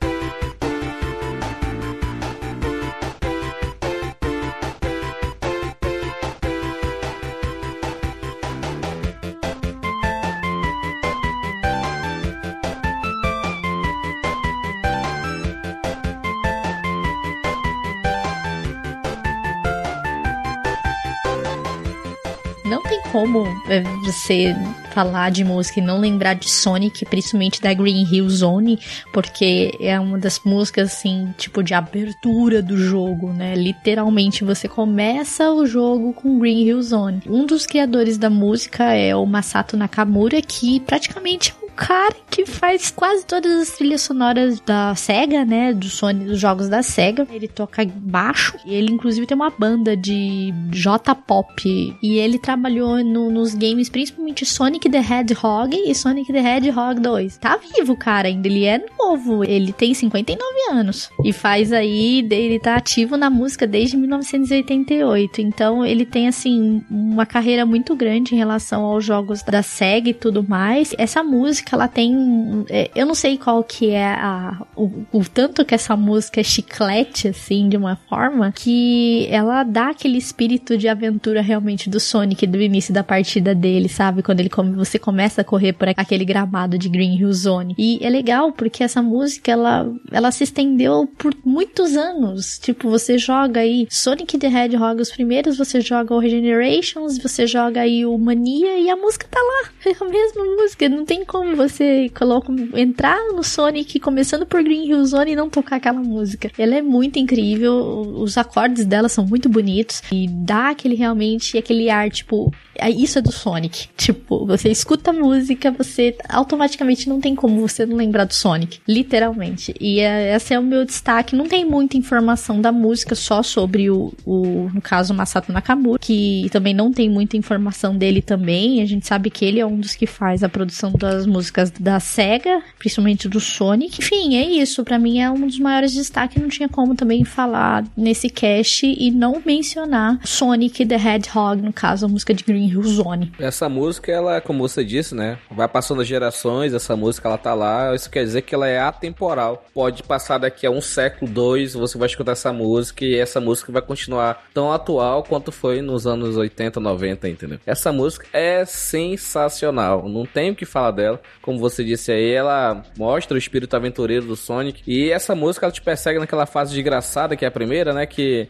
Como 23.14 23.46
é, 23.68 23.80
você 24.02 24.56
falar 24.92 25.30
de 25.30 25.44
música 25.44 25.78
e 25.78 25.82
não 25.82 26.00
lembrar 26.00 26.34
de 26.34 26.50
Sonic, 26.50 27.04
principalmente 27.04 27.62
da 27.62 27.72
Green 27.72 28.04
Hill 28.10 28.28
Zone, 28.28 28.76
porque 29.12 29.70
é 29.78 30.00
uma 30.00 30.18
das 30.18 30.40
músicas 30.44 30.92
assim, 30.92 31.32
tipo 31.38 31.62
de 31.62 31.74
abertura 31.74 32.60
do 32.60 32.76
jogo, 32.76 33.32
né? 33.32 33.54
Literalmente 33.54 34.42
você 34.42 34.66
começa 34.66 35.48
o 35.52 35.64
jogo 35.64 36.12
com 36.12 36.40
Green 36.40 36.64
Hill 36.66 36.82
Zone. 36.82 37.22
Um 37.28 37.46
dos 37.46 37.66
criadores 37.66 38.18
da 38.18 38.28
música 38.28 38.92
é 38.92 39.14
o 39.14 39.24
Masato 39.24 39.76
Nakamura, 39.76 40.42
que 40.42 40.80
praticamente 40.80 41.54
é 41.56 41.63
cara 41.76 42.14
que 42.30 42.46
faz 42.46 42.90
quase 42.90 43.24
todas 43.26 43.52
as 43.52 43.70
trilhas 43.76 44.02
sonoras 44.02 44.60
da 44.60 44.94
SEGA, 44.94 45.44
né? 45.44 45.72
Do 45.72 45.86
Sony, 45.88 46.24
dos 46.24 46.38
jogos 46.40 46.68
da 46.68 46.82
SEGA. 46.82 47.26
Ele 47.30 47.48
toca 47.48 47.84
baixo 47.94 48.56
e 48.64 48.74
ele, 48.74 48.92
inclusive, 48.92 49.26
tem 49.26 49.34
uma 49.36 49.50
banda 49.50 49.96
de 49.96 50.52
J-pop. 50.70 51.96
E 52.02 52.18
ele 52.18 52.38
trabalhou 52.38 53.02
no- 53.04 53.30
nos 53.30 53.54
games, 53.54 53.88
principalmente 53.88 54.44
Sonic 54.46 54.88
the 54.88 54.98
Hedgehog 54.98 55.74
e 55.76 55.94
Sonic 55.94 56.32
the 56.32 56.38
Hedgehog 56.40 57.00
2. 57.00 57.36
Tá 57.38 57.56
vivo, 57.56 57.96
cara, 57.96 58.28
ainda. 58.28 58.46
Ele 58.48 58.64
é 58.64 58.84
novo. 58.98 59.44
Ele 59.44 59.72
tem 59.72 59.94
59 59.94 60.44
anos. 60.70 61.10
E 61.24 61.32
faz 61.32 61.72
aí, 61.72 62.26
ele 62.30 62.58
tá 62.58 62.76
ativo 62.76 63.16
na 63.16 63.28
música 63.30 63.66
desde 63.66 63.96
1988. 63.96 65.40
Então, 65.40 65.84
ele 65.84 66.04
tem, 66.04 66.28
assim, 66.28 66.82
uma 66.90 67.26
carreira 67.26 67.64
muito 67.66 67.94
grande 67.96 68.34
em 68.34 68.38
relação 68.38 68.82
aos 68.84 69.04
jogos 69.04 69.42
da 69.42 69.62
SEGA 69.62 70.10
e 70.10 70.14
tudo 70.14 70.42
mais. 70.46 70.94
Essa 70.98 71.22
música, 71.22 71.63
ela 71.72 71.86
tem. 71.86 72.64
é, 72.68 72.90
eu 72.94 73.06
não 73.06 73.14
sei 73.14 73.38
qual 73.38 73.62
que 73.62 73.90
é 73.90 74.04
a, 74.04 74.60
o, 74.74 74.90
o 75.12 75.24
tanto 75.24 75.64
que 75.64 75.74
essa 75.74 75.96
música 75.96 76.40
é 76.40 76.44
chiclete, 76.44 77.28
assim, 77.28 77.68
de 77.68 77.76
uma 77.76 77.96
forma, 78.08 78.50
que 78.50 79.28
ela 79.30 79.62
dá 79.62 79.90
aquele 79.90 80.18
espírito 80.18 80.76
de 80.76 80.88
aventura 80.88 81.40
realmente 81.40 81.88
do 81.88 82.00
Sonic 82.00 82.46
do 82.46 82.60
início 82.60 82.92
da 82.92 83.04
partida 83.04 83.54
dele, 83.54 83.88
sabe? 83.88 84.22
Quando 84.22 84.40
ele 84.40 84.48
come, 84.48 84.74
você 84.74 84.98
começa 84.98 85.40
a 85.40 85.44
correr 85.44 85.72
por 85.72 85.88
aquele 85.88 86.24
gramado 86.24 86.78
de 86.78 86.88
Green 86.88 87.18
Hill 87.18 87.32
Zone. 87.32 87.74
E 87.78 87.98
é 88.02 88.08
legal 88.08 88.52
porque 88.52 88.82
essa 88.82 89.02
música, 89.02 89.52
ela, 89.52 89.90
ela 90.10 90.30
se 90.30 90.44
estendeu 90.44 91.08
por 91.18 91.34
muitos 91.44 91.96
anos. 91.96 92.58
Tipo, 92.58 92.88
você 92.88 93.18
joga 93.18 93.60
aí 93.60 93.86
Sonic 93.90 94.38
the 94.38 94.46
Hedgehog, 94.48 95.00
os 95.00 95.10
primeiros, 95.10 95.56
você 95.56 95.80
joga 95.80 96.14
o 96.14 96.18
Regenerations, 96.18 97.18
você 97.18 97.46
joga 97.46 97.80
aí 97.80 98.04
o 98.04 98.16
Mania 98.18 98.78
e 98.78 98.90
a 98.90 98.96
música 98.96 99.26
tá 99.30 99.40
lá. 99.40 99.70
É 99.84 99.94
a 100.00 100.08
mesma 100.08 100.44
música. 100.56 100.88
Não 100.88 101.04
tem 101.04 101.24
como 101.24 101.53
você 101.54 102.10
coloca, 102.10 102.52
entrar 102.74 103.18
no 103.32 103.42
Sonic 103.42 103.98
começando 104.00 104.46
por 104.46 104.62
Green 104.62 104.88
Hill 104.88 105.04
Zone 105.04 105.32
e 105.32 105.36
não 105.36 105.48
tocar 105.50 105.76
aquela 105.76 106.00
música. 106.00 106.50
Ela 106.58 106.76
é 106.76 106.82
muito 106.82 107.18
incrível, 107.18 107.74
os 108.18 108.36
acordes 108.36 108.84
dela 108.84 109.08
são 109.08 109.26
muito 109.26 109.48
bonitos 109.48 110.02
e 110.12 110.28
dá 110.28 110.70
aquele 110.70 110.94
realmente 110.94 111.56
aquele 111.58 111.90
ar, 111.90 112.10
tipo, 112.10 112.52
é- 112.76 112.90
isso 112.90 113.18
é 113.18 113.22
do 113.22 113.32
Sonic. 113.32 113.88
Tipo, 113.96 114.46
você 114.46 114.68
escuta 114.70 115.10
a 115.10 115.12
música, 115.12 115.70
você 115.70 116.16
automaticamente 116.28 117.08
não 117.08 117.20
tem 117.20 117.34
como 117.34 117.60
você 117.60 117.86
não 117.86 117.96
lembrar 117.96 118.24
do 118.24 118.34
Sonic, 118.34 118.80
literalmente. 118.86 119.74
E 119.80 120.00
é, 120.00 120.34
esse 120.34 120.52
é 120.52 120.58
o 120.58 120.62
meu 120.62 120.84
destaque. 120.84 121.36
Não 121.36 121.46
tem 121.46 121.64
muita 121.64 121.96
informação 121.96 122.60
da 122.60 122.72
música, 122.72 123.14
só 123.14 123.42
sobre 123.42 123.90
o, 123.90 124.12
o 124.26 124.70
no 124.74 124.80
caso, 124.80 125.14
Masato 125.14 125.52
Nakamura, 125.52 125.98
que 125.98 126.48
também 126.50 126.74
não 126.74 126.92
tem 126.92 127.08
muita 127.08 127.36
informação 127.36 127.96
dele 127.96 128.20
também. 128.20 128.82
A 128.82 128.86
gente 128.86 129.06
sabe 129.06 129.30
que 129.30 129.44
ele 129.44 129.60
é 129.60 129.66
um 129.66 129.78
dos 129.78 129.94
que 129.94 130.06
faz 130.06 130.42
a 130.42 130.48
produção 130.48 130.92
das 130.92 131.26
músicas 131.26 131.43
da 131.80 132.00
SEGA, 132.00 132.62
principalmente 132.78 133.28
do 133.28 133.40
Sonic. 133.40 133.98
Enfim, 134.00 134.36
é 134.36 134.42
isso. 134.42 134.84
Pra 134.84 134.98
mim 134.98 135.20
é 135.20 135.30
um 135.30 135.46
dos 135.46 135.58
maiores 135.58 135.94
destaques. 135.94 136.40
Não 136.40 136.48
tinha 136.48 136.68
como 136.68 136.94
também 136.94 137.24
falar 137.24 137.84
nesse 137.96 138.28
cast 138.28 138.86
e 138.86 139.10
não 139.10 139.42
mencionar 139.44 140.18
Sonic 140.24 140.84
the 140.86 140.96
Hedgehog, 140.96 141.62
no 141.62 141.72
caso, 141.72 142.06
a 142.06 142.08
música 142.08 142.34
de 142.34 142.44
Green 142.44 142.68
Hill 142.68 142.82
Zone. 142.82 143.32
Essa 143.38 143.68
música, 143.68 144.10
ela, 144.10 144.40
como 144.40 144.66
você 144.66 144.84
disse, 144.84 145.14
né? 145.14 145.38
Vai 145.50 145.68
passando 145.68 146.02
as 146.02 146.08
gerações, 146.08 146.74
essa 146.74 146.96
música 146.96 147.28
ela 147.28 147.38
tá 147.38 147.54
lá. 147.54 147.94
Isso 147.94 148.10
quer 148.10 148.24
dizer 148.24 148.42
que 148.42 148.54
ela 148.54 148.68
é 148.68 148.80
atemporal. 148.80 149.66
Pode 149.72 150.02
passar 150.02 150.38
daqui 150.38 150.66
a 150.66 150.70
um 150.70 150.80
século, 150.80 151.30
dois, 151.30 151.74
você 151.74 151.98
vai 151.98 152.06
escutar 152.06 152.32
essa 152.32 152.52
música 152.52 153.04
e 153.04 153.16
essa 153.16 153.40
música 153.40 153.72
vai 153.72 153.82
continuar 153.82 154.44
tão 154.52 154.72
atual 154.72 155.22
quanto 155.22 155.52
foi 155.52 155.80
nos 155.80 156.06
anos 156.06 156.36
80, 156.36 156.80
90, 156.80 157.28
entendeu? 157.28 157.58
Essa 157.66 157.92
música 157.92 158.26
é 158.32 158.64
sensacional. 158.64 160.08
Não 160.08 160.26
tem 160.26 160.50
o 160.50 160.54
que 160.54 160.64
falar 160.64 160.90
dela. 160.90 161.20
Como 161.42 161.58
você 161.58 161.84
disse 161.84 162.10
aí, 162.10 162.32
ela 162.32 162.82
mostra 162.96 163.34
o 163.34 163.38
espírito 163.38 163.74
aventureiro 163.76 164.26
do 164.26 164.36
Sonic. 164.36 164.82
E 164.86 165.10
essa 165.10 165.34
música 165.34 165.66
ela 165.66 165.72
te 165.72 165.82
persegue 165.82 166.18
naquela 166.18 166.46
fase 166.46 166.74
desgraçada 166.74 167.36
que 167.36 167.44
é 167.44 167.48
a 167.48 167.50
primeira, 167.50 167.92
né? 167.92 168.06
Que 168.06 168.48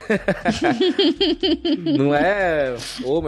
não 1.99 2.15
é 2.15 2.75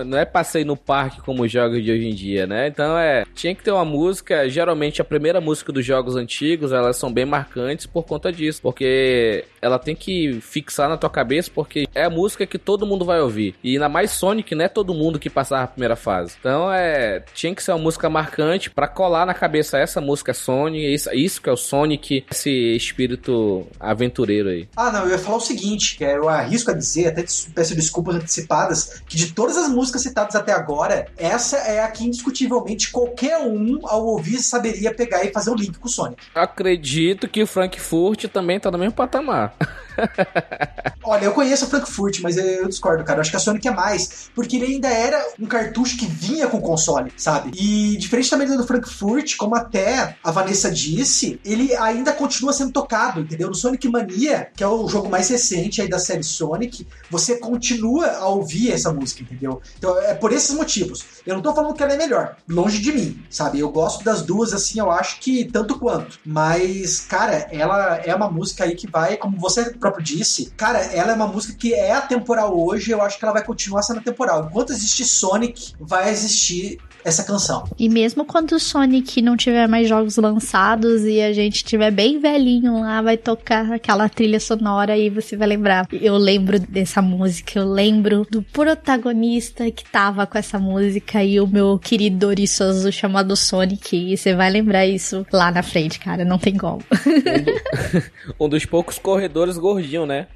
não 0.07 0.19
é 0.19 0.25
passeio 0.25 0.65
no 0.65 0.77
parque 0.77 1.21
como 1.21 1.43
os 1.43 1.51
jogos 1.51 1.83
de 1.83 1.91
hoje 1.91 2.07
em 2.07 2.15
dia, 2.15 2.47
né? 2.47 2.69
Então 2.69 2.97
é, 2.97 3.25
tinha 3.35 3.55
que 3.55 3.63
ter 3.63 3.73
uma 3.73 3.85
música, 3.85 4.49
geralmente 4.49 5.01
a 5.01 5.05
primeira 5.05 5.41
música 5.41 5.73
dos 5.73 5.85
jogos 5.85 6.17
antigos, 6.17 6.73
elas 6.73 6.97
são 6.97 7.13
bem 7.13 7.25
marcantes 7.25 7.87
por 7.87 8.05
conta 8.05 8.33
disso, 8.33 8.61
porque 8.63 9.45
ela 9.61 9.79
tem 9.79 9.97
que 9.97 10.41
fixar 10.41 10.89
na 10.89 10.97
tua 10.97 11.11
cabeça 11.11 11.51
porque 11.53 11.89
é 11.95 12.05
a 12.05 12.11
música 12.11 12.47
que 12.47 12.59
todo 12.59 12.87
mundo 12.87 13.05
vai 13.05 13.21
ouvir. 13.21 13.55
E 13.65 13.73
ainda 13.73 13.89
mais 13.89 14.13
Sonic, 14.13 14.55
não 14.55 14.65
é 14.65 14.69
todo 14.69 14.95
mundo 14.95 15.19
que 15.19 15.29
passava 15.29 15.65
a 15.65 15.69
primeira 15.69 15.97
fase. 15.97 16.37
Então 16.39 16.73
é, 16.73 17.25
tinha 17.35 17.55
que 17.55 17.63
ser 17.63 17.73
uma 17.73 17.79
música 17.79 18.09
marcante 18.09 18.71
pra 18.71 18.87
colar 18.87 19.27
na 19.27 19.35
cabeça 19.35 19.46
essa 19.75 20.01
música 20.01 20.33
é 20.33 20.35
Sonic, 20.35 20.95
isso, 20.95 21.11
isso 21.13 21.43
que 21.43 21.49
é 21.49 21.53
o 21.53 21.57
Sonic, 21.57 22.25
esse 22.31 22.77
espírito 22.77 23.67
aventureiro 23.79 24.49
aí. 24.49 24.69
Ah, 24.77 24.91
não, 24.91 25.05
eu 25.05 25.11
ia 25.11 25.19
falar 25.19 25.37
o 25.37 25.41
seguinte, 25.41 25.97
que 25.97 26.05
eu 26.05 26.29
arrisco 26.29 26.71
a 26.71 26.75
dizer, 26.75 27.09
até 27.09 27.25
peço 27.55 27.75
desculpas 27.75 28.17
antecipadas, 28.17 29.03
que 29.07 29.17
de 29.17 29.33
todas 29.33 29.57
as 29.57 29.69
músicas 29.69 30.03
citadas 30.03 30.35
até 30.35 30.53
agora, 30.53 31.07
essa 31.17 31.57
é 31.59 31.83
a 31.83 31.91
que 31.91 32.05
indiscutivelmente 32.05 32.91
qualquer 32.91 33.39
um, 33.39 33.81
ao 33.85 34.07
ouvir, 34.07 34.39
saberia 34.39 34.93
pegar 34.95 35.25
e 35.25 35.33
fazer 35.33 35.51
o 35.51 35.55
link 35.55 35.79
com 35.79 35.87
o 35.87 35.91
Sonic. 35.91 36.23
Acredito 36.35 37.29
que 37.29 37.43
o 37.43 37.47
Frankfurt 37.47 38.25
também 38.27 38.59
tá 38.59 38.71
no 38.71 38.79
mesmo 38.79 38.95
patamar. 38.95 39.55
Olha, 41.03 41.25
eu 41.25 41.33
conheço 41.33 41.65
a 41.65 41.69
Frankfurt, 41.69 42.21
mas 42.21 42.37
eu 42.37 42.69
discordo, 42.69 43.05
cara. 43.05 43.19
Eu 43.19 43.21
acho 43.21 43.31
que 43.31 43.37
a 43.37 43.41
Sonic 43.41 43.69
é 43.69 43.71
mais, 43.71 44.29
porque 44.35 44.57
ele 44.57 44.75
ainda 44.75 44.89
era 44.89 45.25
um 45.39 45.47
cartucho 45.47 45.97
que 45.97 46.07
vinha 46.07 46.49
com 46.49 46.61
console, 46.61 47.13
sabe? 47.17 47.53
E 47.55 47.97
diferente 47.97 48.29
também 48.29 48.49
do 48.49 48.67
Frankfurt, 48.67 49.37
como 49.37 49.55
até 49.55 50.17
a 50.23 50.31
Vanessa 50.33 50.71
disse, 50.71 51.41
ele 51.45 51.75
ainda 51.77 52.13
continua 52.13 52.53
sendo 52.53 52.73
tocado, 52.73 53.21
entendeu? 53.21 53.49
No 53.49 53.55
Sonic 53.55 53.89
Mania, 53.89 54.51
que 54.57 54.65
é 54.65 54.67
o 54.67 54.89
jogo 54.89 55.09
mais 55.09 55.29
recente 55.29 55.81
aí 55.81 55.89
da 55.89 55.99
série 55.99 56.25
Sonic, 56.25 56.87
você 57.09 57.37
continua 57.39 58.09
a 58.09 58.27
ouvir 58.27 58.73
essa 58.73 58.93
música, 58.93 59.23
entendeu? 59.23 59.63
Então 59.79 59.97
é 60.01 60.15
por 60.15 60.33
esses 60.33 60.55
motivos. 60.57 61.05
Eu 61.25 61.35
não 61.35 61.43
tô 61.43 61.55
falando 61.55 61.75
que 61.75 61.83
ela 61.83 61.93
é 61.93 61.97
melhor, 61.97 62.37
longe 62.49 62.81
de 62.81 62.93
mim, 62.93 63.23
sabe? 63.31 63.61
Eu 63.61 63.71
gosto 63.71 64.05
das 64.05 64.23
duas, 64.23 64.53
assim, 64.53 64.81
eu 64.81 64.91
acho 64.91 65.21
que 65.21 65.45
tanto 65.45 65.79
quanto. 65.79 66.19
Mas, 66.25 67.01
cara, 67.01 67.47
ela 67.53 67.97
é 68.05 68.15
uma 68.15 68.31
música 68.31 68.65
aí 68.65 68.75
que 68.75 68.91
vai, 68.91 69.17
como 69.17 69.39
você 69.39 69.73
próprio 69.87 70.05
disse, 70.05 70.51
cara, 70.57 70.79
ela 70.79 71.13
é 71.13 71.15
uma 71.15 71.29
música 71.29 71.57
que 71.57 71.73
é 71.73 71.93
atemporal 71.93 72.59
hoje, 72.59 72.91
eu 72.91 73.01
acho 73.01 73.19
que 73.19 73.25
ela 73.25 73.33
vai 73.33 73.45
continuar 73.45 73.83
sendo 73.83 74.01
atemporal. 74.01 74.47
Enquanto 74.47 74.73
existe 74.73 75.05
Sonic, 75.05 75.75
vai 75.79 76.11
existir 76.11 76.79
essa 77.07 77.23
canção. 77.23 77.65
E 77.79 77.89
mesmo 77.89 78.25
quando 78.25 78.53
o 78.53 78.61
Sonic 78.61 79.23
não 79.23 79.37
tiver 79.37 79.69
mais 79.69 79.89
jogos 79.89 80.17
lançados 80.17 81.05
e 81.05 81.21
a 81.23 81.33
gente 81.33 81.63
tiver 81.63 81.93
bem 81.93 82.19
velhinho 82.19 82.81
lá, 82.81 83.01
vai 83.01 83.17
tocar 83.17 83.73
aquela 83.73 84.09
trilha 84.09 84.41
sonora 84.41 84.99
e 84.99 85.09
você 85.09 85.37
vai 85.37 85.47
lembrar. 85.47 85.87
Eu 85.93 86.17
lembro 86.17 86.59
dessa 86.59 87.01
música, 87.01 87.61
eu 87.61 87.65
lembro 87.65 88.27
do 88.29 88.43
protagonista 88.43 89.71
que 89.71 89.85
tava 89.85 90.27
com 90.27 90.37
essa 90.37 90.59
música 90.59 91.23
e 91.23 91.41
o 91.41 91.47
meu 91.47 91.79
querido 91.79 92.27
ouriçoso 92.27 92.91
chamado 92.91 93.37
Sonic. 93.37 94.13
E 94.13 94.17
você 94.17 94.35
vai 94.35 94.51
lembrar 94.51 94.85
isso 94.85 95.25
lá 95.33 95.53
na 95.53 95.63
frente, 95.63 96.01
cara, 96.01 96.25
não 96.25 96.39
tem 96.39 96.57
como. 96.57 96.83
Um 98.41 98.49
dos 98.49 98.65
poucos 98.67 98.99
corredores 98.99 99.57
gordinho, 99.57 100.07
né? 100.07 100.27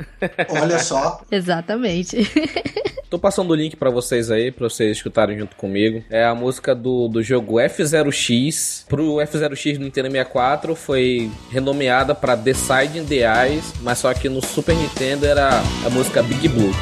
Olha 0.49 0.79
só. 0.79 1.23
Exatamente. 1.31 2.19
Tô 3.11 3.19
passando 3.19 3.51
o 3.51 3.55
link 3.57 3.75
pra 3.75 3.91
vocês 3.91 4.31
aí, 4.31 4.53
pra 4.53 4.69
vocês 4.69 4.97
escutarem 4.97 5.37
junto 5.37 5.57
comigo. 5.57 6.05
É 6.09 6.25
a 6.25 6.33
música 6.33 6.60
do, 6.75 7.09
do 7.09 7.23
jogo 7.23 7.57
F0X. 7.57 8.85
Pro 8.89 9.17
F0X 9.17 9.79
no 9.79 9.85
Nintendo 9.85 10.11
64 10.11 10.75
foi 10.75 11.31
renomeada 11.51 12.15
pra 12.15 12.35
Decide 12.35 12.99
in 12.99 13.05
the 13.05 13.23
Eyes, 13.25 13.73
mas 13.81 13.99
só 13.99 14.13
que 14.13 14.29
no 14.29 14.45
Super 14.45 14.75
Nintendo 14.75 15.27
era 15.27 15.63
a 15.85 15.91
música 15.91 16.23
Big 16.23 16.49
Blue. 16.49 16.73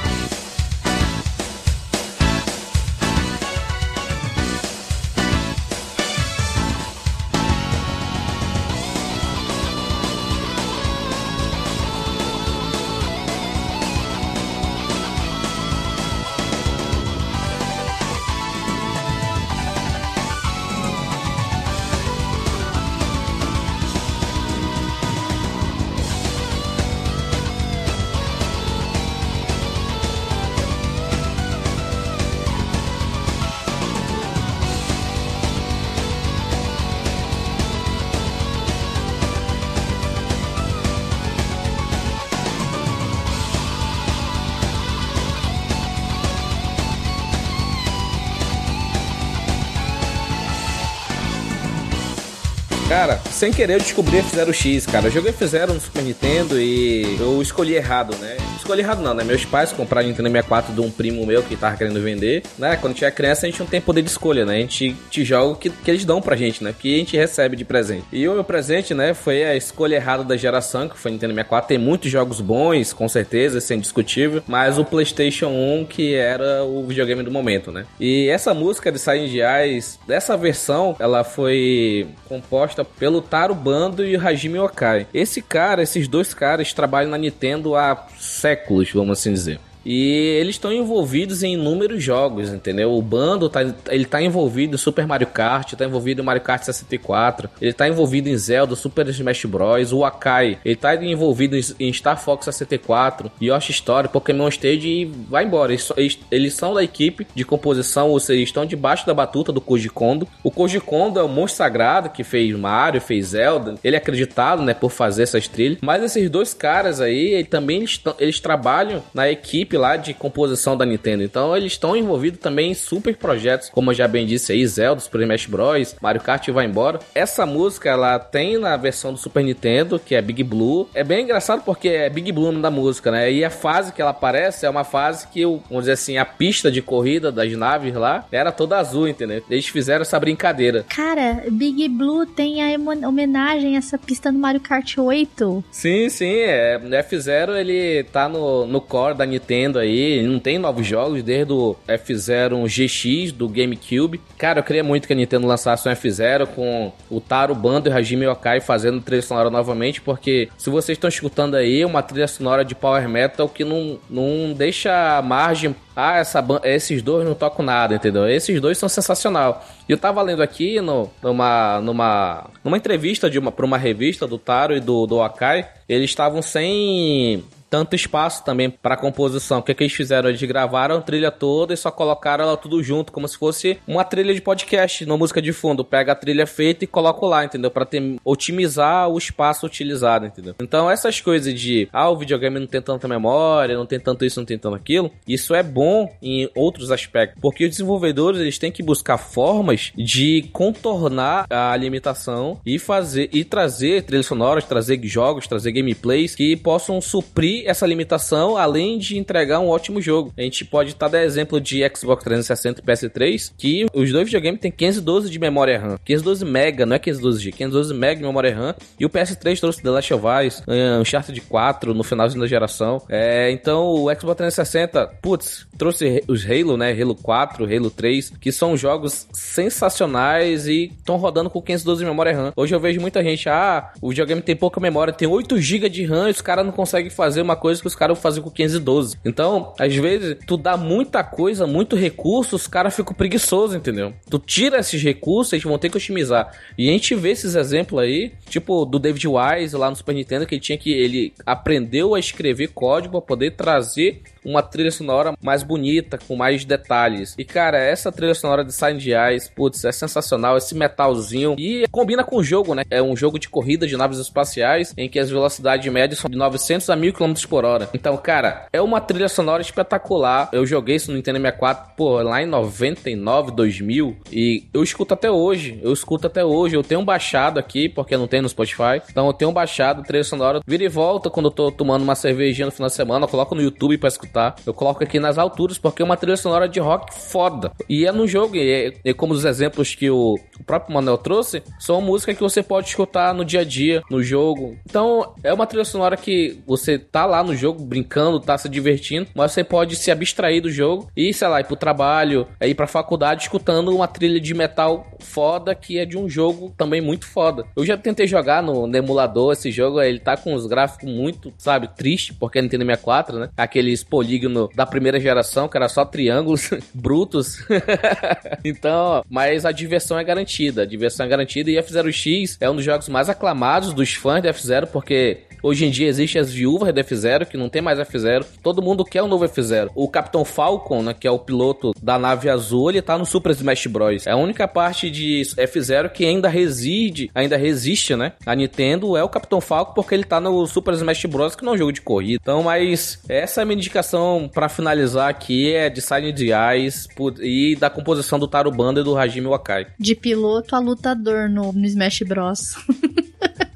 Sem 53.39 53.53
querer 53.53 53.75
eu 53.75 53.79
descobri 53.79 54.17
F0X, 54.17 54.91
cara. 54.91 55.07
Eu 55.07 55.13
joguei 55.13 55.33
F0 55.33 55.69
no 55.69 55.81
Super 55.81 56.03
Nintendo 56.03 56.61
e 56.61 57.17
eu 57.21 57.41
escolhi 57.41 57.77
errado, 57.77 58.17
né? 58.17 58.37
Escolhi 58.69 58.83
errado 58.83 59.03
não, 59.03 59.15
né? 59.15 59.25
Meus 59.25 59.47
pais 59.47 59.73
compraram 59.73 60.07
Nintendo 60.07 60.29
64 60.29 60.75
de 60.75 60.81
um 60.83 60.91
primo 60.91 61.25
meu 61.25 61.43
que 61.43 61.57
tava 61.57 61.75
querendo 61.75 62.03
vender, 62.03 62.43
né? 62.59 62.77
Quando 62.77 62.93
tinha 62.93 63.11
criança 63.11 63.47
a 63.47 63.49
gente 63.49 63.61
não 63.61 63.67
tem 63.67 63.81
poder 63.81 64.03
de 64.03 64.11
escolha, 64.11 64.45
né? 64.45 64.57
A 64.57 64.61
gente 64.61 64.95
te 65.09 65.25
joga 65.25 65.53
o 65.53 65.57
que, 65.57 65.71
que 65.71 65.91
eles 65.91 66.05
dão 66.05 66.21
pra 66.21 66.37
gente, 66.37 66.63
né? 66.63 66.75
Que 66.79 66.97
a 66.97 66.99
gente 66.99 67.17
recebe 67.17 67.57
de 67.57 67.65
presente. 67.65 68.05
E 68.13 68.29
o 68.29 68.35
meu 68.35 68.45
presente, 68.45 68.93
né, 68.93 69.15
foi 69.15 69.43
a 69.43 69.57
escolha 69.57 69.97
errada 69.97 70.23
da 70.23 70.37
geração, 70.37 70.87
que 70.87 70.99
foi 70.99 71.11
Nintendo 71.11 71.33
64. 71.33 71.67
Tem 71.67 71.79
muitos 71.79 72.11
jogos 72.11 72.43
bons, 72.43 72.93
com 72.93 73.09
certeza, 73.09 73.57
isso 73.57 73.73
é 73.73 73.77
indiscutível, 73.77 74.43
mas 74.47 74.77
o 74.77 74.85
PlayStation 74.85 75.49
1 75.49 75.87
que 75.87 76.15
era 76.15 76.63
o 76.63 76.87
videogame 76.87 77.23
do 77.23 77.31
momento, 77.31 77.73
né? 77.73 77.87
E 77.99 78.29
essa 78.29 78.53
música 78.53 78.93
de 78.93 78.99
Silent 78.99 79.33
Eyes, 79.33 79.99
dessa 80.07 80.37
versão, 80.37 80.95
ela 80.99 81.25
foi 81.25 82.07
composta 82.29 82.85
pelo 82.85 83.23
Taro 83.23 83.55
Bando 83.55 84.05
e 84.05 84.15
o 84.15 84.21
Hajime 84.21 84.59
Okai. 84.59 85.07
Esse 85.15 85.41
cara, 85.41 85.83
esses 85.83 86.07
dois 86.07 86.35
caras 86.35 86.75
trabalham 86.75 87.11
na 87.11 87.17
Nintendo 87.17 87.75
há 87.75 88.07
séculos, 88.19 88.58
vamos 88.93 89.19
assim 89.19 89.33
dizer. 89.33 89.61
E 89.89 90.37
eles 90.39 90.57
estão 90.57 90.71
envolvidos 90.71 91.43
em 91.43 91.55
inúmeros 91.55 92.05
jogos, 92.05 92.51
entendeu? 92.53 92.93
O 92.93 93.01
Bando 93.01 93.49
tá, 93.49 93.61
ele 93.89 94.05
tá 94.05 94.21
envolvido 94.21 94.75
em 94.75 94.79
Super 94.79 95.07
Mario 95.07 95.29
Kart, 95.29 95.73
tá 95.73 95.87
envolvido 95.87 96.21
em 96.21 96.25
Mario 96.25 96.43
Kart 96.43 96.63
64, 96.63 97.49
ele 97.59 97.73
tá 97.73 97.89
envolvido 97.89 98.29
em 98.29 98.37
Zelda, 98.37 98.77
Super 98.77 99.09
Smash 99.09 99.47
Bros, 99.47 99.91
o 99.91 100.05
Akai, 100.05 100.59
ele 100.63 100.77
tá 100.77 100.95
envolvido 100.95 101.57
em, 101.81 101.91
Star 101.91 102.23
Fox 102.23 102.45
64, 102.45 103.33
Yoshi 103.41 103.73
Story, 103.73 104.09
Pokémon 104.09 104.49
Stage 104.49 104.87
e 104.87 105.05
vai 105.07 105.45
embora. 105.45 105.73
Eles, 105.73 105.91
eles, 105.97 106.19
eles 106.31 106.55
são 106.55 106.75
da 106.75 106.85
equipe 106.85 107.27
de 107.35 107.45
composição, 107.45 108.11
ou 108.11 108.21
seja, 108.21 108.43
estão 108.43 108.67
debaixo 108.67 109.07
da 109.07 109.15
batuta 109.15 109.51
do 109.51 109.61
Koji 109.61 109.89
Kondo. 109.89 110.29
O 110.45 110.51
Koji 110.51 110.81
Kondo 110.81 111.19
é 111.19 111.23
o 111.23 111.29
monstro 111.29 111.57
sagrado 111.57 112.11
que 112.11 112.23
fez 112.23 112.55
Mario, 112.55 113.01
fez 113.01 113.29
Zelda. 113.29 113.77
Ele 113.83 113.97
é 113.97 113.99
acreditado, 113.99 114.63
né, 114.63 114.75
por 114.75 114.91
fazer 114.91 115.23
essas 115.23 115.49
trilhas. 115.49 115.79
Mas 115.81 116.03
esses 116.03 116.29
dois 116.29 116.53
caras 116.53 117.01
aí, 117.01 117.33
ele, 117.33 117.45
também 117.45 117.79
eles, 117.79 117.99
eles 118.19 118.39
trabalham 118.39 119.03
na 119.15 119.31
equipe 119.31 119.78
lá 119.79 119.97
de 119.97 120.13
composição 120.13 120.77
da 120.77 120.85
Nintendo. 120.85 121.23
Então 121.23 121.57
eles 121.57 121.73
estão 121.73 121.97
envolvidos 121.97 122.41
também 122.41 122.73
em 122.73 122.75
super 122.75 123.17
projetos, 123.17 123.71
como 123.71 123.91
eu 123.91 123.95
já 123.95 124.07
bem 124.07 124.27
disse 124.27 124.53
aí, 124.53 124.67
Zelda, 124.67 125.01
Super 125.01 125.23
Smash 125.23 125.47
Bros, 125.47 125.97
Mario 126.01 126.21
Kart 126.21 126.47
e 126.47 126.53
vai 126.53 126.67
embora. 126.67 126.99
Essa 127.15 127.47
música 127.47 127.89
ela 127.89 128.19
tem 128.19 128.59
na 128.59 128.77
versão 128.77 129.13
do 129.13 129.19
Super 129.19 129.43
Nintendo, 129.43 129.99
que 129.99 130.15
é 130.15 130.21
Big 130.23 130.43
Blue. 130.43 130.89
É 130.95 131.03
bem 131.03 131.25
engraçado 131.25 131.63
porque 131.65 131.89
é 131.89 132.11
Big 132.11 132.31
Blue 132.33 132.49
o 132.49 132.53
nome 132.53 132.63
da 132.63 132.71
música, 132.71 133.11
né? 133.11 133.31
E 133.33 133.45
a 133.45 133.51
fase 133.51 133.93
que 133.93 134.03
ela 134.03 134.11
aparece 134.11 134.67
é 134.67 134.71
uma 134.71 134.85
fase 134.85 135.27
que, 135.29 135.45
vamos 135.45 135.81
dizer 135.81 135.93
assim, 135.93 136.19
a 136.19 136.25
pista 136.25 136.71
de 136.71 136.83
corrida 136.83 137.31
das 137.31 137.53
naves 137.53 137.95
lá 137.95 138.27
era 138.31 138.53
toda 138.53 138.79
azul, 138.79 139.09
entendeu? 139.09 139.43
Eles 139.49 139.69
fizeram 139.69 140.03
essa 140.03 140.19
brincadeira. 140.19 140.85
Cara, 140.89 141.45
Big 141.51 141.89
Blue 141.89 142.27
tem 142.27 142.63
a 142.63 142.79
homenagem 143.09 143.77
a 143.77 143.79
essa 143.79 143.99
pista 143.99 144.33
no 144.33 144.39
Mario 144.39 144.61
Kart 144.61 144.99
8. 144.99 145.65
Sim, 145.71 146.09
sim, 146.09 146.35
é. 146.37 146.77
O 146.83 146.89
F0 146.89 147.57
ele 147.57 148.05
tá 148.05 148.29
no, 148.29 148.67
no 148.67 148.81
core 148.81 149.15
da 149.15 149.27
Nintendo 149.27 149.68
aí, 149.77 150.23
não 150.23 150.39
tem 150.39 150.57
novos 150.57 150.87
jogos 150.87 151.21
desde 151.25 151.53
o 151.53 151.75
F0 151.89 152.65
GX 152.69 153.33
do 153.33 153.49
GameCube. 153.49 154.21
Cara, 154.39 154.61
eu 154.61 154.63
queria 154.63 154.85
muito 154.85 155.09
que 155.09 155.13
a 155.13 155.17
Nintendo 155.17 155.49
lançasse 155.49 155.89
um 155.89 155.93
F0 155.93 156.47
com 156.47 156.93
o 157.11 157.21
Taro 157.21 157.57
Bando 157.57 157.89
e 157.89 157.93
o 157.93 157.97
Hajime 157.97 158.27
Yokai 158.27 158.61
fazendo 158.61 159.01
trilha 159.01 159.23
sonora 159.23 159.51
novamente, 159.51 160.01
porque 160.01 160.49
se 160.57 160.71
vocês 160.71 160.95
estão 160.97 161.09
escutando 161.09 161.57
aí 161.57 161.85
uma 161.85 162.03
trilha 162.03 162.29
sonora 162.29 162.65
de 162.65 162.77
Power 162.77 163.09
Metal 163.09 163.49
que 163.49 163.65
não, 163.65 163.99
não 164.09 164.53
deixa 164.55 165.21
margem 165.23 165.75
ah, 166.01 166.19
essa 166.19 166.45
esses 166.63 167.03
dois 167.03 167.27
não 167.27 167.35
tocam 167.35 167.65
nada, 167.65 167.97
entendeu? 167.97 168.29
Esses 168.29 168.61
dois 168.61 168.79
são 168.79 168.89
sensacional. 168.89 169.67
E 169.89 169.91
eu 169.91 169.99
tava 169.99 170.23
lendo 170.23 170.45
aqui 170.45 170.81
no, 170.81 171.11
numa, 171.21 171.81
numa, 171.81 172.51
numa 172.63 172.77
entrevista 172.77 173.29
de 173.29 173.37
uma, 173.37 173.51
pra 173.51 173.67
uma 173.67 173.77
revista 173.77 174.25
do 174.25 174.39
Taro 174.39 174.77
e 174.77 174.81
do, 174.81 175.09
do 175.09 175.21
Akai, 175.21 175.69
eles 175.89 176.09
estavam 176.09 176.41
sem 176.41 177.43
tanto 177.71 177.95
espaço 177.95 178.45
também 178.45 178.71
para 178.71 178.97
composição. 178.97 179.59
O 179.59 179.63
que, 179.63 179.75
que 179.75 179.85
eles 179.85 179.93
fizeram? 179.93 180.29
Eles 180.29 180.43
gravaram 180.43 180.97
a 180.97 181.01
trilha 181.01 181.31
toda 181.31 181.75
e 181.75 181.77
só 181.77 181.91
colocaram 181.91 182.45
ela 182.45 182.57
tudo 182.57 182.83
junto, 182.83 183.13
como 183.13 183.29
se 183.29 183.37
fosse 183.37 183.79
uma 183.87 184.05
trilha 184.05 184.35
de 184.35 184.41
podcast, 184.41 185.05
uma 185.05 185.17
música 185.17 185.41
de 185.41 185.53
fundo. 185.53 185.85
Pega 185.85 186.13
a 186.13 186.15
trilha 186.15 186.47
feita 186.47 186.85
e 186.85 186.87
coloca 186.87 187.25
lá, 187.27 187.45
entendeu? 187.45 187.71
Para 187.71 187.87
otimizar 188.25 189.09
o 189.09 189.19
espaço 189.19 189.67
utilizado, 189.67 190.27
entendeu? 190.27 190.55
Então 190.61 190.91
essas 190.91 191.21
coisas 191.21 191.59
de 191.59 191.89
ah, 191.93 192.11
o 192.11 192.17
videogame 192.17 192.59
não 192.59 192.67
tem 192.67 192.81
tanta 192.81 193.09
memória, 193.09 193.77
não 193.77 193.87
tem 193.87 193.99
tanto 193.99 194.25
isso, 194.25 194.41
não 194.41 194.47
tem 194.47 194.59
tanto 194.59 194.77
aquilo, 194.77 195.11
isso 195.27 195.55
é 195.55 195.63
bom 195.63 196.13
em 196.23 196.49
outros 196.55 196.91
aspectos, 196.91 197.41
porque 197.41 197.65
os 197.65 197.71
desenvolvedores 197.71 198.41
eles 198.41 198.59
têm 198.59 198.73
que 198.73 198.83
buscar 198.83 199.19
formas 199.19 199.93
de 199.97 200.49
contornar 200.53 201.47
a 201.51 201.77
limitação 201.77 202.61
e 202.65 202.79
fazer 202.79 203.29
e 203.33 203.45
trazer 203.45 204.03
trilhas 204.03 204.27
sonoras, 204.27 204.65
trazer 204.65 205.01
jogos, 205.05 205.47
trazer 205.47 205.73
gameplays 205.73 206.35
que 206.35 206.57
possam 206.57 207.01
suprir 207.01 207.58
essa 207.67 207.87
limitação, 207.87 208.57
além 208.57 208.99
de 208.99 209.19
entregar 209.19 209.61
um 209.61 209.69
ótimo 209.69 210.01
jogo. 210.01 210.33
A 210.37 210.43
gente 210.43 210.65
pode 210.65 210.91
estar 210.91 211.09
tá, 211.09 211.23
exemplo 211.23 211.61
de 211.61 211.81
Xbox 211.95 212.25
360 212.25 212.81
e 212.81 212.85
PS3, 212.85 213.53
que 213.57 213.87
os 213.93 214.13
dois 214.13 214.25
videogames 214.25 214.61
têm 214.61 214.71
512 214.71 215.31
de 215.31 215.39
memória 215.39 215.79
RAM. 215.79 215.99
512 216.05 216.45
mega, 216.45 216.87
não 216.87 216.97
é 216.97 216.99
512G, 216.99 217.53
512 217.53 217.95
mega 217.95 218.17
de 218.17 218.27
memória 218.27 218.55
RAM. 218.55 218.75
E 218.99 219.05
o 219.05 219.11
PS3 219.11 219.59
trouxe 219.61 219.83
The 219.83 219.91
Last 219.91 220.15
of 220.15 220.25
Us, 220.27 220.63
um, 220.67 221.01
Uncharted 221.01 221.41
4 221.43 221.95
no 221.95 222.03
finalzinho 222.03 222.41
da 222.41 222.47
geração. 222.47 223.03
É, 223.09 223.51
então 223.51 223.87
o 223.87 224.15
Xbox 224.15 224.37
360, 224.37 225.07
putz, 225.23 225.67
trouxe 225.77 226.23
os 226.27 226.45
Halo, 226.45 226.77
né? 226.77 226.93
Halo 226.93 227.15
4, 227.15 227.65
Halo 227.65 227.91
3, 227.91 228.31
que 228.41 228.53
são 228.53 228.77
jogos 228.77 229.27
sensacionais 229.33 230.67
e 230.67 230.93
estão 230.97 231.17
rodando 231.17 231.51
com 231.51 231.61
512 231.61 232.01
de 232.01 232.09
memória 232.09 232.35
RAM. 232.35 232.53
Hoje 232.57 232.75
eu 232.75 232.81
vejo 232.81 233.01
muita 233.01 233.23
gente, 233.23 233.49
ah, 233.49 233.93
o 234.01 234.11
videogame 234.11 234.43
tem 234.43 234.57
pouca 234.57 234.81
memória, 234.81 235.13
tem 235.13 235.29
8 235.29 235.59
GB 235.59 235.89
de 235.89 236.05
RAM 236.05 236.29
e 236.29 236.31
os 236.31 236.41
caras 236.41 236.65
não 236.65 236.73
conseguem 236.73 237.11
fazer 237.11 237.43
uma 237.49 237.57
coisa 237.57 237.81
que 237.81 237.87
os 237.87 237.95
caras 237.95 238.19
fazem 238.19 238.43
com 238.43 238.51
512. 238.51 239.19
Então, 239.25 239.73
às 239.79 239.95
vezes, 239.95 240.37
tu 240.47 240.57
dá 240.57 240.77
muita 240.77 241.25
coisa, 241.25 241.67
muito 241.67 241.97
recurso, 241.97 242.57
os 242.57 242.67
caras 242.67 242.95
ficam 242.95 243.15
preguiçosos, 243.15 243.75
entendeu? 243.75 244.13
Tu 244.29 244.39
tira 244.39 244.79
esses 244.79 245.03
recursos, 245.03 245.53
eles 245.53 245.65
vão 245.65 245.79
ter 245.79 245.91
que 245.91 245.97
otimizar. 245.97 246.53
E 246.77 246.89
a 246.89 246.93
gente 246.93 247.15
vê 247.15 247.31
esses 247.31 247.55
exemplos 247.55 248.01
aí, 248.01 248.33
tipo 248.49 248.85
do 248.85 248.99
David 248.99 249.27
Wise 249.27 249.77
lá 249.77 249.91
no 249.91 249.97
Super 249.97 250.15
Nintendo, 250.15 250.47
que 250.47 250.55
ele 250.55 250.63
tinha 250.63 250.79
que 250.79 250.93
ele 250.93 251.33
aprendeu 251.45 252.15
a 252.15 252.21
escrever 252.21 252.69
código 252.69 253.13
para 253.13 253.27
poder 253.27 253.53
trazer 253.53 254.23
uma 254.45 254.63
trilha 254.63 254.91
sonora 254.91 255.35
mais 255.43 255.63
bonita, 255.63 256.19
com 256.19 256.35
mais 256.35 256.65
detalhes. 256.65 257.35
E 257.39 257.45
cara, 257.45 257.79
essa 257.79 258.11
trilha 258.11 258.35
sonora 258.35 258.65
de 258.65 258.73
Silent 258.73 259.05
Eyes, 259.07 259.49
putz, 259.49 259.85
é 259.85 259.93
sensacional, 259.93 260.57
esse 260.57 260.75
metalzinho. 260.75 261.55
E 261.59 261.87
combina 261.91 262.25
com 262.25 262.37
o 262.37 262.45
jogo, 262.45 262.75
né? 262.75 262.83
É 262.91 263.03
um 263.03 263.17
jogo 263.17 263.39
de 263.39 263.49
corrida 263.49 263.87
de 263.87 263.97
naves 263.97 264.19
espaciais, 264.19 264.95
em 264.97 265.09
que 265.09 265.19
as 265.19 265.31
velocidades 265.31 265.91
médias 265.93 266.21
são 266.21 266.31
de 266.31 266.37
900 266.37 266.89
a 266.89 266.97
1000 266.97 267.13
km 267.13 267.35
por 267.47 267.65
hora. 267.65 267.89
Então, 267.95 268.17
cara, 268.17 268.67
é 268.73 268.81
uma 268.81 269.01
trilha 269.01 269.29
sonora 269.29 269.63
espetacular. 269.63 270.49
Eu 270.53 270.67
joguei 270.67 270.97
isso 270.97 271.11
no 271.11 271.17
Nintendo 271.17 271.39
64, 271.39 271.95
pô, 271.97 272.21
lá 272.23 272.43
em 272.43 272.47
99, 272.47 273.53
2000, 273.53 274.17
e 274.33 274.65
eu 274.73 274.83
escuto 274.83 275.15
até 275.15 275.31
hoje. 275.31 275.79
Eu 275.83 275.93
escuto 275.93 276.27
até 276.27 276.45
hoje. 276.45 276.77
Eu 276.77 276.83
tenho 276.83 277.05
baixado 277.05 277.59
aqui, 277.59 277.89
porque 277.89 278.17
não 278.17 278.27
tem 278.27 278.41
no 278.41 278.49
Spotify. 278.49 279.03
Então, 279.11 279.27
eu 279.27 279.33
tenho 279.33 279.53
baixado 279.53 280.03
trilha 280.03 280.25
sonora. 280.25 280.61
Vira 280.67 280.85
e 280.85 280.89
volta 280.89 281.31
quando 281.31 281.47
eu 281.47 281.51
tô 281.51 281.71
tomando 281.71 282.03
uma 282.03 282.15
cervejinha 282.15 282.67
no 282.67 282.73
final 282.73 282.89
de 282.89 282.95
semana, 282.95 283.25
eu 283.25 283.29
coloco 283.29 283.55
no 283.55 283.63
YouTube 283.63 283.99
pra 283.99 284.09
escutar? 284.09 284.57
Eu 284.67 284.75
coloco 284.75 285.03
aqui 285.03 285.19
nas 285.19 285.39
alturas 285.39 285.79
porque 285.79 286.03
é 286.03 286.05
uma 286.05 286.17
trilha 286.17 286.37
sonora 286.37 286.69
de 286.69 286.81
rock 286.81 287.15
foda. 287.15 287.73
E 287.89 288.07
é 288.07 288.13
no 288.13 288.27
jogo, 288.27 288.57
e, 288.57 288.71
é, 288.71 288.93
e 289.05 289.15
como 289.15 289.33
os 289.33 289.45
exemplos 289.45 289.95
que 289.95 290.11
o, 290.11 290.35
o 290.59 290.65
próprio 290.65 290.95
Manuel 290.95 291.19
trouxe, 291.19 291.63
são 291.79 292.01
músicas 292.01 292.37
que 292.37 292.43
você 292.43 292.63
pode 292.63 292.89
escutar 292.89 293.35
no 293.35 293.45
dia 293.45 293.61
a 293.61 293.65
dia, 293.65 294.03
no 294.11 294.23
jogo. 294.23 294.77
Então, 294.85 295.35
é 295.43 295.53
uma 295.53 295.67
trilha 295.67 295.85
sonora 295.85 296.17
que 296.17 296.61
você 296.67 296.99
tá 296.99 297.27
lá 297.29 297.43
no 297.43 297.55
jogo 297.55 297.85
brincando, 297.85 298.41
tá 298.41 298.57
se 298.59 298.69
divertindo, 298.69 299.29
mas 299.35 299.53
você 299.53 299.63
pode 299.63 299.97
se 299.97 300.11
abstrair 300.11 300.63
do 300.63 300.71
jogo 300.71 301.11
e, 301.17 301.33
sei 301.33 301.49
lá, 301.49 301.61
ir 301.61 301.65
pro 301.65 301.77
trabalho, 301.77 302.47
ir 302.61 302.75
pra 302.75 302.87
faculdade 302.87 303.43
escutando 303.43 303.95
uma 303.95 304.09
trilha 304.09 304.41
de 304.41 304.55
metal 304.55 305.07
foda 305.21 305.75
que 305.75 305.99
é 305.99 306.05
de 306.05 306.17
um 306.17 306.29
jogo 306.29 306.73
também 306.77 307.01
muito 307.01 307.27
foda. 307.27 307.65
Eu 307.77 307.85
já 307.85 307.97
tentei 307.97 308.27
jogar 308.27 308.63
no, 308.63 308.87
no 308.87 308.97
emulador 308.97 309.53
esse 309.53 309.71
jogo, 309.71 310.01
ele 310.01 310.19
tá 310.19 310.37
com 310.37 310.55
os 310.55 310.67
gráficos 310.67 311.11
muito, 311.11 311.53
sabe, 311.59 311.89
triste, 311.89 312.35
porque 312.35 312.59
é 312.59 312.63
Nintendo 312.63 312.85
64, 312.85 313.39
né? 313.39 313.51
Aqueles 313.57 314.03
polígono 314.03 314.69
da 314.75 314.87
primeira 314.87 315.21
geração, 315.21 315.69
que 315.69 315.77
era 315.77 315.89
só 315.89 316.05
triângulos 316.05 316.71
brutos. 316.95 317.65
então, 318.65 319.23
mas 319.29 319.65
a 319.65 319.73
diversão 319.73 320.19
é 320.19 320.25
garantida. 320.25 320.83
A 320.83 320.87
diversão 320.87 321.27
é 321.27 321.29
garantida 321.29 321.71
e 321.71 321.77
F0X 321.77 322.57
é 322.61 322.71
um 322.71 322.77
dos 322.77 322.85
jogos 322.85 323.09
mais 323.09 323.29
aclamados 323.29 323.93
dos 323.93 324.15
fãs 324.15 324.43
de 324.43 324.49
F0, 324.49 324.87
porque 324.87 325.43
Hoje 325.63 325.87
em 325.87 325.91
dia 325.91 326.09
existe 326.09 326.39
as 326.39 326.53
viúvas 326.53 326.93
do 326.93 327.01
F0, 327.01 327.47
que 327.47 327.57
não 327.57 327.69
tem 327.69 327.83
mais 327.83 327.99
F0. 327.99 328.45
Todo 328.63 328.83
mundo 328.83 329.05
quer 329.05 329.23
um 329.23 329.29
novo 329.29 329.45
F0. 329.45 329.91
O 329.95 330.09
Capitão 330.09 330.45
Falcon, 330.45 331.03
né, 331.03 331.15
que 331.15 331.27
é 331.27 331.31
o 331.31 331.39
piloto 331.39 331.93
da 332.03 332.19
nave 332.19 332.49
azul, 332.49 332.91
ele 332.91 333.03
tá 333.03 333.19
no 333.19 333.27
Super 333.27 333.53
Smash 333.53 333.87
Bros. 333.87 334.27
É 334.27 334.33
a 334.33 334.37
única 334.37 334.67
parte 334.69 335.11
de 335.11 335.43
F0 335.57 336.11
que 336.11 336.25
ainda 336.25 336.49
reside, 336.49 337.31
ainda 337.35 337.57
resiste, 337.57 338.15
né? 338.15 338.33
A 338.45 338.55
Nintendo 338.55 339.17
é 339.17 339.23
o 339.23 339.29
Capitão 339.29 339.61
Falcon 339.61 339.95
porque 339.95 340.15
ele 340.15 340.25
tá 340.25 340.41
no 340.41 340.67
Super 340.67 340.95
Smash 340.95 341.25
Bros, 341.27 341.55
que 341.55 341.65
não 341.65 341.73
é 341.73 341.75
um 341.75 341.79
jogo 341.79 341.93
de 341.93 342.01
corrida. 342.01 342.39
Então, 342.41 342.63
mas 342.63 343.21
essa 343.29 343.61
é 343.61 343.63
a 343.63 343.67
minha 343.67 343.77
indicação 343.77 344.51
para 344.53 344.69
finalizar 344.69 345.29
aqui 345.29 345.73
é 345.73 345.91
de 345.91 346.01
Silent 346.01 346.39
Eyes 346.41 347.09
e 347.41 347.77
da 347.77 347.91
composição 347.91 348.39
do 348.39 348.49
Taro 348.49 348.71
Banda 348.71 349.01
e 349.01 349.05
do 349.05 349.17
Hajime 349.17 349.49
Wakai. 349.49 349.87
De 349.99 350.15
piloto 350.15 350.75
a 350.75 350.79
lutador 350.79 351.49
no, 351.49 351.73
no 351.73 351.87
Smash 351.87 352.23
Bros. 352.23 352.77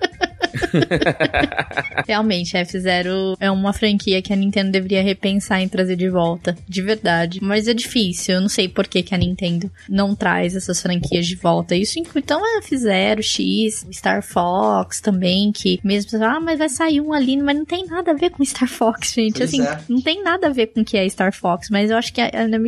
Realmente, 2.07 2.57
F-Zero 2.57 3.37
é 3.39 3.51
uma 3.51 3.73
franquia 3.73 4.23
que 4.23 4.33
a 4.33 4.37
Nintendo 4.37 4.71
deveria 4.71 5.03
repensar 5.03 5.61
em 5.61 5.69
trazer 5.69 5.97
de 5.97 6.09
volta. 6.09 6.57
De 6.69 6.83
verdade. 6.83 7.39
Mas 7.43 7.69
é 7.69 7.75
difícil. 7.75 8.37
Eu 8.37 8.41
não 8.41 8.49
sei 8.49 8.69
por 8.69 8.87
que, 8.87 9.03
que 9.03 9.15
a 9.15 9.19
Nintendo 9.19 9.71
não 9.89 10.15
traz 10.15 10.57
essas 10.57 10.81
franquias 10.81 11.27
de 11.27 11.37
volta. 11.37 11.75
Isso 11.75 11.99
inclui, 11.99 12.23
então, 12.23 12.41
é 12.47 12.59
F-Zero, 12.59 13.23
X, 13.23 13.87
Star 13.93 14.23
Fox 14.23 15.01
também, 15.01 15.53
que 15.53 15.81
mesmo 15.83 16.11
você 16.11 16.17
ah, 16.23 16.41
mas 16.41 16.59
vai 16.59 16.69
sair 16.69 17.01
um 17.01 17.13
ali, 17.13 17.37
mas 17.37 17.57
não 17.57 17.65
tem 17.65 17.87
nada 17.87 18.13
a 18.13 18.15
ver 18.15 18.31
com 18.31 18.45
Star 18.45 18.69
Fox, 18.69 19.13
gente. 19.13 19.39
Pois 19.39 19.49
assim, 19.49 19.63
é. 19.63 19.81
não 19.89 20.01
tem 20.01 20.23
nada 20.23 20.47
a 20.47 20.51
ver 20.51 20.69
com 20.69 20.81
o 20.81 20.85
que 20.85 20.97
é 20.97 21.09
Star 21.09 21.33
Fox, 21.35 21.69
mas 21.71 21.91
eu 21.91 21.97
acho 21.97 22.13
que, 22.13 22.21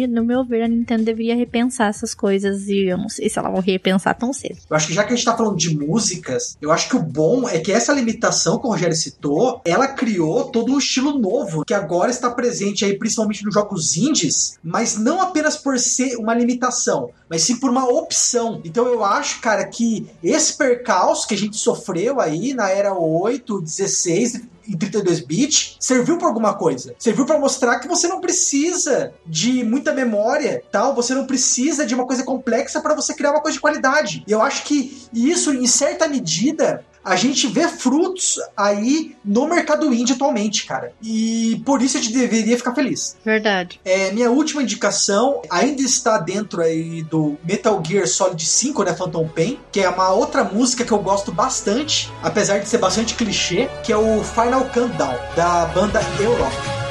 no 0.09 0.25
meu 0.25 0.45
ver, 0.45 0.63
a 0.63 0.69
Nintendo 0.69 1.05
deveria 1.05 1.37
repensar 1.37 1.89
essas 1.89 2.15
coisas 2.15 2.69
e 2.69 2.87
eu 2.87 2.99
não 2.99 3.09
sei 3.09 3.29
se 3.29 3.39
ela 3.39 3.51
vai 3.51 3.61
repensar 3.61 4.15
tão 4.15 4.33
cedo. 4.33 4.59
Eu 4.69 4.77
acho 4.77 4.89
que 4.89 4.95
já 4.95 5.05
que 5.05 5.13
a 5.13 5.17
gente 5.17 5.25
tá 5.25 5.37
falando 5.37 5.57
de 5.57 5.77
músicas, 5.77 6.57
eu 6.61 6.73
acho 6.73 6.89
que 6.89 6.97
o 6.97 7.03
bom 7.03 7.49
é 7.49 7.59
que 7.59 7.73
essa 7.73 7.84
limitação 7.93 8.59
que 8.59 8.66
o 8.66 8.70
Rogério 8.70 8.97
citou, 8.97 9.61
ela 9.64 9.89
criou 9.89 10.45
todo 10.45 10.72
um 10.72 10.78
estilo 10.78 11.18
novo 11.18 11.64
que 11.64 11.74
agora 11.74 12.11
está 12.11 12.30
presente 12.30 12.85
aí 12.85 12.99
principalmente 12.99 13.45
nos 13.45 13.55
jogos 13.55 13.97
indies, 13.97 14.59
mas 14.62 14.97
não 14.97 15.20
apenas 15.20 15.57
por 15.57 15.78
ser 15.78 16.16
uma 16.16 16.35
limitação, 16.35 17.11
mas 17.28 17.43
sim 17.43 17.57
por 17.57 17.70
uma 17.70 17.89
opção. 17.89 18.61
Então 18.64 18.87
eu 18.87 19.05
acho, 19.05 19.41
cara, 19.41 19.66
que 19.66 20.09
esse 20.22 20.57
percalço 20.57 21.26
que 21.26 21.35
a 21.35 21.39
gente 21.39 21.57
sofreu 21.57 22.20
aí 22.20 22.55
na 22.55 22.68
era 22.68 22.95
8, 22.95 23.61
16, 23.61 24.55
em 24.68 24.76
32 24.76 25.20
bits 25.20 25.76
serviu 25.78 26.18
para 26.18 26.28
alguma 26.28 26.55
coisa. 26.55 26.95
Serviu 26.99 27.26
para 27.26 27.39
mostrar 27.39 27.78
que 27.78 27.89
você 27.89 28.09
não 28.09 28.20
precisa 28.20 29.12
de 29.26 29.62
muita 29.62 29.93
memória, 29.93 30.62
tal, 30.70 30.95
você 30.95 31.14
não 31.14 31.26
precisa 31.26 31.87
de 31.87 31.95
uma 31.95 32.07
coisa 32.07 32.24
complexa 32.24 32.80
para 32.80 32.95
você 32.95 33.14
criar 33.14 33.32
uma 33.32 33.43
coisa 33.43 33.57
de 33.57 33.61
qualidade. 33.61 34.24
E 34.26 34.32
eu 34.32 34.43
acho 34.43 34.64
que 34.64 35.07
isso 35.12 35.53
em 35.53 35.66
certa 35.66 36.09
medida 36.09 36.85
a 37.05 37.17
gente 37.17 37.47
vê 37.47 37.69
frutos 37.69 38.39
aí 38.57 39.15
no 39.25 39.47
mercado 39.47 39.93
indie 39.93 40.15
atualmente, 40.15 40.65
cara. 40.65 40.93
E 41.03 41.61
por 41.65 41.83
isso 41.83 41.99
a 41.99 42.01
gente 42.01 42.15
deveria 42.15 42.57
ficar 42.57 42.75
feliz. 42.75 43.17
Verdade. 43.25 43.81
É, 43.85 44.11
minha 44.13 44.31
última 44.31 44.63
indicação 44.63 45.43
ainda 45.51 45.83
está 45.83 46.19
dentro 46.19 46.63
aí 46.63 47.03
do 47.03 47.37
Metal 47.45 47.83
Gear 47.85 48.07
Solid 48.07 48.45
5, 48.45 48.85
né, 48.85 48.95
Phantom 48.95 49.29
Pain, 49.29 49.59
que 49.71 49.81
é 49.81 49.89
uma 49.89 50.11
outra 50.11 50.45
música 50.45 50.85
que 50.85 50.93
eu 50.93 50.99
gosto 50.99 51.31
bastante, 51.31 52.11
apesar 52.23 52.59
de 52.59 52.69
ser 52.69 52.79
bastante 52.79 53.15
clichê, 53.15 53.69
que 53.83 53.93
é 53.93 53.97
o 53.97 54.23
Final 54.25 54.65
Countdown, 54.71 55.15
da 55.37 55.67
banda 55.67 56.01
Europa. 56.21 56.84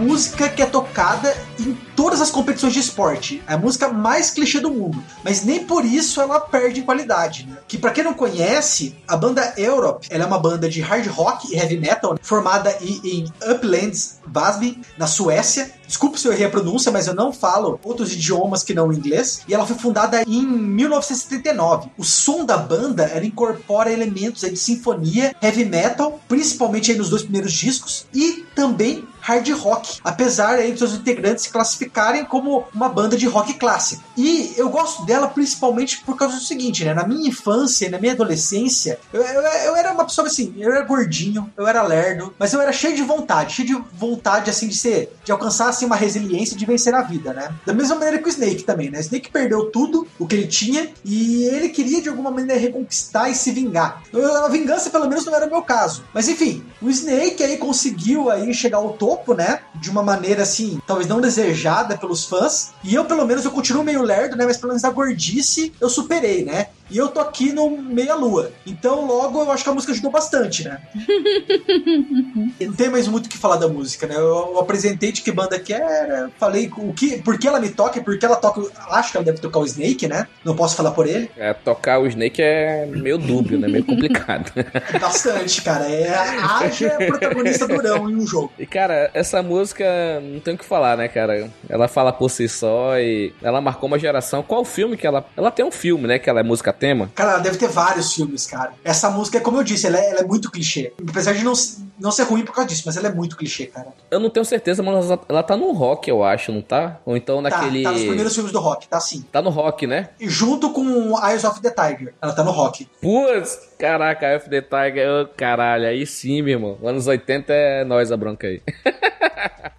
Música 0.00 0.48
que 0.48 0.62
é 0.62 0.66
tocada 0.66 1.36
em 1.58 1.76
todas 1.94 2.20
as 2.20 2.30
competições 2.30 2.72
de 2.72 2.80
esporte. 2.80 3.42
É 3.46 3.54
a 3.54 3.58
música 3.58 3.88
mais 3.88 4.30
clichê 4.30 4.58
do 4.58 4.70
mundo. 4.70 5.02
Mas 5.22 5.44
nem 5.44 5.64
por 5.64 5.84
isso 5.84 6.20
ela 6.20 6.40
perde 6.40 6.80
em 6.80 6.82
qualidade, 6.82 7.46
né? 7.46 7.58
Que 7.68 7.76
pra 7.76 7.90
quem 7.90 8.02
não 8.02 8.14
conhece, 8.14 8.96
a 9.06 9.16
banda 9.16 9.52
Europe, 9.56 10.08
ela 10.10 10.24
é 10.24 10.26
uma 10.26 10.38
banda 10.38 10.68
de 10.68 10.80
hard 10.80 11.06
rock 11.08 11.52
e 11.52 11.56
heavy 11.56 11.78
metal, 11.78 12.18
formada 12.22 12.76
em, 12.80 13.30
Uplands 13.46 14.18
Vasby, 14.26 14.80
na 14.96 15.06
Suécia. 15.06 15.70
Desculpe 15.86 16.18
se 16.18 16.26
eu 16.26 16.32
errei 16.32 16.46
a 16.46 16.50
pronúncia, 16.50 16.90
mas 16.90 17.06
eu 17.06 17.14
não 17.14 17.32
falo 17.32 17.78
outros 17.84 18.12
idiomas 18.12 18.62
que 18.62 18.72
não 18.72 18.88
o 18.88 18.92
inglês. 18.92 19.42
E 19.46 19.52
ela 19.52 19.66
foi 19.66 19.76
fundada 19.76 20.22
em 20.22 20.46
1979. 20.46 21.90
O 21.98 22.04
som 22.04 22.44
da 22.44 22.56
banda 22.56 23.02
ela 23.04 23.26
incorpora 23.26 23.92
elementos 23.92 24.42
de 24.42 24.56
sinfonia, 24.56 25.34
heavy 25.42 25.64
metal, 25.64 26.20
principalmente 26.28 26.94
nos 26.94 27.10
dois 27.10 27.22
primeiros 27.22 27.52
discos, 27.52 28.06
e 28.14 28.44
também 28.54 29.04
hard 29.30 29.48
rock, 29.50 30.00
apesar 30.02 30.56
aí 30.56 30.70
dos 30.70 30.78
seus 30.78 30.94
integrantes 30.94 31.44
se 31.44 31.50
classificarem 31.50 32.24
como 32.24 32.64
uma 32.74 32.88
banda 32.88 33.16
de 33.16 33.26
rock 33.26 33.54
clássico. 33.54 34.02
E 34.16 34.54
eu 34.56 34.68
gosto 34.68 35.04
dela 35.04 35.28
principalmente 35.28 36.02
por 36.04 36.16
causa 36.16 36.36
do 36.36 36.42
seguinte, 36.42 36.84
né? 36.84 36.94
Na 36.94 37.06
minha 37.06 37.28
infância 37.28 37.90
na 37.90 37.98
minha 37.98 38.12
adolescência, 38.12 38.98
eu, 39.12 39.22
eu, 39.22 39.42
eu, 39.42 39.76
era 39.76 39.92
uma 39.92 40.04
pessoa 40.04 40.26
assim, 40.26 40.54
eu 40.58 40.72
era 40.72 40.84
gordinho, 40.84 41.50
eu 41.56 41.66
era 41.66 41.82
lerdo, 41.82 42.34
mas 42.38 42.52
eu 42.52 42.60
era 42.60 42.72
cheio 42.72 42.94
de 42.94 43.02
vontade, 43.02 43.54
cheio 43.54 43.68
de 43.68 43.84
vontade 43.92 44.50
assim 44.50 44.68
de 44.68 44.76
ser, 44.76 45.12
de 45.24 45.32
alcançar 45.32 45.68
assim 45.68 45.84
uma 45.84 45.96
resiliência 45.96 46.56
de 46.56 46.64
vencer 46.66 46.94
a 46.94 47.02
vida, 47.02 47.32
né? 47.32 47.52
Da 47.66 47.72
mesma 47.72 47.96
maneira 47.96 48.18
que 48.18 48.28
o 48.28 48.30
Snake 48.30 48.64
também, 48.64 48.90
né? 48.90 48.98
O 48.98 49.00
Snake 49.00 49.30
perdeu 49.30 49.70
tudo 49.70 50.06
o 50.18 50.26
que 50.26 50.34
ele 50.34 50.46
tinha 50.46 50.90
e 51.04 51.44
ele 51.44 51.68
queria 51.68 52.00
de 52.00 52.08
alguma 52.08 52.30
maneira 52.30 52.60
reconquistar 52.60 53.28
e 53.30 53.34
se 53.34 53.50
vingar. 53.52 54.02
A 54.44 54.48
vingança 54.48 54.90
pelo 54.90 55.08
menos 55.08 55.24
não 55.24 55.34
era 55.34 55.46
o 55.46 55.50
meu 55.50 55.62
caso. 55.62 56.04
Mas 56.12 56.28
enfim, 56.28 56.64
o 56.80 56.88
Snake 56.88 57.42
aí 57.42 57.56
conseguiu 57.58 58.30
aí 58.30 58.52
chegar 58.54 58.78
ao 58.78 58.94
topo 58.94 59.34
né? 59.34 59.60
De 59.74 59.90
uma 59.90 60.02
maneira 60.02 60.42
assim, 60.42 60.80
talvez 60.86 61.08
não 61.08 61.20
desejada 61.20 61.96
pelos 61.96 62.24
fãs. 62.24 62.72
E 62.82 62.94
eu, 62.94 63.04
pelo 63.04 63.26
menos, 63.26 63.44
eu 63.44 63.50
continuo 63.50 63.84
meio 63.84 64.02
lerdo, 64.02 64.36
né? 64.36 64.44
Mas 64.46 64.56
pelo 64.56 64.68
menos 64.68 64.84
a 64.84 64.90
gordice 64.90 65.72
eu 65.80 65.88
superei, 65.88 66.44
né? 66.44 66.68
E 66.90 66.98
eu 66.98 67.08
tô 67.08 67.20
aqui 67.20 67.52
no 67.52 67.70
meia-lua. 67.70 68.52
Então, 68.66 69.06
logo, 69.06 69.40
eu 69.40 69.50
acho 69.50 69.62
que 69.62 69.70
a 69.70 69.74
música 69.74 69.92
ajudou 69.92 70.10
bastante, 70.10 70.64
né? 70.64 70.80
não 72.60 72.72
tem 72.74 72.88
mais 72.90 73.06
muito 73.06 73.26
o 73.26 73.28
que 73.28 73.38
falar 73.38 73.56
da 73.56 73.68
música, 73.68 74.06
né? 74.06 74.14
Eu, 74.16 74.50
eu 74.52 74.58
apresentei 74.58 75.12
de 75.12 75.22
que 75.22 75.30
banda 75.30 75.58
que 75.58 75.72
era, 75.72 76.30
falei 76.38 76.70
o 76.76 76.92
que, 76.92 77.22
por 77.22 77.38
que 77.38 77.46
ela 77.46 77.60
me 77.60 77.68
toca 77.68 77.98
e 77.98 78.02
por 78.02 78.18
que 78.18 78.24
ela 78.24 78.36
toca. 78.36 78.60
Acho 78.90 79.12
que 79.12 79.16
ela 79.16 79.24
deve 79.24 79.38
tocar 79.38 79.60
o 79.60 79.64
Snake, 79.64 80.08
né? 80.08 80.26
Não 80.44 80.56
posso 80.56 80.76
falar 80.76 80.90
por 80.90 81.06
ele. 81.06 81.30
É, 81.36 81.52
tocar 81.52 82.00
o 82.00 82.06
Snake 82.06 82.42
é 82.42 82.86
meio 82.86 83.18
dúbio, 83.18 83.58
né? 83.58 83.68
Meio 83.68 83.84
complicado. 83.84 84.52
Bastante, 85.00 85.62
cara. 85.62 85.88
É, 85.88 86.08
haja 86.10 86.90
protagonista 87.06 87.68
durão 87.68 88.10
em 88.10 88.16
um 88.16 88.26
jogo. 88.26 88.52
E, 88.58 88.66
cara, 88.66 89.10
essa 89.14 89.42
música 89.42 89.84
não 90.22 90.40
tem 90.40 90.54
o 90.54 90.58
que 90.58 90.64
falar, 90.64 90.96
né, 90.96 91.08
cara? 91.08 91.50
Ela 91.68 91.88
fala 91.88 92.12
por 92.12 92.30
si 92.30 92.48
só 92.48 92.98
e 92.98 93.32
ela 93.42 93.60
marcou 93.60 93.86
uma 93.86 93.98
geração. 93.98 94.42
Qual 94.42 94.64
filme 94.64 94.96
que 94.96 95.06
ela. 95.06 95.24
Ela 95.36 95.50
tem 95.50 95.64
um 95.64 95.70
filme, 95.70 96.06
né? 96.06 96.18
Que 96.18 96.28
ela 96.28 96.40
é 96.40 96.42
música 96.42 96.72
tema. 96.80 97.10
Cara, 97.14 97.38
deve 97.38 97.58
ter 97.58 97.68
vários 97.68 98.14
filmes, 98.14 98.46
cara. 98.46 98.72
Essa 98.82 99.10
música, 99.10 99.38
como 99.40 99.58
eu 99.58 99.62
disse, 99.62 99.86
ela 99.86 99.98
é, 99.98 100.10
ela 100.10 100.20
é 100.20 100.24
muito 100.24 100.50
clichê. 100.50 100.92
Apesar 101.08 101.34
de 101.34 101.44
não, 101.44 101.52
não 101.98 102.10
ser 102.10 102.22
ruim 102.22 102.44
por 102.44 102.54
causa 102.54 102.70
disso, 102.70 102.82
mas 102.86 102.96
ela 102.96 103.08
é 103.08 103.12
muito 103.12 103.36
clichê, 103.36 103.66
cara. 103.66 103.88
Eu 104.10 104.18
não 104.18 104.30
tenho 104.30 104.44
certeza, 104.44 104.82
mas 104.82 105.10
ela, 105.10 105.20
ela 105.28 105.42
tá 105.42 105.56
no 105.56 105.70
rock, 105.72 106.08
eu 106.08 106.24
acho, 106.24 106.50
não 106.50 106.62
tá? 106.62 106.98
Ou 107.04 107.16
então 107.16 107.42
naquele. 107.42 107.82
Tá, 107.82 107.90
tá 107.90 107.96
nos 107.96 108.04
primeiros 108.06 108.34
filmes 108.34 108.52
do 108.52 108.58
rock, 108.58 108.88
tá 108.88 108.98
sim. 108.98 109.24
Tá 109.30 109.42
no 109.42 109.50
rock, 109.50 109.86
né? 109.86 110.08
E 110.18 110.28
junto 110.28 110.70
com 110.70 111.14
Eyes 111.24 111.44
of 111.44 111.60
the 111.60 111.70
Tiger. 111.70 112.14
Ela 112.20 112.32
tá 112.32 112.42
no 112.42 112.50
rock. 112.50 112.88
Putz, 113.00 113.58
caraca, 113.78 114.26
Eyes 114.26 114.42
of 114.42 114.50
the 114.50 114.62
Tiger, 114.62 115.08
oh, 115.08 115.28
caralho, 115.36 115.86
aí 115.86 116.06
sim, 116.06 116.40
meu 116.40 116.54
irmão. 116.54 116.78
Anos 116.82 117.06
80 117.06 117.52
é 117.52 117.84
nós 117.84 118.10
a 118.10 118.16
bronca 118.16 118.46
aí. 118.46 118.62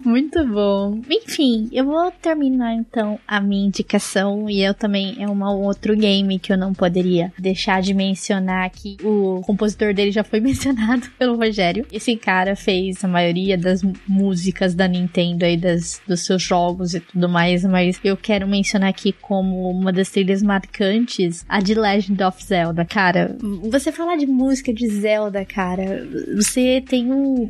Muito 0.03 0.45
bom. 0.47 0.99
Enfim, 1.09 1.69
eu 1.71 1.85
vou 1.85 2.11
terminar 2.11 2.73
então 2.73 3.19
a 3.27 3.39
minha 3.39 3.67
indicação 3.67 4.49
e 4.49 4.63
eu 4.63 4.73
também 4.73 5.15
é 5.19 5.27
um 5.27 5.43
outro 5.43 5.95
game 5.95 6.39
que 6.39 6.51
eu 6.51 6.57
não 6.57 6.73
poderia 6.73 7.31
deixar 7.37 7.81
de 7.81 7.93
mencionar 7.93 8.65
aqui. 8.65 8.97
O 9.03 9.41
compositor 9.41 9.93
dele 9.93 10.11
já 10.11 10.23
foi 10.23 10.39
mencionado 10.41 11.07
pelo 11.17 11.37
Rogério. 11.37 11.85
Esse 11.91 12.15
cara 12.15 12.55
fez 12.55 13.03
a 13.03 13.07
maioria 13.07 13.57
das 13.57 13.81
músicas 14.07 14.73
da 14.73 14.87
Nintendo 14.87 15.45
aí 15.45 15.57
das, 15.57 16.01
dos 16.07 16.25
seus 16.25 16.41
jogos 16.41 16.93
e 16.93 16.99
tudo 16.99 17.29
mais, 17.29 17.63
mas 17.63 17.99
eu 18.03 18.17
quero 18.17 18.47
mencionar 18.47 18.89
aqui 18.89 19.13
como 19.13 19.69
uma 19.69 19.91
das 19.91 20.09
trilhas 20.09 20.41
marcantes 20.41 21.45
a 21.47 21.59
de 21.59 21.73
Legend 21.73 22.23
of 22.23 22.43
Zelda. 22.43 22.85
Cara, 22.85 23.35
você 23.69 23.91
falar 23.91 24.17
de 24.17 24.25
música 24.25 24.73
de 24.73 24.87
Zelda, 24.87 25.45
cara, 25.45 26.07
você 26.35 26.81
tem 26.81 27.11
um, 27.11 27.49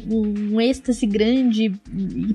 um 0.53 0.61
êxtase 0.61 1.05
grande 1.05 1.73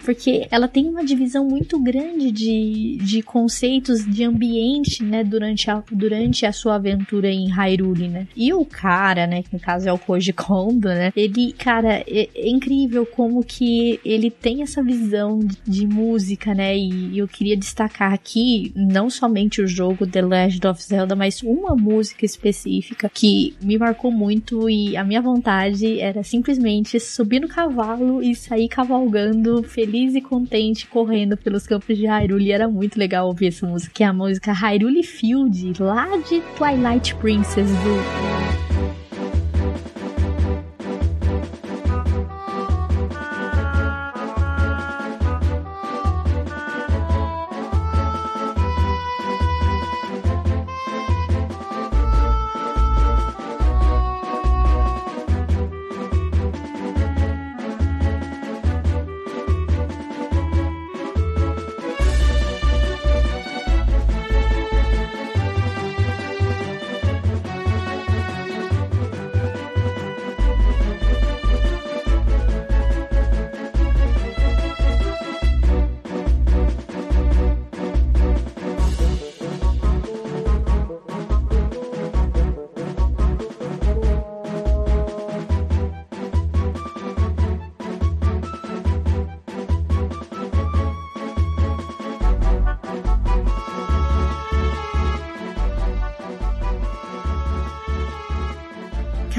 porque 0.04 0.46
ela 0.50 0.68
tem 0.68 0.88
uma 0.88 1.04
divisão 1.04 1.44
muito 1.44 1.78
grande 1.78 2.30
de, 2.30 2.98
de 3.02 3.22
conceitos 3.22 4.04
de 4.04 4.24
ambiente, 4.24 5.02
né, 5.02 5.22
durante 5.24 5.70
a, 5.70 5.82
durante 5.90 6.46
a 6.46 6.52
sua 6.52 6.76
aventura 6.76 7.30
em 7.30 7.48
Hyrule, 7.48 8.08
né? 8.08 8.28
E 8.36 8.52
o 8.52 8.64
cara, 8.64 9.26
né, 9.26 9.42
que 9.42 9.52
no 9.52 9.60
caso 9.60 9.88
é 9.88 9.92
o 9.92 9.98
Koji 9.98 10.32
Kondo, 10.32 10.88
né, 10.88 11.12
ele, 11.16 11.52
cara, 11.52 12.04
é, 12.06 12.28
é 12.34 12.48
incrível 12.48 13.06
como 13.06 13.42
que 13.44 14.00
ele 14.04 14.30
tem 14.30 14.62
essa 14.62 14.82
visão 14.82 15.38
de, 15.38 15.56
de 15.66 15.86
música, 15.86 16.54
né, 16.54 16.76
e 16.76 17.18
eu 17.18 17.28
queria 17.28 17.56
destacar 17.56 18.12
aqui 18.12 18.72
não 18.74 19.08
somente 19.08 19.60
o 19.60 19.66
jogo 19.66 20.06
The 20.06 20.22
Legend 20.22 20.66
of 20.66 20.82
Zelda, 20.82 21.16
mas 21.16 21.42
uma 21.42 21.74
música 21.74 22.24
específica 22.24 23.10
que 23.12 23.54
me 23.62 23.78
marcou 23.78 24.10
muito 24.10 24.68
e 24.68 24.96
a 24.96 25.04
minha 25.04 25.20
vontade 25.20 26.00
era 26.00 26.22
simplesmente 26.22 26.98
subir 27.00 27.40
no 27.40 27.48
cavalo 27.48 28.22
e 28.22 28.34
sair 28.34 28.68
cavalgando 28.68 29.55
feliz 29.62 30.14
e 30.14 30.20
contente 30.20 30.86
correndo 30.86 31.36
pelos 31.36 31.66
campos 31.66 31.96
de 31.96 32.07
Hyrule. 32.07 32.52
Era 32.52 32.68
muito 32.68 32.98
legal 32.98 33.26
ouvir 33.26 33.48
essa 33.48 33.66
música, 33.66 33.92
que 33.94 34.04
é 34.04 34.07
a 34.07 34.12
música 34.12 34.52
Hyrule 34.52 35.02
Field, 35.02 35.74
lá 35.82 36.16
de 36.28 36.40
Twilight 36.57 37.14
Princess 37.16 37.68
do 37.68 38.65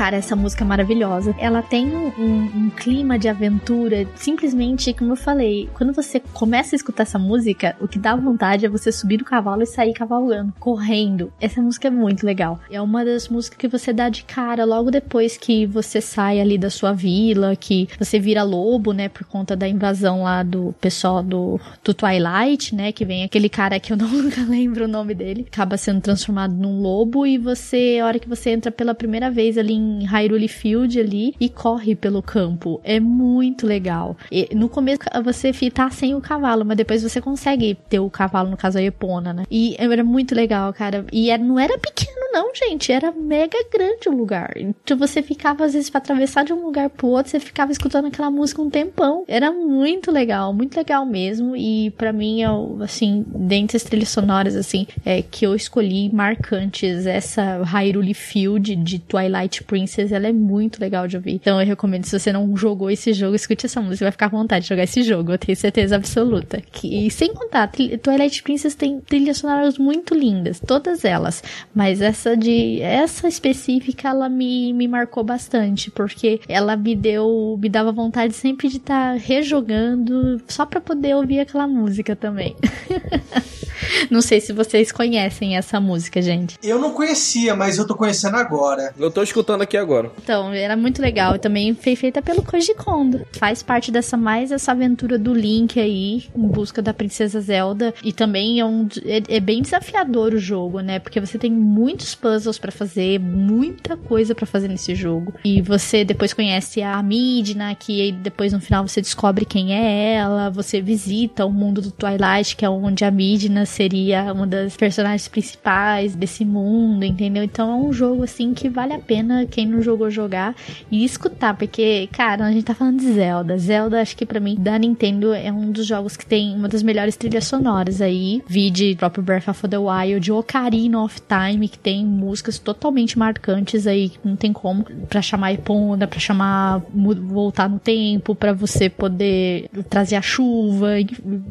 Cara, 0.07 0.15
essa 0.15 0.37
música 0.37 0.63
é 0.63 0.67
maravilhosa. 0.67 1.35
Ela 1.37 1.61
tem 1.61 1.93
um, 1.93 2.07
um, 2.17 2.69
clima 2.69 3.19
de 3.19 3.27
aventura, 3.27 4.07
simplesmente, 4.15 4.93
como 4.93 5.11
eu 5.11 5.17
falei, 5.17 5.69
quando 5.73 5.91
você 5.91 6.21
começa 6.31 6.73
a 6.73 6.77
escutar 6.77 7.03
essa 7.03 7.19
música, 7.19 7.75
o 7.81 7.89
que 7.89 7.99
dá 7.99 8.15
vontade 8.15 8.65
é 8.65 8.69
você 8.69 8.89
subir 8.89 9.17
no 9.17 9.25
cavalo 9.25 9.63
e 9.63 9.65
sair 9.65 9.91
cavalgando, 9.91 10.53
correndo. 10.61 11.29
Essa 11.41 11.61
música 11.61 11.89
é 11.89 11.91
muito 11.91 12.25
legal. 12.25 12.57
É 12.71 12.81
uma 12.81 13.03
das 13.03 13.27
músicas 13.27 13.57
que 13.57 13.67
você 13.67 13.91
dá 13.91 14.07
de 14.07 14.23
cara 14.23 14.63
logo 14.63 14.89
depois 14.89 15.35
que 15.35 15.65
você 15.65 15.99
sai 15.99 16.39
ali 16.39 16.57
da 16.57 16.69
sua 16.69 16.93
vila, 16.93 17.53
que 17.57 17.89
você 17.99 18.17
vira 18.17 18.43
lobo, 18.43 18.93
né, 18.93 19.09
por 19.09 19.25
conta 19.25 19.57
da 19.57 19.67
invasão 19.67 20.23
lá 20.23 20.41
do 20.41 20.73
pessoal 20.79 21.21
do, 21.21 21.59
do 21.83 21.93
Twilight, 21.93 22.73
né, 22.73 22.93
que 22.93 23.03
vem 23.03 23.25
aquele 23.25 23.49
cara 23.49 23.77
que 23.77 23.91
eu 23.91 23.97
nunca 23.99 24.41
lembro 24.43 24.85
o 24.85 24.87
nome 24.87 25.13
dele, 25.13 25.45
acaba 25.51 25.75
sendo 25.75 25.99
transformado 25.99 26.53
num 26.53 26.81
lobo 26.81 27.27
e 27.27 27.37
você, 27.37 27.99
a 28.01 28.05
hora 28.05 28.19
que 28.19 28.29
você 28.29 28.51
entra 28.51 28.71
pela 28.71 28.95
primeira 28.95 29.29
vez 29.29 29.57
ali 29.57 29.73
em 29.73 29.96
Hyrule 30.05 30.47
Field 30.47 30.99
ali 30.99 31.35
e 31.39 31.49
corre 31.49 31.95
pelo 31.95 32.21
campo. 32.21 32.79
É 32.83 32.99
muito 32.99 33.65
legal. 33.65 34.17
E 34.31 34.49
no 34.55 34.69
começo 34.69 34.99
você 35.23 35.51
tá 35.69 35.89
sem 35.89 36.15
o 36.15 36.21
cavalo, 36.21 36.65
mas 36.65 36.77
depois 36.77 37.03
você 37.03 37.21
consegue 37.21 37.77
ter 37.89 37.99
o 37.99 38.09
cavalo, 38.09 38.49
no 38.49 38.57
caso 38.57 38.77
a 38.77 38.81
Epona, 38.81 39.33
né? 39.33 39.43
E 39.49 39.75
era 39.77 40.03
muito 40.03 40.35
legal, 40.35 40.73
cara. 40.73 41.05
E 41.11 41.29
era, 41.29 41.43
não 41.43 41.59
era 41.59 41.77
pequeno, 41.77 42.31
não, 42.31 42.51
gente, 42.53 42.91
era 42.91 43.11
mega 43.11 43.57
grande 43.71 44.09
o 44.09 44.15
lugar. 44.15 44.53
Então 44.57 44.97
você 44.97 45.21
ficava, 45.21 45.65
às 45.65 45.73
vezes, 45.73 45.89
pra 45.89 45.99
atravessar 45.99 46.43
de 46.43 46.53
um 46.53 46.63
lugar 46.63 46.89
pro 46.89 47.07
outro, 47.07 47.31
você 47.31 47.39
ficava 47.39 47.71
escutando 47.71 48.07
aquela 48.07 48.29
música 48.29 48.61
um 48.61 48.69
tempão. 48.69 49.23
Era 49.27 49.51
muito 49.51 50.11
legal, 50.11 50.53
muito 50.53 50.77
legal 50.77 51.05
mesmo. 51.05 51.55
E 51.55 51.91
para 51.91 52.13
mim, 52.13 52.41
eu, 52.41 52.77
assim, 52.81 53.25
dentre 53.27 53.77
as 53.77 53.83
trilhas 53.83 54.09
sonoras, 54.09 54.55
assim, 54.55 54.85
é, 55.05 55.21
que 55.21 55.45
eu 55.45 55.55
escolhi 55.55 56.13
marcantes, 56.13 57.05
essa 57.05 57.63
Hyrule 57.63 58.13
Field 58.13 58.75
de 58.75 58.99
Twilight 58.99 59.63
Princess, 59.63 59.86
ela 60.11 60.27
é 60.27 60.33
muito 60.33 60.79
legal 60.79 61.07
de 61.07 61.15
ouvir. 61.15 61.33
Então 61.33 61.59
eu 61.59 61.65
recomendo, 61.65 62.05
se 62.05 62.17
você 62.17 62.31
não 62.31 62.55
jogou 62.55 62.89
esse 62.89 63.13
jogo, 63.13 63.35
escute 63.35 63.65
essa 63.65 63.79
música, 63.79 63.97
você 63.97 64.03
vai 64.05 64.11
ficar 64.11 64.29
com 64.29 64.37
vontade 64.37 64.63
de 64.63 64.69
jogar 64.69 64.83
esse 64.83 65.01
jogo, 65.01 65.31
eu 65.31 65.37
tenho 65.37 65.55
certeza 65.55 65.95
absoluta. 65.95 66.61
Que, 66.71 67.07
e 67.07 67.11
sem 67.11 67.33
contar, 67.33 67.69
Twilight 67.69 68.43
Princess 68.43 68.75
tem 68.75 68.99
trilhas 68.99 69.37
sonoras 69.37 69.77
muito 69.77 70.13
lindas, 70.13 70.59
todas 70.59 71.05
elas. 71.05 71.43
Mas 71.73 72.01
essa 72.01 72.35
de. 72.35 72.81
Essa 72.81 73.27
específica, 73.27 74.09
ela 74.09 74.29
me, 74.29 74.73
me 74.73 74.87
marcou 74.87 75.23
bastante, 75.23 75.91
porque 75.91 76.41
ela 76.47 76.75
me 76.75 76.95
deu. 76.95 77.57
me 77.61 77.69
dava 77.69 77.91
vontade 77.91 78.33
sempre 78.33 78.67
de 78.67 78.77
estar 78.77 79.13
tá 79.13 79.19
rejogando 79.19 80.41
só 80.47 80.65
pra 80.65 80.81
poder 80.81 81.15
ouvir 81.15 81.39
aquela 81.39 81.67
música 81.67 82.15
também. 82.15 82.55
não 84.09 84.21
sei 84.21 84.41
se 84.41 84.53
vocês 84.53 84.91
conhecem 84.91 85.57
essa 85.57 85.79
música, 85.79 86.21
gente. 86.21 86.57
Eu 86.63 86.79
não 86.79 86.91
conhecia, 86.91 87.55
mas 87.55 87.77
eu 87.77 87.85
tô 87.85 87.95
conhecendo 87.95 88.37
agora. 88.37 88.93
Eu 88.97 89.11
tô 89.11 89.21
escutando 89.21 89.61
aqui 89.61 89.76
agora. 89.77 90.11
Então, 90.21 90.53
era 90.53 90.75
muito 90.75 91.01
legal. 91.01 91.37
Também 91.39 91.73
foi 91.73 91.95
feita 91.95 92.21
pelo 92.21 92.43
Koji 92.43 92.73
Kondo. 92.75 93.25
Faz 93.33 93.61
parte 93.61 93.91
dessa 93.91 94.17
mais 94.17 94.51
essa 94.51 94.71
aventura 94.71 95.17
do 95.17 95.33
Link 95.33 95.79
aí, 95.79 96.25
em 96.35 96.47
busca 96.47 96.81
da 96.81 96.93
Princesa 96.93 97.39
Zelda. 97.41 97.93
E 98.03 98.11
também 98.11 98.59
é, 98.59 98.65
um, 98.65 98.87
é, 99.05 99.37
é 99.37 99.39
bem 99.39 99.61
desafiador 99.61 100.33
o 100.33 100.39
jogo, 100.39 100.79
né? 100.79 100.99
Porque 100.99 101.19
você 101.19 101.37
tem 101.37 101.51
muitos 101.51 102.15
puzzles 102.15 102.57
para 102.57 102.71
fazer, 102.71 103.19
muita 103.19 103.95
coisa 103.95 104.33
para 104.33 104.45
fazer 104.45 104.67
nesse 104.67 104.95
jogo. 104.95 105.33
E 105.43 105.61
você 105.61 106.03
depois 106.03 106.33
conhece 106.33 106.81
a 106.81 107.01
Midna, 107.01 107.75
que 107.75 108.11
depois 108.11 108.53
no 108.53 108.59
final 108.59 108.87
você 108.87 109.01
descobre 109.01 109.45
quem 109.45 109.73
é 109.73 110.15
ela. 110.15 110.49
Você 110.49 110.81
visita 110.81 111.45
o 111.45 111.51
mundo 111.51 111.81
do 111.81 111.91
Twilight, 111.91 112.55
que 112.55 112.65
é 112.65 112.69
onde 112.69 113.03
a 113.03 113.11
Midna 113.11 113.65
seria 113.65 114.31
uma 114.33 114.47
das 114.47 114.75
personagens 114.75 115.27
principais 115.27 116.15
desse 116.15 116.45
mundo, 116.45 117.03
entendeu? 117.03 117.43
Então 117.43 117.71
é 117.71 117.75
um 117.75 117.93
jogo 117.93 118.23
assim 118.23 118.53
que 118.53 118.69
vale 118.69 118.93
a 118.93 118.99
pena 118.99 119.45
quem 119.45 119.66
não 119.67 119.81
jogou 119.81 120.09
jogar 120.09 120.55
e 120.91 121.03
escutar, 121.03 121.55
porque, 121.55 122.07
cara, 122.11 122.45
a 122.45 122.51
gente 122.51 122.65
tá 122.65 122.73
falando 122.73 122.99
de 122.99 123.11
Zelda. 123.13 123.57
Zelda, 123.57 124.01
acho 124.01 124.15
que 124.15 124.25
para 124.25 124.39
mim, 124.39 124.55
da 124.57 124.77
Nintendo, 124.77 125.33
é 125.33 125.51
um 125.51 125.71
dos 125.71 125.85
jogos 125.85 126.15
que 126.15 126.25
tem 126.25 126.55
uma 126.55 126.67
das 126.67 126.83
melhores 126.83 127.15
trilhas 127.15 127.45
sonoras 127.45 128.01
aí. 128.01 128.41
Vide 128.47 128.95
próprio 128.95 129.23
Breath 129.23 129.47
of 129.47 129.67
the 129.67 129.77
Wild, 129.77 130.31
Ocarina 130.31 131.03
of 131.03 131.21
Time, 131.21 131.67
que 131.67 131.77
tem 131.77 132.05
músicas 132.05 132.59
totalmente 132.59 133.17
marcantes 133.17 133.87
aí, 133.87 134.09
que 134.09 134.19
não 134.23 134.35
tem 134.35 134.53
como, 134.53 134.85
para 135.07 135.21
chamar 135.21 135.53
Epona, 135.53 136.07
para 136.07 136.19
chamar 136.19 136.81
voltar 136.93 137.69
no 137.69 137.79
tempo, 137.79 138.35
para 138.35 138.53
você 138.53 138.89
poder 138.89 139.69
trazer 139.89 140.15
a 140.15 140.21
chuva, 140.21 140.89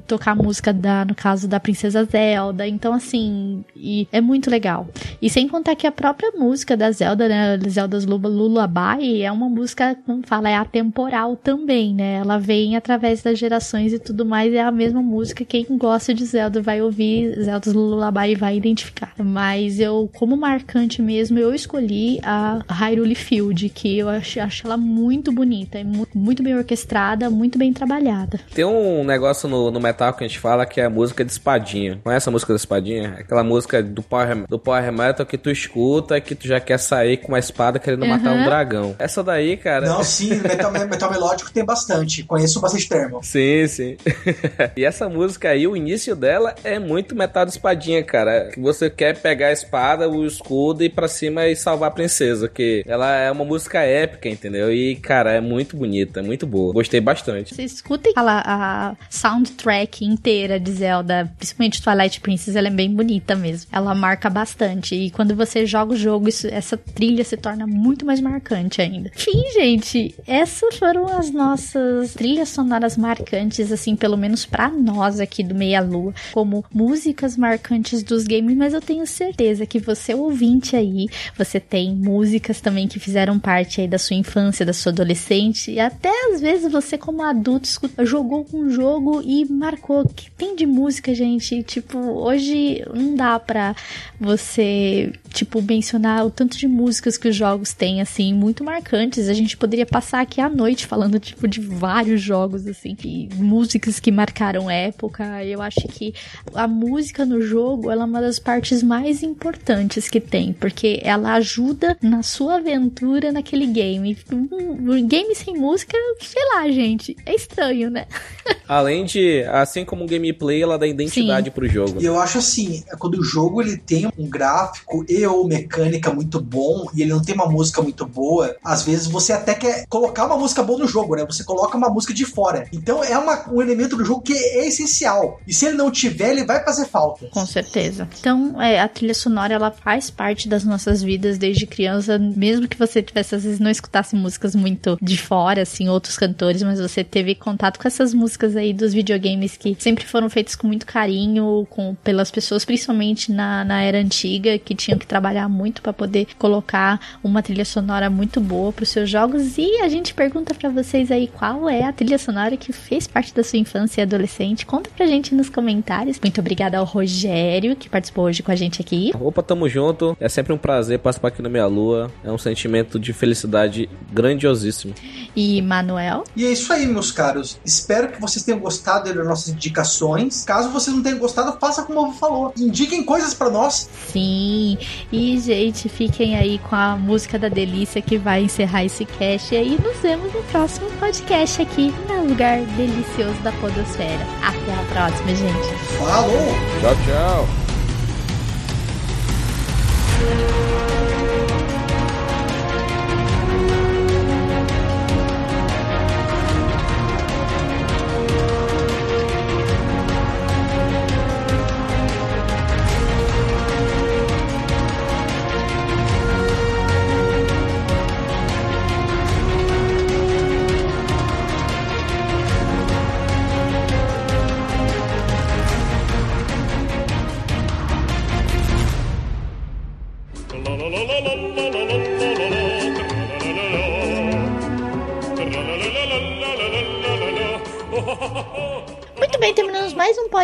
tocar 0.07 0.33
a 0.33 0.35
música 0.35 0.73
da, 0.73 1.05
no 1.05 1.15
caso 1.15 1.49
da 1.49 1.61
Princesa 1.61 2.05
Zelda. 2.05 2.67
Então, 2.67 2.93
assim, 2.93 3.65
e 3.75 4.09
é 4.13 4.21
muito 4.21 4.51
legal. 4.51 4.89
E 5.21 5.29
sem 5.31 5.49
contar 5.49 5.75
que 5.77 5.87
a 5.87 5.93
própria 5.93 6.33
música 6.33 6.77
da 6.77 6.91
Zelda, 6.91 7.29
né, 7.29 7.57
Zelda's 8.01 8.33
Lullaby, 8.33 9.23
é 9.23 9.33
uma 9.33 9.49
música, 9.49 9.97
como 10.05 10.27
fala, 10.27 10.49
é 10.49 10.57
atemporal 10.57 11.37
também, 11.37 11.95
né? 11.95 12.17
Ela 12.17 12.39
vem 12.39 12.77
através 12.77 13.23
das 13.23 13.39
gerações 13.39 13.93
e 13.93 13.99
tudo 13.99 14.25
mais, 14.25 14.53
é 14.53 14.61
a 14.61 14.71
mesma 14.71 15.03
música. 15.03 15.45
Quem 15.45 15.67
gosta 15.71 16.13
de 16.13 16.25
Zelda 16.25 16.61
vai 16.61 16.83
ouvir 16.83 17.35
Zelda's 17.43 17.73
Lullaby 17.73 18.33
e 18.33 18.35
vai 18.35 18.57
identificar. 18.57 19.13
Mas 19.19 19.81
eu, 19.81 20.11
como 20.17 20.37
marcante 20.37 21.01
mesmo, 21.01 21.39
eu 21.39 21.55
escolhi 21.55 22.21
a 22.23 22.61
Hyrule 22.69 23.15
Field, 23.15 23.69
que 23.71 23.99
eu 23.99 24.09
acho, 24.09 24.41
acho 24.41 24.67
ela 24.67 24.77
muito 24.77 25.33
bonita, 25.33 25.79
é 25.79 25.85
muito 26.15 26.43
bem 26.43 26.57
orquestrada, 26.57 27.31
muito 27.31 27.59
bem 27.59 27.73
trabalhada. 27.73 28.41
Tem 28.55 28.65
um 28.65 29.05
negócio 29.05 29.49
no, 29.49 29.71
no 29.71 29.81
metal 29.81 30.13
que 30.13 30.25
a 30.25 30.29
gente 30.29 30.39
fala 30.39 30.67
que 30.67 30.81
é 30.81 30.85
a 30.85 30.91
música 30.91 31.25
de 31.25 31.33
espadinha. 31.33 32.01
Conhece 32.03 32.29
a 32.29 32.33
música 32.33 32.53
da 32.53 32.57
espadinha? 32.57 33.17
Aquela 33.19 33.43
música 33.43 33.83
do 33.83 34.03
power, 34.03 34.47
do 34.49 34.59
power 34.59 34.93
metal 34.93 35.27
que 35.27 35.39
tu 35.39 35.51
escuta 35.51 36.21
que 36.21 36.35
tu 36.35 36.47
já 36.47 36.61
quer 36.61 36.79
sair 36.79 37.19
com 37.19 37.29
uma 37.29 37.39
espada 37.39 37.79
querendo 37.87 38.03
uhum. 38.03 38.09
matar 38.09 38.33
um 38.33 38.43
dragão. 38.43 38.97
Essa 38.99 39.23
daí, 39.23 39.57
cara. 39.57 39.87
Não, 39.87 40.03
sim, 40.03 40.35
metal, 40.41 40.73
metal 40.91 41.11
melódico 41.11 41.53
tem 41.53 41.65
bastante. 41.65 42.25
Conheço 42.25 42.61
bastante 42.61 42.89
termo. 42.89 43.21
Sim, 43.23 43.69
sim. 43.69 43.97
e 44.77 44.85
essa 44.85 45.09
música 45.09 45.51
aí, 45.51 45.69
o 45.69 45.77
início 45.77 46.17
dela 46.17 46.57
é 46.65 46.81
muito 46.81 47.15
metal 47.15 47.45
de 47.45 47.53
espadinha, 47.53 48.03
cara. 48.03 48.51
Que 48.53 48.59
você 48.59 48.91
quer 48.91 49.17
pegar 49.21 49.49
a 49.49 49.53
espada, 49.53 50.09
o 50.11 50.27
escudo 50.27 50.83
e 50.83 50.87
ir 50.87 50.91
pra 50.91 51.07
cima 51.07 51.47
e 51.47 51.55
salvar 51.55 51.91
a 51.91 51.93
princesa. 51.93 52.49
Que 52.49 52.83
ela 52.89 53.15
é 53.15 53.31
uma 53.31 53.45
música 53.45 53.79
épica, 53.81 54.29
entendeu? 54.29 54.73
E, 54.73 54.97
cara, 54.97 55.33
é 55.33 55.41
muito 55.41 55.77
bonita, 55.77 56.23
muito 56.23 56.45
boa. 56.45 56.73
Gostei 56.73 57.01
bastante. 57.01 57.55
Você 57.55 57.63
escuta 57.63 58.11
a, 58.17 58.89
a 58.91 58.97
soundtrack 59.09 60.05
inteira 60.05 60.59
de 60.59 60.73
Zelda, 60.73 61.33
principalmente 61.39 61.81
Twilight 61.81 62.21
Princess, 62.21 62.57
ela 62.57 62.67
é 62.67 62.71
bem 62.71 62.93
bonita 62.93 63.37
mesmo. 63.37 63.69
Ela 63.71 63.95
marca 63.95 64.29
bastante. 64.29 64.97
E 64.97 65.11
quando 65.11 65.37
você 65.37 65.65
joga 65.65 65.93
o 65.93 65.97
jogo, 65.97 66.29
isso, 66.29 66.49
essa 66.49 66.77
trilha 66.77 67.23
se 67.23 67.37
torna 67.37 67.65
muito 67.77 68.05
mais 68.05 68.21
marcante 68.21 68.81
ainda. 68.81 69.11
Enfim, 69.15 69.43
gente, 69.53 70.15
essas 70.27 70.77
foram 70.77 71.07
as 71.07 71.31
nossas 71.31 72.15
trilhas 72.15 72.49
sonoras 72.49 72.97
marcantes, 72.97 73.71
assim, 73.71 73.95
pelo 73.95 74.17
menos 74.17 74.47
para 74.47 74.69
nós 74.69 75.21
aqui 75.21 75.43
do 75.43 75.55
Meia 75.55 75.81
Lua, 75.81 76.15
como 76.33 76.65
músicas 76.73 77.37
marcantes 77.37 78.03
dos 78.03 78.25
games, 78.25 78.57
mas 78.57 78.75
eu 78.75 78.81
tenho 78.81 79.07
certeza 79.07 79.67
que 79.67 79.79
você 79.79 80.15
ouvinte 80.15 80.77
aí, 80.77 81.07
você 81.37 81.61
tem 81.61 81.95
músicas 81.95 82.61
também 82.61 82.89
que 82.89 82.99
fizeram 82.99 83.39
parte 83.39 83.81
aí 83.81 83.89
da 83.89 83.99
sua 83.99 84.17
infância, 84.17 84.67
da 84.67 84.73
sua 84.73 84.93
adolescente, 84.93 85.71
e 85.71 85.81
até 85.81 86.11
às 86.33 86.41
vezes 86.41 86.71
você 86.71 86.97
como 86.97 87.23
adulto 87.23 87.69
jogou 88.05 88.47
um 88.53 88.71
jogo 88.71 89.23
e 89.25 89.45
marcou. 89.45 90.07
Que 90.09 90.31
tem 90.31 90.55
de 90.55 90.67
música, 90.67 91.15
gente? 91.15 91.63
Tipo, 91.63 91.99
hoje 91.99 92.85
não 92.95 93.15
dá 93.15 93.39
pra 93.39 93.75
você, 94.19 95.13
tipo, 95.33 95.61
mencionar 95.63 96.25
o 96.25 96.31
tanto 96.31 96.57
de 96.57 96.69
músicas 96.69 97.17
que 97.17 97.29
os 97.29 97.37
jogos 97.37 97.66
têm, 97.73 98.01
assim, 98.01 98.33
muito 98.33 98.65
marcantes. 98.65 99.29
A 99.29 99.35
gente 99.35 99.57
poderia 99.57 99.87
passar 99.87 100.21
aqui 100.21 100.41
à 100.41 100.49
noite 100.49 100.87
falando, 100.87 101.19
tipo, 101.19 101.47
de 101.47 101.61
vários 101.61 102.21
jogos, 102.21 102.67
assim, 102.67 102.97
e 103.05 103.29
músicas 103.35 104.01
que 104.01 104.11
marcaram 104.11 104.71
época. 104.71 105.45
Eu 105.45 105.63
acho 105.63 105.87
que 105.89 106.15
a 106.55 106.67
música 106.67 107.25
no 107.25 107.41
jogo, 107.41 107.91
ela 107.91 108.03
é 108.03 108.07
uma 108.07 108.21
das 108.21 108.39
partes 108.39 108.83
mais 108.83 109.23
importantes 109.23 110.09
que 110.09 110.21
tem, 110.21 110.53
porque 110.53 111.01
ela 111.03 111.35
ajuda 111.35 111.97
na 112.03 112.23
sua 112.23 112.57
aventura 112.57 113.33
naquele 113.33 113.67
game. 113.67 114.17
Um 114.33 115.07
game 115.07 115.35
sem 115.35 115.57
música, 115.57 115.97
sei 116.21 116.43
lá, 116.55 116.69
gente, 116.71 117.17
é 117.25 117.35
estranho, 117.35 117.91
né? 117.91 118.07
Além 118.67 119.05
de, 119.05 119.45
assim 119.45 119.85
como 119.85 120.05
o 120.05 120.07
gameplay, 120.07 120.63
ela 120.63 120.79
dá 120.79 120.87
identidade 120.87 121.47
Sim. 121.47 121.51
pro 121.53 121.69
jogo. 121.69 122.01
E 122.01 122.05
eu 122.05 122.19
acho 122.19 122.39
assim, 122.39 122.83
quando 122.99 123.19
o 123.19 123.23
jogo 123.23 123.63
ele 123.63 123.77
tem 123.77 124.07
um 124.19 124.29
gráfico 124.29 125.05
e 125.09 125.25
ou 125.27 125.47
mecânica 125.47 126.13
muito 126.13 126.41
bom 126.41 126.87
e 126.95 127.03
ele 127.03 127.11
não 127.11 127.23
tem 127.23 127.35
uma 127.35 127.47
música 127.57 127.83
muito 127.83 128.07
boa, 128.07 128.57
às 128.65 128.83
vezes 128.83 129.07
você 129.07 129.33
até 129.33 129.55
quer 129.55 129.87
colocar 129.89 130.27
uma 130.27 130.37
música 130.37 130.63
boa 130.63 130.79
no 130.79 130.89
jogo, 130.89 131.17
né? 131.17 131.25
Você 131.27 131.45
coloca 131.45 131.77
uma 131.77 131.89
música 131.89 132.13
de 132.13 132.25
fora. 132.25 132.69
Então 132.73 133.03
é 133.03 133.17
uma, 133.19 133.51
um 133.51 133.63
elemento 133.63 133.97
do 133.97 134.05
jogo 134.05 134.23
que 134.23 134.33
é 134.33 134.67
essencial. 134.67 135.41
E 135.47 135.55
se 135.55 135.67
ele 135.67 135.77
não 135.77 135.91
tiver, 135.91 136.31
ele 136.31 136.45
vai 136.45 136.63
fazer 136.65 136.87
falta. 136.87 137.27
Com 137.29 137.47
certeza. 137.47 138.09
Então, 138.21 138.61
é, 138.61 138.81
a 138.81 138.89
trilha 138.89 139.15
sonora 139.15 139.55
ela 139.55 139.71
faz 139.71 140.11
parte 140.11 140.49
das 140.49 140.65
nossas 140.65 141.03
vidas 141.03 141.39
desde 141.39 141.67
criança, 141.67 142.19
mesmo 142.19 142.69
que 142.69 142.79
você 142.79 143.03
tivesse 143.03 143.35
às 143.35 143.45
vezes 143.45 143.61
não 143.61 143.71
escutasse 143.71 144.15
músicas 144.15 144.55
muito 144.55 144.99
de 145.01 145.17
fora, 145.17 145.63
assim, 145.63 145.89
outros 145.89 146.17
cantores, 146.17 146.63
mas 146.63 146.81
você 146.81 147.03
teve 147.03 147.35
contato 147.35 147.79
com 147.79 147.89
essas 147.89 148.13
músicas 148.13 148.57
aí 148.57 148.73
dos 148.73 148.93
videogames 148.93 149.57
que 149.57 149.77
sempre 149.79 150.05
foram 150.05 150.29
feitas 150.29 150.55
com 150.55 150.67
muito 150.67 150.87
carinho, 150.87 151.67
com 151.71 151.95
pelas 152.03 152.31
pessoas, 152.31 152.65
principalmente 152.65 153.33
na, 153.33 153.65
na 153.65 153.83
era 153.83 153.99
antiga, 153.99 154.59
que 154.59 154.75
tinham 154.75 154.99
que 154.99 155.07
trabalhar 155.07 155.49
muito 155.49 155.83
para 155.83 155.93
poder 155.93 156.29
colocar 156.39 157.01
uma 157.23 157.43
trilha 157.47 157.65
sonora 157.65 158.11
muito 158.11 158.41
boa 158.41 158.73
para 158.73 158.83
os 158.83 158.89
seus 158.89 159.09
jogos. 159.09 159.57
E 159.57 159.81
a 159.81 159.89
gente 159.89 160.13
pergunta 160.13 160.53
para 160.53 160.69
vocês 160.69 161.13
aí 161.13 161.29
qual 161.29 161.69
é 161.69 161.85
a 161.85 161.93
trilha 161.93 162.19
sonora 162.19 162.57
que 162.57 162.73
fez 162.73 163.07
parte 163.07 163.33
da 163.33 163.45
sua 163.45 163.61
infância 163.61 164.01
e 164.01 164.03
adolescente. 164.03 164.67
Conta 164.67 164.91
pra 164.97 165.07
gente 165.07 165.33
nos 165.33 165.49
comentários. 165.49 166.19
Muito 166.21 166.41
obrigada 166.41 166.77
ao 166.77 166.85
Rogério 166.85 167.77
que 167.77 167.89
participou 167.89 168.25
hoje 168.25 168.43
com 168.43 168.51
a 168.51 168.57
gente 168.57 168.83
aqui. 168.83 169.13
Opa, 169.21 169.45
tamo 169.45 169.69
junto. 169.69 170.17
É 170.19 170.29
sempre 170.29 170.53
um 170.53 170.59
prazer 170.59 170.99
participar 170.99 171.29
aqui 171.29 171.41
na 171.41 171.49
Minha 171.49 171.67
Lua. 171.67 172.11
É 172.25 172.33
um 172.33 172.39
sentimento 172.39 172.99
de 172.99 173.13
felicidade 173.13 173.89
grandiosíssimo. 174.13 174.93
E 175.37 175.63
Manuel? 175.63 176.25
E 176.35 176.45
é 176.45 176.51
isso 176.51 176.73
aí, 176.73 176.85
meus 176.85 177.13
caros. 177.13 177.61
Espero 177.65 178.09
que 178.09 178.21
vocês 178.21 178.45
tenham 178.45 178.59
gostado 178.59 179.15
das 179.15 179.25
nossas 179.25 179.51
indicações. 179.51 180.43
Caso 180.45 180.71
vocês 180.71 180.97
não 180.97 181.03
tenham 181.03 181.19
gostado, 181.19 181.57
faça 181.61 181.85
como 181.85 182.09
o 182.09 182.13
falou. 182.13 182.53
Indiquem 182.59 183.05
coisas 183.05 183.35
para 183.35 183.51
nós. 183.51 183.89
Sim. 184.09 184.79
E, 185.13 185.39
gente, 185.39 185.89
fiquem 185.89 186.37
aí 186.37 186.59
com 186.59 186.75
a 186.75 186.97
música 186.97 187.36
da 187.39 187.49
delícia 187.49 188.03
que 188.03 188.19
vai 188.19 188.43
encerrar 188.43 188.85
esse 188.85 189.05
cast. 189.05 189.55
E 189.55 189.59
aí 189.59 189.79
nos 189.83 189.99
vemos 189.99 190.33
no 190.33 190.43
próximo 190.45 190.91
podcast 190.99 191.63
aqui 191.63 191.93
no 192.09 192.29
lugar 192.29 192.61
delicioso 192.77 193.41
da 193.43 193.53
Podosfera. 193.53 194.27
Até 194.43 194.73
a 194.73 194.85
próxima, 194.93 195.35
gente. 195.35 195.75
Falou! 195.99 196.55
Tchau, 196.81 196.97
tchau. 197.05 197.67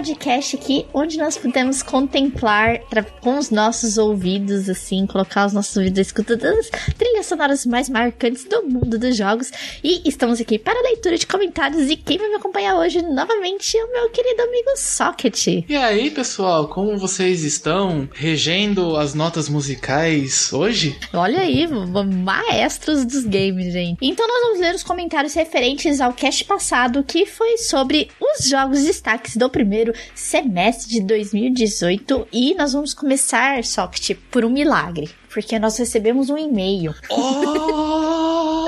Podcast 0.03 0.57
aqui 0.57 0.85
onde 0.93 1.17
nós 1.17 1.39
pudemos 1.39 1.81
contemplar 1.81 2.81
tra- 2.91 3.05
com 3.05 3.39
os 3.39 3.51
nossos 3.51 3.99
ouvidos, 3.99 4.69
assim, 4.69 5.07
colocar 5.07 5.47
os 5.47 5.53
nossos 5.53 5.77
ouvidos 5.77 6.01
escutando 6.01 6.45
as 6.45 6.69
trilhas 6.99 7.27
sonoras 7.27 7.65
mais 7.65 7.89
marcantes 7.89 8.45
do 8.45 8.65
mundo 8.65 8.99
dos 8.99 9.17
jogos. 9.17 9.53
E 9.83 10.03
estamos 10.09 10.41
aqui 10.41 10.59
para 10.59 10.77
a 10.77 10.83
leitura 10.83 11.17
de 11.17 11.25
comentários. 11.27 11.89
E 11.89 11.97
quem 11.97 12.19
vai 12.19 12.29
me 12.29 12.35
acompanhar 12.35 12.75
hoje 12.77 13.01
novamente 13.01 13.77
é 13.79 13.85
o 13.85 13.93
meu 13.93 14.11
querido 14.11 14.43
amigo 14.43 14.71
Socket. 14.77 15.47
E 15.69 15.77
aí, 15.77 16.11
pessoal, 16.11 16.67
como 16.69 16.99
vocês 16.99 17.45
estão 17.45 18.09
regendo 18.13 18.97
as 18.97 19.15
notas 19.15 19.49
musicais 19.49 20.53
hoje? 20.53 20.99
Olha 21.15 21.41
aí, 21.43 21.69
ma- 21.69 22.03
maestros 22.03 23.05
dos 23.05 23.25
games, 23.25 23.73
gente. 23.73 23.99
Então 24.03 24.27
nós 24.27 24.43
vamos 24.43 24.61
ler 24.61 24.75
os 24.75 24.83
comentários 24.83 25.35
referentes 25.35 26.01
ao 26.01 26.13
cast 26.13 26.45
passado, 26.45 27.05
que 27.05 27.25
foi 27.25 27.57
sobre 27.59 28.09
os 28.21 28.49
jogos 28.49 28.83
destaques 28.83 29.37
do 29.37 29.49
primeiro 29.49 29.92
semestre 30.15 30.91
de 30.91 31.03
2018. 31.03 32.29
E 32.33 32.55
nós 32.55 32.73
vamos 32.73 32.95
começar, 32.95 33.65
Socket, 33.65 34.17
por 34.31 34.45
um 34.45 34.51
milagre. 34.51 35.11
Porque 35.33 35.59
nós 35.59 35.79
recebemos 35.79 36.31
um 36.31 36.39
e-mail. 36.39 36.95
Oh! 37.11 38.63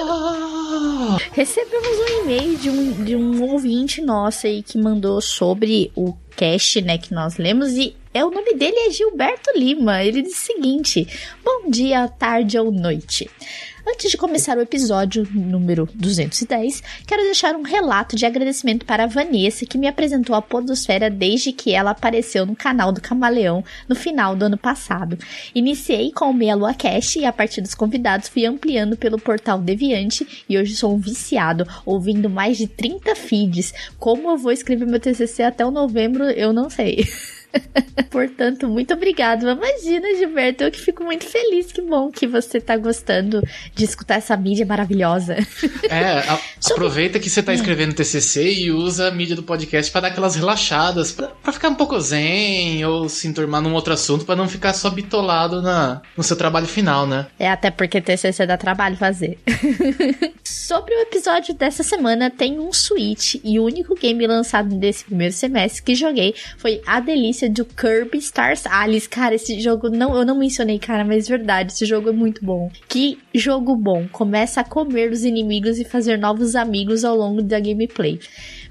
Recebemos 1.33 1.89
um 1.89 2.23
e-mail 2.23 2.57
de 2.57 2.71
um, 2.71 3.05
de 3.05 3.17
um 3.17 3.43
ouvinte 3.51 4.01
nosso 4.01 4.47
aí 4.47 4.63
que 4.63 4.79
mandou 4.79 5.21
sobre 5.21 5.91
o 5.95 6.15
cast, 6.37 6.81
né, 6.81 6.99
que 6.99 7.15
nós 7.15 7.37
lemos 7.37 7.73
e 7.73 7.95
é 8.15 8.25
o 8.25 8.31
nome 8.31 8.55
dele 8.55 8.79
é 8.87 8.91
Gilberto 8.91 9.51
Lima. 9.57 10.05
Ele 10.05 10.23
diz 10.23 10.35
o 10.35 10.47
seguinte: 10.47 11.07
Bom 11.45 11.69
dia, 11.69 12.07
tarde 12.07 12.57
ou 12.57 12.71
noite. 12.71 13.29
Antes 13.87 14.11
de 14.11 14.17
começar 14.17 14.57
o 14.57 14.63
episódio 14.63 15.29
número 15.31 15.87
210, 15.95 16.83
quero 17.07 17.23
deixar 17.25 17.55
um 17.55 17.61
relato 17.63 18.17
de 18.17 18.25
agradecimento 18.25 18.87
para 18.87 19.05
a 19.05 19.07
Vanessa, 19.07 19.67
que 19.67 19.77
me 19.77 19.87
apresentou 19.87 20.35
a 20.35 20.41
Podosfera 20.41 21.11
desde 21.11 21.53
que 21.53 21.73
ela 21.73 21.91
apareceu 21.91 22.47
no 22.47 22.57
canal 22.57 22.91
do 22.93 23.03
Camaleão 23.03 23.63
no 23.87 23.95
final 23.95 24.35
do 24.35 24.47
ano 24.47 24.57
passado. 24.57 25.19
Iniciei 25.55 26.11
com 26.13 26.31
o 26.31 26.33
Meia 26.33 26.55
Lua 26.55 26.73
Cast 26.73 27.19
e 27.19 27.27
a 27.27 27.33
partir 27.33 27.61
dos 27.61 27.75
convidados 27.75 28.29
fui 28.29 28.47
ampliando 28.47 28.97
pelo 28.97 29.19
portal 29.19 29.59
Deviante 29.59 30.45
e 30.49 30.57
hoje 30.57 30.75
sou 30.77 30.95
um 30.95 30.99
viciado, 30.99 31.69
ouvindo 31.85 32.31
mais 32.31 32.57
de 32.57 32.67
30 32.67 33.15
feeds. 33.15 33.75
Como 33.99 34.31
eu 34.31 34.39
vou 34.39 34.53
escrever 34.53 34.87
meu 34.87 35.01
TCC 35.01 35.43
até 35.43 35.67
o 35.67 35.71
novembro, 35.71 36.25
eu 36.25 36.55
não 36.55 36.71
sei. 36.71 37.05
Portanto, 38.11 38.69
muito 38.69 38.95
obrigado. 38.95 39.49
Imagina, 39.49 40.15
Gilberto, 40.17 40.65
eu 40.65 40.71
que 40.71 40.81
fico 40.81 41.03
muito 41.05 41.25
feliz. 41.25 41.73
Que 41.73 41.81
bom 41.83 42.11
que 42.11 42.27
você 42.27 42.61
tá 42.61 42.77
gostando 42.77 43.43
de 43.75 43.85
escutar 43.85 44.17
essa 44.17 44.37
mídia 44.37 44.65
maravilhosa. 44.67 45.37
É, 45.89 46.19
a- 46.29 46.39
aproveita 46.71 47.19
que 47.19 47.29
você 47.29 47.43
tá 47.43 47.53
escrevendo 47.53 47.95
TCC 47.95 48.53
e 48.53 48.71
usa 48.71 49.09
a 49.09 49.11
mídia 49.11 49.35
do 49.37 49.43
podcast 49.43 49.91
pra 49.91 50.01
dar 50.03 50.09
aquelas 50.09 50.35
relaxadas, 50.37 51.13
pra, 51.13 51.29
pra 51.29 51.53
ficar 51.53 51.69
um 51.69 51.75
pouco 51.75 51.99
zen 52.01 52.85
ou 52.85 53.09
se 53.09 53.27
enturmar 53.29 53.61
num 53.61 53.75
outro 53.75 53.93
assunto 53.93 54.25
pra 54.25 54.37
não 54.37 54.49
ficar 54.49 54.73
só 54.75 54.91
bitolado 54.91 55.61
na, 55.63 56.01
no 56.17 56.23
seu 56.23 56.37
trabalho 56.37 56.67
final, 56.67 57.07
né? 57.07 57.27
É 57.39 57.49
até 57.51 57.71
porque 57.71 58.01
TCC 58.01 58.47
dá 58.47 58.57
trabalho 58.57 58.97
fazer. 58.97 59.39
Sobre 60.45 60.95
o 60.95 61.01
episódio 61.01 61.55
dessa 61.55 61.83
semana, 61.83 62.31
tem 62.31 62.59
um 62.59 62.73
Switch 62.73 63.37
e 63.43 63.59
o 63.59 63.65
único 63.65 63.95
game 63.95 64.27
lançado 64.27 64.75
desse 64.77 65.05
primeiro 65.05 65.33
semestre 65.33 65.83
que 65.83 65.95
joguei 65.95 66.35
foi 66.59 66.81
A 66.87 67.01
Delícia 67.01 67.44
do 67.49 67.65
Kirby 67.65 68.19
Stars 68.19 68.67
Alice. 68.67 69.09
Cara, 69.09 69.35
esse 69.35 69.61
jogo 69.61 69.89
não, 69.89 70.17
eu 70.17 70.25
não 70.25 70.39
mencionei, 70.39 70.79
cara, 70.79 71.05
mas 71.05 71.29
verdade, 71.29 71.73
esse 71.73 71.87
jogo 71.87 72.09
é 72.09 72.13
muito 72.13 72.45
bom. 72.45 72.71
Que 72.89 73.19
jogo 73.35 73.77
bom! 73.77 74.07
Começa 74.11 74.61
a 74.61 74.65
comer 74.65 75.11
os 75.11 75.25
inimigos 75.25 75.79
e 75.79 75.85
fazer 75.85 76.19
novos 76.19 76.55
amigos 76.55 77.05
ao 77.05 77.17
longo 77.17 77.43
da 77.43 77.61
gameplay. 77.61 78.21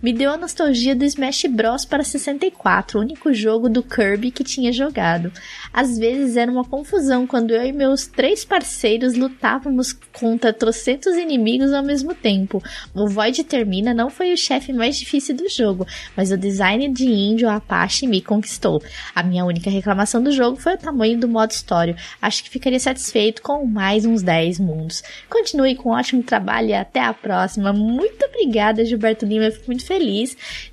Me 0.03 0.11
deu 0.11 0.31
a 0.31 0.37
nostalgia 0.37 0.93
do 0.93 1.05
Smash 1.05 1.45
Bros 1.49 1.85
para 1.85 2.03
64, 2.03 2.99
o 2.99 3.01
único 3.01 3.33
jogo 3.33 3.69
do 3.69 3.81
Kirby 3.81 4.31
que 4.31 4.43
tinha 4.43 4.69
jogado. 4.73 5.31
Às 5.71 5.97
vezes 5.97 6.35
era 6.35 6.51
uma 6.51 6.65
confusão 6.65 7.25
quando 7.25 7.51
eu 7.51 7.65
e 7.65 7.71
meus 7.71 8.05
três 8.05 8.43
parceiros 8.43 9.13
lutávamos 9.13 9.93
contra 10.11 10.51
trocentos 10.51 11.15
inimigos 11.15 11.71
ao 11.71 11.81
mesmo 11.81 12.13
tempo. 12.13 12.61
O 12.93 13.07
Void 13.07 13.45
Termina 13.45 13.93
não 13.93 14.09
foi 14.09 14.33
o 14.33 14.37
chefe 14.37 14.73
mais 14.73 14.97
difícil 14.97 15.37
do 15.37 15.47
jogo, 15.47 15.87
mas 16.17 16.33
o 16.33 16.37
design 16.37 16.89
de 16.89 17.05
índio 17.05 17.49
Apache 17.49 18.05
me 18.05 18.21
conquistou. 18.21 18.83
A 19.15 19.23
minha 19.23 19.45
única 19.45 19.69
reclamação 19.69 20.21
do 20.21 20.33
jogo 20.33 20.57
foi 20.57 20.73
o 20.73 20.77
tamanho 20.77 21.17
do 21.17 21.29
modo 21.29 21.51
história. 21.51 21.95
Acho 22.21 22.43
que 22.43 22.49
ficaria 22.49 22.77
satisfeito 22.79 23.41
com 23.41 23.65
mais 23.65 24.03
uns 24.03 24.21
10 24.21 24.59
mundos. 24.59 25.01
Continue 25.29 25.75
com 25.75 25.91
um 25.91 25.93
ótimo 25.93 26.21
trabalho 26.23 26.67
e 26.67 26.73
até 26.73 26.99
a 26.99 27.13
próxima. 27.13 27.71
Muito 27.71 28.25
obrigada, 28.25 28.83
Gilberto 28.83 29.25
Lima. 29.25 29.45
Eu 29.45 29.51
fico 29.53 29.67
muito 29.67 29.85
feliz 29.85 29.92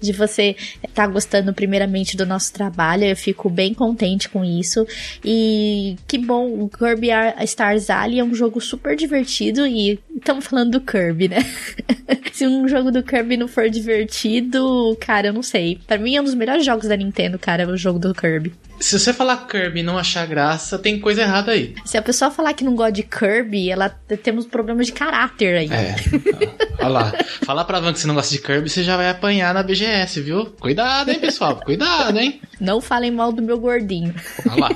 de 0.01 0.13
você 0.13 0.57
estar 0.87 1.07
gostando 1.07 1.53
primeiramente 1.53 2.17
do 2.17 2.25
nosso 2.27 2.53
trabalho. 2.53 3.05
Eu 3.05 3.17
fico 3.17 3.49
bem 3.51 3.75
contente 3.75 4.29
com 4.29 4.45
isso. 4.45 4.87
E 5.25 5.97
que 6.07 6.19
bom, 6.19 6.47
o 6.63 6.69
Kirby 6.69 7.11
Ar- 7.11 7.43
Stars 7.45 7.91
Alley 7.91 8.19
é 8.19 8.25
um 8.25 8.35
jogo 8.35 8.61
super 8.61 8.97
divertido 8.97 9.67
e 9.67 9.99
estamos 10.17 10.47
falando 10.47 10.73
do 10.73 10.81
Kirby, 10.81 11.29
né? 11.29 11.39
Se 12.33 12.47
um 12.47 12.67
jogo 12.69 12.91
do 12.91 13.03
Kirby 13.03 13.37
não 13.37 13.49
for 13.49 13.69
divertido, 13.69 14.97
cara, 15.01 15.29
eu 15.29 15.33
não 15.33 15.43
sei. 15.43 15.79
Pra 15.87 15.99
mim 15.99 16.17
é 16.17 16.21
um 16.21 16.25
dos 16.25 16.35
melhores 16.35 16.65
jogos 16.65 16.89
da 16.89 16.97
Nintendo, 16.97 17.39
cara, 17.39 17.69
o 17.69 17.77
jogo 17.77 17.99
do 17.99 18.15
Kirby. 18.15 18.53
Se 18.81 18.99
você 18.99 19.13
falar 19.13 19.47
Kirby 19.47 19.81
e 19.81 19.83
não 19.83 19.99
achar 19.99 20.27
graça, 20.27 20.79
tem 20.79 20.99
coisa 20.99 21.21
errada 21.21 21.53
aí. 21.53 21.75
Se 21.85 21.99
a 21.99 22.03
pessoa 22.03 22.31
falar 22.31 22.55
que 22.55 22.65
não 22.65 22.75
gosta 22.75 22.93
de 22.93 23.03
Kirby, 23.03 23.71
ela 23.71 23.91
temos 24.23 24.47
problemas 24.47 24.87
de 24.87 24.93
caráter 24.93 25.57
aí. 25.59 25.69
É. 25.71 25.95
Olha 26.79 26.89
lá. 26.89 27.13
Falar 27.45 27.65
pra 27.65 27.79
Van 27.79 27.93
que 27.93 28.01
você 28.01 28.07
não 28.07 28.15
gosta 28.15 28.33
de 28.35 28.41
Kirby, 28.41 28.71
você 28.71 28.83
já 28.83 28.97
vai 28.97 29.11
apanhar 29.11 29.53
na 29.53 29.63
BGS, 29.63 30.23
viu? 30.23 30.47
Cuidado, 30.59 31.11
hein, 31.11 31.21
pessoal? 31.21 31.57
Cuidado, 31.57 32.19
hein? 32.19 32.41
Não 32.59 32.81
falem 32.81 33.11
mal 33.11 33.33
do 33.33 33.43
meu 33.43 33.59
gordinho. 33.59 34.15
Olha 34.49 34.61
lá. 34.61 34.71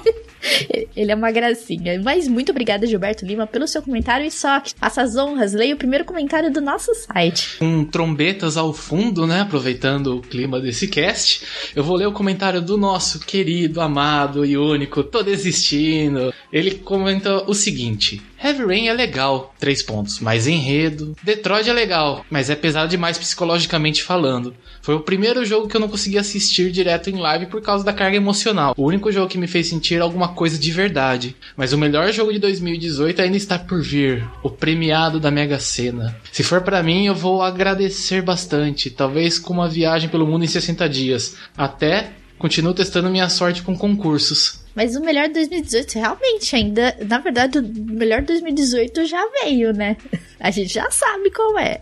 Ele 0.97 1.11
é 1.11 1.15
uma 1.15 1.31
gracinha. 1.31 2.01
Mas 2.03 2.29
muito 2.29 2.51
obrigada, 2.51 2.87
Gilberto 2.87 3.25
Lima, 3.25 3.47
pelo 3.47 3.67
seu 3.67 3.83
comentário 3.83 4.27
e 4.27 4.31
só 4.31 4.63
faça 4.77 5.03
as 5.03 5.17
honras. 5.17 5.53
Leia 5.53 5.75
o 5.75 5.79
primeiro 5.79 6.05
comentário 6.05 6.53
do 6.53 6.61
nosso 6.61 6.95
site. 6.95 7.59
com 7.59 7.85
trombetas 7.85 8.57
ao 8.57 8.73
fundo, 8.73 9.27
né? 9.27 9.41
Aproveitando 9.41 10.17
o 10.17 10.21
clima 10.21 10.61
desse 10.61 10.89
cast, 10.89 11.43
eu 11.75 11.83
vou 11.83 11.97
ler 11.97 12.07
o 12.07 12.13
comentário 12.13 12.61
do 12.61 12.77
nosso 12.77 13.21
querido, 13.21 13.81
amado 13.81 14.45
e 14.45 14.57
único, 14.57 15.03
tô 15.03 15.23
desistindo. 15.23 16.33
Ele 16.53 16.73
comenta 16.73 17.45
o 17.49 17.55
seguinte: 17.55 18.23
Heavy 18.45 18.63
Rain 18.63 18.89
é 18.89 18.93
legal, 18.93 19.55
três 19.59 19.83
pontos, 19.83 20.21
mas 20.21 20.47
enredo. 20.47 21.17
Detroit 21.23 21.67
é 21.67 21.73
legal, 21.73 22.27
mas 22.29 22.51
é 22.51 22.55
pesado 22.55 22.91
demais 22.91 23.17
psicologicamente 23.17 24.03
falando. 24.03 24.55
Foi 24.83 24.95
o 24.95 25.01
primeiro 25.01 25.47
jogo 25.47 25.67
que 25.67 25.75
eu 25.75 25.81
não 25.81 25.89
consegui 25.89 26.19
assistir 26.19 26.71
direto 26.71 27.09
em 27.09 27.17
live 27.17 27.47
por 27.47 27.63
causa 27.63 27.83
da 27.83 27.91
carga 27.91 28.19
emocional. 28.19 28.75
O 28.77 28.85
único 28.85 29.11
jogo 29.11 29.31
que 29.31 29.39
me 29.39 29.47
fez 29.47 29.69
sentir 29.69 30.03
alguma 30.03 30.29
coisa 30.29 30.59
de 30.59 30.71
verdade. 30.71 31.35
Mas 31.57 31.73
o 31.73 31.79
melhor 31.79 32.13
jogo 32.13 32.35
de 32.35 32.39
2018 32.39 33.23
ainda 33.23 33.39
está 33.39 33.59
por 33.59 33.81
vir, 33.83 34.23
o 34.43 34.51
premiado 34.51 35.19
da 35.19 35.31
Mega 35.31 35.59
Sena. 35.59 36.15
Se 36.31 36.43
for 36.43 36.61
pra 36.61 36.83
mim, 36.83 37.07
eu 37.07 37.15
vou 37.15 37.41
agradecer 37.41 38.21
bastante, 38.21 38.91
talvez 38.91 39.39
com 39.39 39.55
uma 39.55 39.71
viagem 39.71 40.11
pelo 40.11 40.27
mundo 40.27 40.45
em 40.45 40.49
60 40.49 40.87
dias. 40.87 41.35
Até 41.57 42.11
continuo 42.39 42.75
testando 42.75 43.09
minha 43.09 43.31
sorte 43.31 43.63
com 43.63 43.75
concursos. 43.75 44.64
Mas 44.75 44.97
o 44.97 45.01
melhor 45.01 45.29
2018 45.29 45.95
realmente 45.95 46.57
ainda. 46.57 46.97
Na 47.07 47.19
verdade, 47.19 47.59
o 47.59 47.63
melhor 47.63 48.23
2018 48.23 49.05
já 49.07 49.25
veio, 49.43 49.73
né? 49.73 49.97
A 50.41 50.51
gente 50.51 50.73
já 50.73 50.91
sabe 50.91 51.31
qual 51.31 51.59
é. 51.59 51.81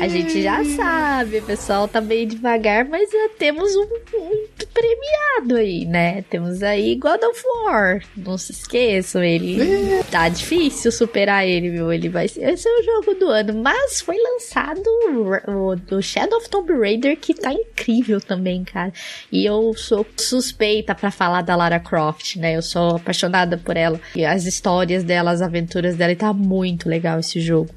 A 0.00 0.08
gente 0.08 0.42
já 0.42 0.64
sabe, 0.64 1.38
o 1.38 1.42
pessoal 1.42 1.86
tá 1.86 2.00
meio 2.00 2.26
devagar, 2.26 2.84
mas 2.84 3.10
já 3.10 3.28
temos 3.38 3.74
um, 3.76 3.88
um 4.14 4.46
premiado 4.72 5.56
aí, 5.56 5.84
né? 5.84 6.22
Temos 6.30 6.62
aí 6.62 6.94
God 6.96 7.22
of 7.22 7.42
War. 7.64 8.02
Não 8.16 8.38
se 8.38 8.52
esqueçam, 8.52 9.22
ele. 9.22 9.56
Tá 10.10 10.28
difícil 10.28 10.92
superar 10.92 11.46
ele, 11.46 11.70
viu? 11.70 11.92
Ele 11.92 12.08
vai 12.08 12.28
ser. 12.28 12.48
Esse 12.50 12.68
é 12.68 12.72
o 12.72 12.82
jogo 12.82 13.14
do 13.18 13.28
ano. 13.28 13.54
Mas 13.62 14.00
foi 14.00 14.16
lançado 14.16 14.86
o, 14.86 15.50
o, 15.50 15.96
o 15.96 16.02
Shadow 16.02 16.38
of 16.38 16.48
Tomb 16.48 16.72
Raider, 16.72 17.16
que 17.18 17.34
tá 17.34 17.52
incrível 17.52 18.20
também, 18.20 18.64
cara. 18.64 18.92
E 19.30 19.44
eu 19.44 19.74
sou 19.76 20.06
suspeita 20.16 20.94
pra 20.94 21.10
falar 21.10 21.42
da 21.42 21.56
Lara 21.56 21.80
Croft, 21.80 22.36
né? 22.36 22.56
Eu 22.56 22.62
sou 22.62 22.96
apaixonada 22.96 23.56
por 23.58 23.76
ela. 23.76 24.00
E 24.14 24.24
as 24.24 24.46
histórias 24.46 25.04
dela, 25.04 25.30
as 25.30 25.42
aventuras 25.42 25.96
dela, 25.96 26.12
e 26.12 26.16
tá 26.16 26.32
muito 26.32 26.88
legal 26.88 27.18
esse 27.18 27.40
jogo. 27.40 27.70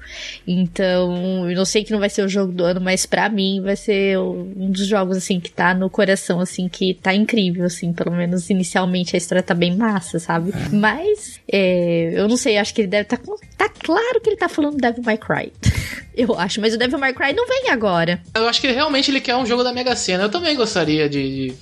Então, 0.48 1.50
eu 1.50 1.56
não 1.56 1.66
sei 1.66 1.84
que 1.90 1.94
não 1.94 2.00
vai 2.00 2.10
ser 2.10 2.24
o 2.24 2.30
jogo 2.30 2.52
do 2.52 2.64
ano, 2.64 2.80
mas 2.80 3.08
pra 3.08 3.28
mim 3.28 3.62
vai 3.62 3.76
ser 3.76 4.18
um 4.20 4.70
dos 4.70 4.86
jogos, 4.86 5.18
assim, 5.18 5.40
que 5.40 5.50
tá 5.50 5.74
no 5.74 5.90
coração, 5.90 6.40
assim, 6.40 6.70
que 6.70 6.94
tá 6.94 7.16
incrível, 7.16 7.66
assim, 7.66 7.92
pelo 7.92 8.12
menos 8.12 8.48
inicialmente 8.52 9.16
a 9.16 9.18
história 9.18 9.42
tá 9.42 9.56
bem 9.56 9.76
massa, 9.76 10.20
sabe? 10.20 10.54
Mas, 10.72 11.40
é, 11.52 12.12
eu 12.14 12.28
não 12.28 12.38
sei, 12.38 12.58
acho 12.58 12.74
que 12.76 12.82
ele 12.82 12.90
deve 12.90 13.06
tá 13.06 13.18
com, 13.18 13.36
tá 13.58 13.68
claro 13.68 14.22
que 14.22 14.30
ele 14.30 14.38
tá 14.38 14.48
falando 14.48 14.74
do 14.74 14.78
Devil 14.78 15.04
May 15.04 15.18
Cry. 15.18 15.52
eu 16.16 16.38
acho, 16.38 16.62
mas 16.62 16.76
o 16.76 16.78
Devil 16.78 17.00
May 17.00 17.14
Cry 17.14 17.34
não 17.34 17.48
vem 17.48 17.72
agora. 17.72 18.22
Eu 18.36 18.48
acho 18.48 18.62
que 18.62 18.72
realmente 18.72 19.10
ele 19.10 19.20
quer 19.20 19.36
um 19.36 19.46
jogo 19.46 19.64
da 19.64 19.74
Mega 19.74 19.96
Sena. 19.96 20.24
Eu 20.24 20.30
também 20.30 20.56
gostaria 20.56 21.10
de, 21.10 21.48
de 21.48 21.54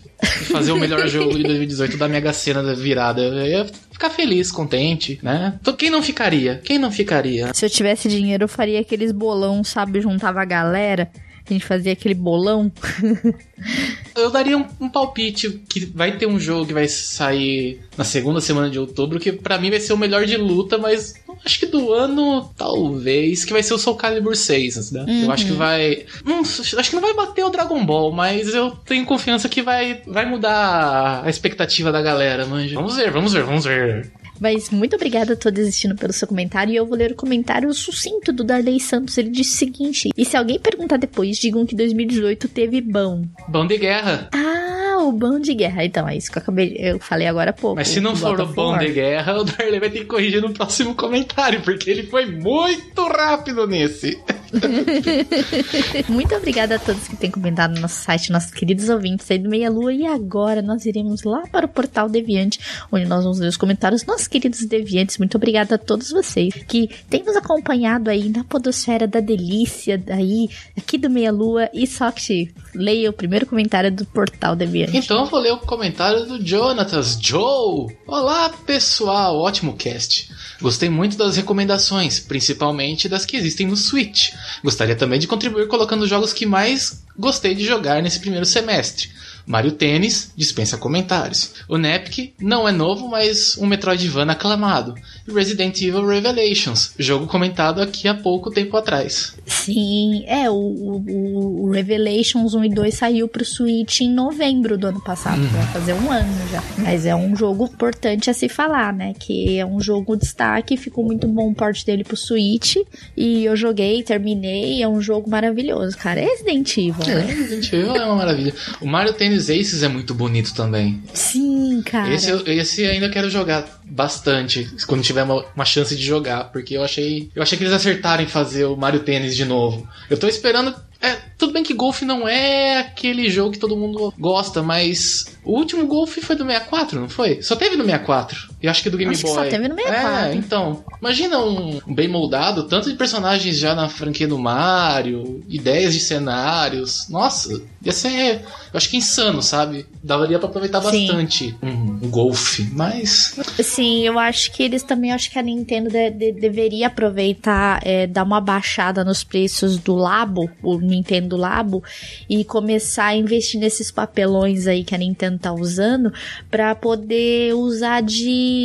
fazer 0.51 0.71
o 0.71 0.77
melhor 0.79 1.07
jogo 1.07 1.37
de 1.37 1.43
2018 1.45 1.97
da 1.97 2.07
Mega 2.07 2.33
Sena 2.33 2.63
da 2.63 2.73
virada. 2.73 3.21
Eu 3.21 3.45
ia 3.45 3.65
ficar 3.91 4.09
feliz, 4.09 4.51
contente, 4.51 5.19
né? 5.21 5.57
Então, 5.61 5.75
quem 5.75 5.89
não 5.89 6.01
ficaria? 6.01 6.61
Quem 6.63 6.77
não 6.77 6.91
ficaria? 6.91 7.51
Se 7.53 7.65
eu 7.65 7.69
tivesse 7.69 8.07
dinheiro, 8.09 8.43
eu 8.45 8.47
faria 8.47 8.79
aqueles 8.79 9.11
bolão, 9.11 9.63
sabe? 9.63 10.01
Juntava 10.01 10.41
a 10.41 10.45
galera 10.45 11.09
A 11.49 11.53
gente 11.53 11.65
fazia 11.65 11.93
aquele 11.93 12.13
bolão. 12.15 12.71
Eu 14.17 14.31
daria 14.31 14.57
um, 14.57 14.65
um 14.79 14.89
palpite 14.89 15.61
que 15.69 15.85
vai 15.85 16.17
ter 16.17 16.25
um 16.25 16.39
jogo 16.39 16.65
que 16.65 16.73
vai 16.73 16.87
sair 16.87 17.81
na 17.95 18.03
segunda 18.03 18.41
semana 18.41 18.69
de 18.69 18.79
outubro, 18.79 19.19
que 19.19 19.31
pra 19.31 19.57
mim 19.57 19.69
vai 19.69 19.79
ser 19.79 19.93
o 19.93 19.97
melhor 19.97 20.25
de 20.25 20.37
luta, 20.37 20.77
mas 20.77 21.13
acho 21.45 21.59
que 21.59 21.65
do 21.67 21.93
ano, 21.93 22.51
talvez, 22.57 23.45
que 23.45 23.53
vai 23.53 23.61
ser 23.61 23.73
o 23.73 23.77
Soul 23.77 23.95
Calibur 23.95 24.35
6, 24.35 24.91
né? 24.91 25.05
Eu 25.23 25.31
acho 25.31 25.45
que 25.45 25.51
vai. 25.51 26.05
Hum, 26.25 26.41
acho 26.41 26.89
que 26.89 26.95
não 26.95 27.01
vai 27.01 27.13
bater 27.13 27.43
o 27.43 27.49
Dragon 27.49 27.85
Ball, 27.85 28.11
mas 28.11 28.53
eu 28.53 28.71
tenho 28.71 29.05
confiança 29.05 29.47
que 29.47 29.61
vai, 29.61 30.01
vai 30.05 30.25
mudar 30.25 31.23
a 31.23 31.29
expectativa 31.29 31.91
da 31.91 32.01
galera, 32.01 32.45
manja. 32.45 32.75
Vamos 32.75 32.95
ver, 32.95 33.11
vamos 33.11 33.33
ver, 33.33 33.43
vamos 33.43 33.65
ver. 33.65 34.11
Mas 34.39 34.69
muito 34.69 34.95
obrigada 34.95 35.33
a 35.33 35.35
todos 35.35 35.61
assistindo 35.61 35.95
pelo 35.95 36.13
seu 36.13 36.27
comentário. 36.27 36.73
E 36.73 36.75
eu 36.75 36.85
vou 36.85 36.97
ler 36.97 37.11
o 37.11 37.15
comentário 37.15 37.73
sucinto 37.73 38.31
do 38.31 38.43
Darley 38.43 38.79
Santos. 38.79 39.17
Ele 39.17 39.29
disse 39.29 39.55
o 39.55 39.57
seguinte: 39.57 40.09
E 40.15 40.25
se 40.25 40.37
alguém 40.37 40.59
perguntar 40.59 40.97
depois, 40.97 41.37
digam 41.37 41.65
que 41.65 41.75
2018 41.75 42.47
teve 42.47 42.81
bom. 42.81 43.25
Bom 43.47 43.65
de 43.65 43.77
guerra. 43.77 44.29
Ah, 44.33 44.97
o 44.99 45.11
bom 45.11 45.39
de 45.39 45.53
guerra. 45.53 45.85
Então, 45.85 46.07
é 46.07 46.17
isso 46.17 46.31
que 46.31 46.37
eu 46.37 46.41
acabei. 46.41 46.75
Eu 46.77 46.99
falei 46.99 47.27
agora 47.27 47.51
há 47.51 47.53
pouco. 47.53 47.75
Mas 47.75 47.87
se 47.87 47.99
não 47.99 48.15
for 48.15 48.39
o 48.39 48.45
bom 48.47 48.77
de 48.77 48.91
guerra, 48.91 49.39
o 49.39 49.43
Darley 49.43 49.79
vai 49.79 49.89
ter 49.89 49.99
que 49.99 50.05
corrigir 50.05 50.41
no 50.41 50.53
próximo 50.53 50.95
comentário, 50.95 51.61
porque 51.61 51.89
ele 51.89 52.03
foi 52.03 52.25
muito 52.25 53.01
rápido 53.07 53.67
nesse. 53.67 54.17
Muito 56.07 56.35
obrigada 56.35 56.75
a 56.75 56.79
todos 56.79 57.07
que 57.07 57.15
têm 57.15 57.29
comentado 57.29 57.75
no 57.75 57.81
nosso 57.81 58.01
site, 58.01 58.31
nossos 58.31 58.51
queridos 58.51 58.89
ouvintes 58.89 59.29
aí 59.29 59.37
do 59.37 59.49
Meia 59.49 59.69
Lua. 59.69 59.93
E 59.93 60.05
agora 60.05 60.61
nós 60.61 60.85
iremos 60.85 61.23
lá 61.23 61.43
para 61.51 61.65
o 61.65 61.69
portal 61.69 62.09
Deviante, 62.09 62.59
onde 62.91 63.05
nós 63.05 63.23
vamos 63.23 63.39
ler 63.39 63.47
os 63.47 63.57
comentários 63.57 64.03
dos 64.03 64.07
queridos 64.27 64.65
Deviantes. 64.65 65.17
Muito 65.17 65.35
obrigada 65.35 65.75
a 65.75 65.77
todos 65.77 66.11
vocês 66.11 66.53
que 66.67 66.89
têm 67.09 67.23
nos 67.23 67.35
acompanhado 67.35 68.09
aí 68.09 68.29
na 68.29 68.43
Podosfera 68.43 69.07
da 69.07 69.19
Delícia, 69.19 70.01
aí, 70.09 70.49
aqui 70.77 70.97
do 70.97 71.09
Meia 71.09 71.31
Lua. 71.31 71.69
E 71.73 71.87
só 71.87 72.11
que 72.11 72.51
leia 72.73 73.09
o 73.09 73.13
primeiro 73.13 73.45
comentário 73.45 73.91
do 73.91 74.05
portal 74.05 74.55
Deviante. 74.55 74.97
Então 74.97 75.25
vou 75.25 75.39
ler 75.39 75.53
o 75.53 75.57
comentário 75.57 76.25
do 76.25 76.45
Jonatas. 76.45 77.17
Joe! 77.21 77.95
Olá, 78.05 78.49
pessoal! 78.65 79.39
Ótimo 79.39 79.75
cast. 79.75 80.29
Gostei 80.61 80.89
muito 80.89 81.17
das 81.17 81.37
recomendações, 81.37 82.19
principalmente 82.19 83.07
das 83.07 83.25
que 83.25 83.37
existem 83.37 83.67
no 83.67 83.77
Switch. 83.77 84.33
Gostaria 84.63 84.95
também 84.95 85.19
de 85.19 85.27
contribuir 85.27 85.67
colocando 85.67 86.03
os 86.03 86.09
jogos 86.09 86.33
que 86.33 86.45
mais 86.45 87.03
gostei 87.17 87.53
de 87.55 87.65
jogar 87.65 88.01
nesse 88.01 88.19
primeiro 88.19 88.45
semestre. 88.45 89.09
Mario 89.47 89.71
Tênis 89.71 90.31
dispensa 90.35 90.77
comentários. 90.77 91.53
O 91.69 91.77
Nepc 91.77 92.33
não 92.41 92.67
é 92.67 92.71
novo, 92.71 93.07
mas 93.07 93.57
um 93.57 93.65
Metroidvania 93.65 94.33
aclamado. 94.33 94.93
Resident 95.27 95.81
Evil 95.81 96.05
Revelations, 96.05 96.93
jogo 96.99 97.25
comentado 97.27 97.81
aqui 97.81 98.07
há 98.07 98.13
pouco 98.13 98.51
tempo 98.51 98.75
atrás. 98.77 99.33
Sim, 99.45 100.23
é, 100.27 100.49
o, 100.49 100.53
o- 100.53 101.63
o 101.65 101.71
Revelations 101.71 102.53
1 102.53 102.65
e 102.65 102.69
2 102.69 102.93
saiu 102.93 103.27
pro 103.27 103.43
Switch 103.45 104.01
em 104.01 104.09
novembro 104.13 104.77
do 104.77 104.87
ano 104.87 105.01
passado, 105.01 105.41
vai 105.47 105.65
fazer 105.67 105.93
um 105.93 106.11
ano 106.11 106.47
já. 106.51 106.63
Mas 106.77 107.05
é 107.05 107.15
um 107.15 107.35
jogo 107.35 107.65
importante 107.65 108.29
a 108.29 108.33
se 108.33 108.47
falar, 108.49 108.93
né? 108.93 109.13
Que 109.17 109.57
é 109.57 109.65
um 109.65 109.79
jogo 109.79 110.15
destaque, 110.15 110.75
ficou 110.77 111.03
muito 111.05 111.27
bom 111.27 111.51
o 111.51 111.55
port 111.55 111.83
dele 111.85 112.03
pro 112.03 112.17
Switch. 112.17 112.75
E 113.15 113.45
eu 113.45 113.55
joguei, 113.55 114.03
terminei, 114.03 114.81
é 114.81 114.87
um 114.87 115.01
jogo 115.01 115.29
maravilhoso, 115.29 115.97
cara. 115.97 116.19
É 116.19 116.25
Resident 116.25 116.77
Evil, 116.77 116.95
É, 117.07 117.15
né? 117.15 117.21
Resident 117.33 117.73
Evil 117.73 117.95
é 117.95 118.05
uma 118.05 118.15
maravilha. 118.15 118.53
O 118.81 118.87
Mario 118.87 119.13
Tennis 119.45 119.67
Aces 119.67 119.83
é 119.83 119.87
muito 119.87 120.13
bonito 120.13 120.53
também. 120.53 121.01
Sim, 121.13 121.81
cara. 121.85 122.13
Esse, 122.13 122.29
eu- 122.29 122.43
esse 122.47 122.83
ainda 122.85 123.09
quero 123.09 123.29
jogar 123.29 123.65
bastante 123.85 124.69
quando 124.87 125.03
tiver 125.03 125.23
uma, 125.23 125.45
uma 125.55 125.65
chance 125.65 125.95
de 125.95 126.03
jogar, 126.03 126.45
porque 126.45 126.75
eu 126.75 126.83
achei, 126.83 127.29
eu 127.35 127.41
achei 127.43 127.57
que 127.57 127.63
eles 127.63 127.73
acertaram 127.73 128.23
em 128.23 128.27
fazer 128.27 128.65
o 128.65 128.75
Mario 128.75 129.01
Tênis 129.01 129.35
de 129.35 129.45
novo. 129.45 129.87
Eu 130.09 130.17
tô 130.17 130.27
esperando. 130.27 130.73
É, 130.99 131.15
tudo 131.37 131.53
bem 131.53 131.61
que 131.61 131.75
golfe 131.75 132.03
não 132.05 132.27
é 132.27 132.79
aquele 132.79 133.29
jogo 133.29 133.51
que 133.51 133.59
todo 133.59 133.77
mundo 133.77 134.11
gosta, 134.17 134.63
mas 134.63 135.37
o 135.43 135.51
último 135.55 135.85
golfe 135.85 136.21
foi 136.21 136.35
do 136.35 136.43
64, 136.43 136.99
não 136.99 137.07
foi? 137.07 137.39
Só 137.43 137.55
teve 137.55 137.75
no 137.75 137.83
64. 137.85 138.49
E 138.67 138.69
acho 138.69 138.83
que 138.83 138.89
do 138.89 138.97
Game 138.97 139.13
Acho 139.13 139.23
Boy. 139.23 139.33
só 139.33 139.45
teve 139.45 139.67
no 139.69 139.75
64. 139.75 140.25
É, 140.31 140.35
então. 140.35 140.83
Imagina 141.01 141.39
um, 141.39 141.79
um 141.87 141.93
bem 141.95 142.07
moldado, 142.09 142.63
tanto 142.63 142.89
de 142.89 142.97
personagens 142.97 143.57
já 143.57 143.73
na 143.73 143.87
franquia 143.87 144.27
do 144.27 144.37
Mario, 144.37 145.41
ideias 145.47 145.93
de 145.93 146.01
cenários. 146.01 147.07
Nossa, 147.09 147.61
ia 147.81 147.91
ser. 147.93 148.41
Eu 148.73 148.77
acho 148.77 148.89
que 148.89 148.97
insano, 148.97 149.41
sabe? 149.41 149.85
Daria 150.03 150.37
pra 150.37 150.49
aproveitar 150.49 150.81
Sim. 150.81 151.07
bastante 151.07 151.55
um, 151.63 152.05
um 152.05 152.09
golfe, 152.09 152.63
mas. 152.73 153.35
Sim, 153.63 154.01
eu 154.01 154.19
acho 154.19 154.51
que 154.51 154.63
eles 154.63 154.83
também, 154.83 155.13
acho 155.13 155.31
que 155.31 155.39
a 155.39 155.41
Nintendo 155.41 155.89
de- 155.89 156.11
de- 156.11 156.31
deveria 156.33 156.87
aproveitar, 156.87 157.79
é, 157.85 158.05
dar 158.05 158.23
uma 158.23 158.41
baixada 158.41 159.03
nos 159.05 159.23
preços 159.23 159.77
do 159.77 159.95
Labo, 159.95 160.49
o 160.61 160.77
Nintendo 160.79 161.37
Labo, 161.37 161.81
e 162.29 162.43
começar 162.43 163.05
a 163.05 163.15
investir 163.15 163.59
nesses 163.59 163.89
papelões 163.91 164.67
aí 164.67 164.83
que 164.83 164.93
a 164.93 164.97
Nintendo 164.97 165.37
tá 165.39 165.53
usando, 165.53 166.11
pra 166.51 166.75
poder 166.75 167.53
usar 167.55 168.01
de, 168.01 168.56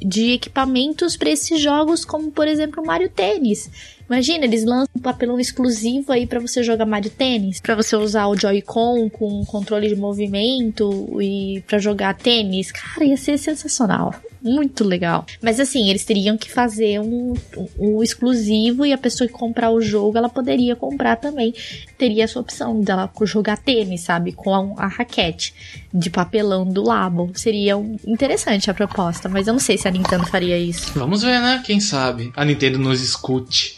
de 0.00 0.32
equipamentos 0.32 1.16
pra 1.16 1.30
esses 1.30 1.60
jogos, 1.60 2.04
como 2.04 2.30
por 2.30 2.46
exemplo 2.46 2.82
o 2.82 2.86
Mario 2.86 3.08
Tênis. 3.08 3.70
Imagina, 4.08 4.46
eles 4.46 4.64
lançam 4.64 4.88
um 4.96 5.00
papelão 5.00 5.38
exclusivo 5.38 6.10
aí 6.12 6.26
pra 6.26 6.40
você 6.40 6.62
jogar 6.62 6.86
Mario 6.86 7.10
Tênis, 7.10 7.60
pra 7.60 7.74
você 7.74 7.94
usar 7.94 8.26
o 8.26 8.36
Joy-Con 8.36 9.10
com 9.10 9.44
controle 9.44 9.88
de 9.88 9.96
movimento 9.96 11.20
e 11.20 11.62
pra 11.66 11.78
jogar 11.78 12.14
tênis. 12.14 12.72
Cara, 12.72 13.04
ia 13.04 13.18
ser 13.18 13.36
sensacional. 13.38 14.14
Muito 14.42 14.84
legal. 14.84 15.26
Mas 15.42 15.58
assim, 15.58 15.88
eles 15.90 16.04
teriam 16.04 16.36
que 16.36 16.50
fazer 16.50 17.00
um, 17.00 17.34
um 17.78 18.02
exclusivo 18.02 18.86
e 18.86 18.92
a 18.92 18.98
pessoa 18.98 19.26
que 19.26 19.32
comprar 19.34 19.70
o 19.70 19.80
jogo, 19.80 20.16
ela 20.16 20.28
poderia 20.28 20.76
comprar 20.76 21.16
também. 21.16 21.52
Teria 21.96 22.24
essa 22.24 22.38
opção 22.38 22.80
dela 22.80 23.10
jogar 23.24 23.58
tênis, 23.58 24.02
sabe? 24.02 24.32
Com 24.32 24.54
a, 24.78 24.84
a 24.84 24.86
raquete 24.86 25.52
de 25.92 26.08
papelão 26.10 26.64
do 26.64 26.82
Labo. 26.84 27.30
Seria 27.34 27.76
um- 27.76 27.96
interessante 28.06 28.70
a 28.70 28.74
proposta, 28.74 29.28
mas 29.28 29.46
eu 29.46 29.52
não 29.52 29.60
sei 29.60 29.76
se 29.76 29.88
a 29.88 29.90
Nintendo 29.90 30.26
faria 30.26 30.58
isso. 30.58 30.92
Vamos 30.94 31.22
ver, 31.22 31.40
né? 31.40 31.62
Quem 31.64 31.80
sabe? 31.80 32.32
A 32.36 32.44
Nintendo 32.44 32.78
nos 32.78 33.02
escute. 33.02 33.76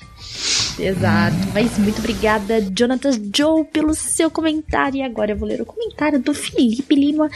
Exato. 0.78 1.36
Mas 1.52 1.76
muito 1.78 1.98
obrigada, 1.98 2.60
Jonathan 2.74 3.10
Joe, 3.34 3.64
pelo 3.64 3.94
seu 3.94 4.30
comentário. 4.30 4.98
E 4.98 5.02
agora 5.02 5.32
eu 5.32 5.36
vou 5.36 5.48
ler 5.48 5.60
o 5.60 5.66
comentário 5.66 6.18
do 6.18 6.32
Felipe 6.32 6.94
Lima. 6.94 7.30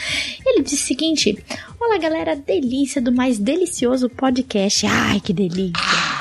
Ele 0.45 0.63
disse 0.63 0.85
o 0.85 0.87
seguinte: 0.87 1.39
Olá, 1.81 1.99
galera, 1.99 2.35
delícia 2.35 3.03
do 3.03 3.13
mais 3.13 3.39
delicioso 3.39 4.09
podcast. 4.09 4.87
Ai, 4.87 5.21
que 5.21 5.33
delícia. 5.33 6.14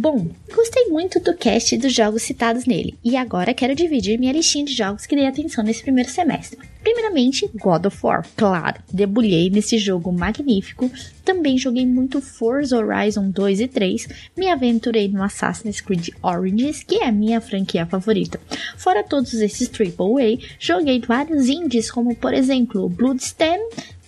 Bom, 0.00 0.28
gostei 0.54 0.84
muito 0.90 1.18
do 1.18 1.36
cast 1.36 1.76
dos 1.76 1.92
jogos 1.92 2.22
citados 2.22 2.66
nele, 2.66 2.96
e 3.04 3.16
agora 3.16 3.52
quero 3.52 3.74
dividir 3.74 4.16
minha 4.16 4.32
listinha 4.32 4.64
de 4.64 4.72
jogos 4.72 5.06
que 5.06 5.16
dei 5.16 5.26
atenção 5.26 5.64
nesse 5.64 5.82
primeiro 5.82 6.08
semestre. 6.08 6.56
Primeiramente, 6.80 7.50
God 7.52 7.86
of 7.86 7.98
War, 8.00 8.24
claro, 8.36 8.80
debulhei 8.92 9.50
nesse 9.50 9.76
jogo 9.76 10.12
magnífico. 10.12 10.88
Também 11.24 11.58
joguei 11.58 11.84
muito 11.84 12.20
Forza 12.20 12.78
Horizon 12.78 13.28
2 13.30 13.58
e 13.58 13.66
3, 13.66 14.08
me 14.36 14.48
aventurei 14.48 15.08
no 15.08 15.20
Assassin's 15.20 15.80
Creed 15.80 16.10
Origins, 16.22 16.84
que 16.84 17.02
é 17.02 17.08
a 17.08 17.12
minha 17.12 17.40
franquia 17.40 17.84
favorita. 17.84 18.40
Fora 18.76 19.02
todos 19.02 19.34
esses 19.34 19.68
AAA, 19.68 20.38
joguei 20.60 21.00
vários 21.00 21.48
indies, 21.48 21.90
como 21.90 22.14
por 22.14 22.32
exemplo 22.32 22.88
Bloodstain, 22.88 23.58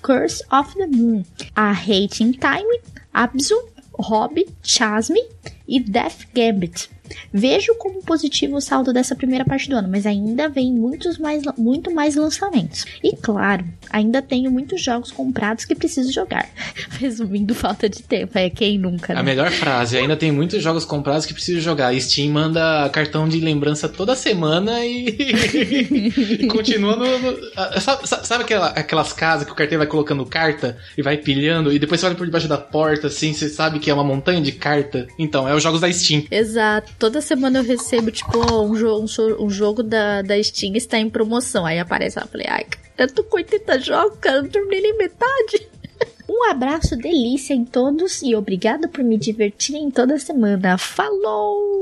Curse 0.00 0.44
of 0.52 0.72
the 0.76 0.86
Moon, 0.86 1.24
A 1.56 1.72
Hate 1.72 2.22
in 2.22 2.30
Time, 2.30 2.80
Abzu, 3.12 3.56
Hobby, 4.00 4.46
Chasme 4.62 5.20
e 5.66 5.80
Death 5.80 6.26
Gambit. 6.32 6.88
Vejo 7.32 7.74
como 7.76 8.02
positivo 8.02 8.56
o 8.56 8.60
saldo 8.60 8.92
dessa 8.92 9.14
primeira 9.14 9.44
parte 9.44 9.68
do 9.68 9.76
ano, 9.76 9.88
mas 9.88 10.06
ainda 10.06 10.48
vem 10.48 10.72
muitos 10.72 11.18
mais, 11.18 11.42
muito 11.56 11.90
mais 11.92 12.16
lançamentos. 12.16 12.84
E 13.02 13.16
claro, 13.16 13.64
ainda 13.90 14.20
tenho 14.22 14.50
muitos 14.50 14.82
jogos 14.82 15.10
comprados 15.10 15.64
que 15.64 15.74
preciso 15.74 16.12
jogar. 16.12 16.48
Resumindo, 16.98 17.54
falta 17.54 17.88
de 17.88 18.02
tempo. 18.02 18.36
É 18.38 18.48
quem 18.50 18.78
nunca, 18.78 19.12
A 19.12 19.16
né? 19.16 19.22
melhor 19.22 19.50
frase. 19.50 19.96
Ainda 19.96 20.16
tem 20.16 20.30
muitos 20.32 20.62
jogos 20.62 20.84
comprados 20.84 21.26
que 21.26 21.34
preciso 21.34 21.60
jogar. 21.60 21.94
Steam 22.00 22.30
manda 22.32 22.88
cartão 22.90 23.28
de 23.28 23.40
lembrança 23.40 23.88
toda 23.88 24.14
semana 24.14 24.84
e, 24.84 25.06
e 26.40 26.46
continua 26.46 26.96
no. 26.96 27.18
no- 27.18 27.80
Sabe, 27.80 28.06
sabe 28.06 28.44
aquela- 28.44 28.68
aquelas 28.68 29.12
casas 29.12 29.46
que 29.46 29.52
o 29.52 29.54
carteiro 29.54 29.78
vai 29.80 29.86
colocando 29.86 30.24
carta 30.26 30.76
e 30.96 31.02
vai 31.02 31.16
pilhando 31.16 31.72
e 31.72 31.78
depois 31.78 32.00
você 32.00 32.06
olha 32.06 32.14
por 32.14 32.26
debaixo 32.26 32.48
da 32.48 32.58
porta 32.58 33.06
assim, 33.08 33.32
você 33.32 33.48
sabe 33.48 33.78
que 33.78 33.90
é 33.90 33.94
uma 33.94 34.04
montanha 34.04 34.40
de 34.40 34.52
carta? 34.52 35.06
Então, 35.18 35.48
é 35.48 35.54
os 35.54 35.62
jogos 35.62 35.80
da 35.80 35.90
Steam. 35.92 36.24
Exato. 36.30 36.92
Toda 37.00 37.22
semana 37.22 37.60
eu 37.60 37.62
recebo, 37.62 38.10
tipo, 38.10 38.38
um, 38.62 38.76
jo 38.76 38.94
um, 38.98 39.06
um 39.46 39.48
jogo 39.48 39.82
da, 39.82 40.20
da 40.20 40.40
Steam 40.42 40.76
está 40.76 40.98
em 40.98 41.08
promoção. 41.08 41.64
Aí 41.64 41.78
aparece 41.78 42.20
eu 42.20 42.26
falei, 42.26 42.46
ai, 42.46 42.66
eu 42.98 43.10
tô 43.10 43.24
com 43.24 43.38
80 43.38 43.80
jogos, 43.80 44.18
cara, 44.20 44.42
não 44.42 44.50
terminei 44.50 44.82
nem 44.82 44.98
metade. 44.98 45.66
Um 46.32 46.48
abraço 46.48 46.96
delícia 46.96 47.54
em 47.54 47.64
todos 47.64 48.22
e 48.22 48.36
obrigado 48.36 48.88
por 48.88 49.02
me 49.02 49.18
divertirem 49.18 49.90
toda 49.90 50.16
semana. 50.16 50.78
Falou! 50.78 51.80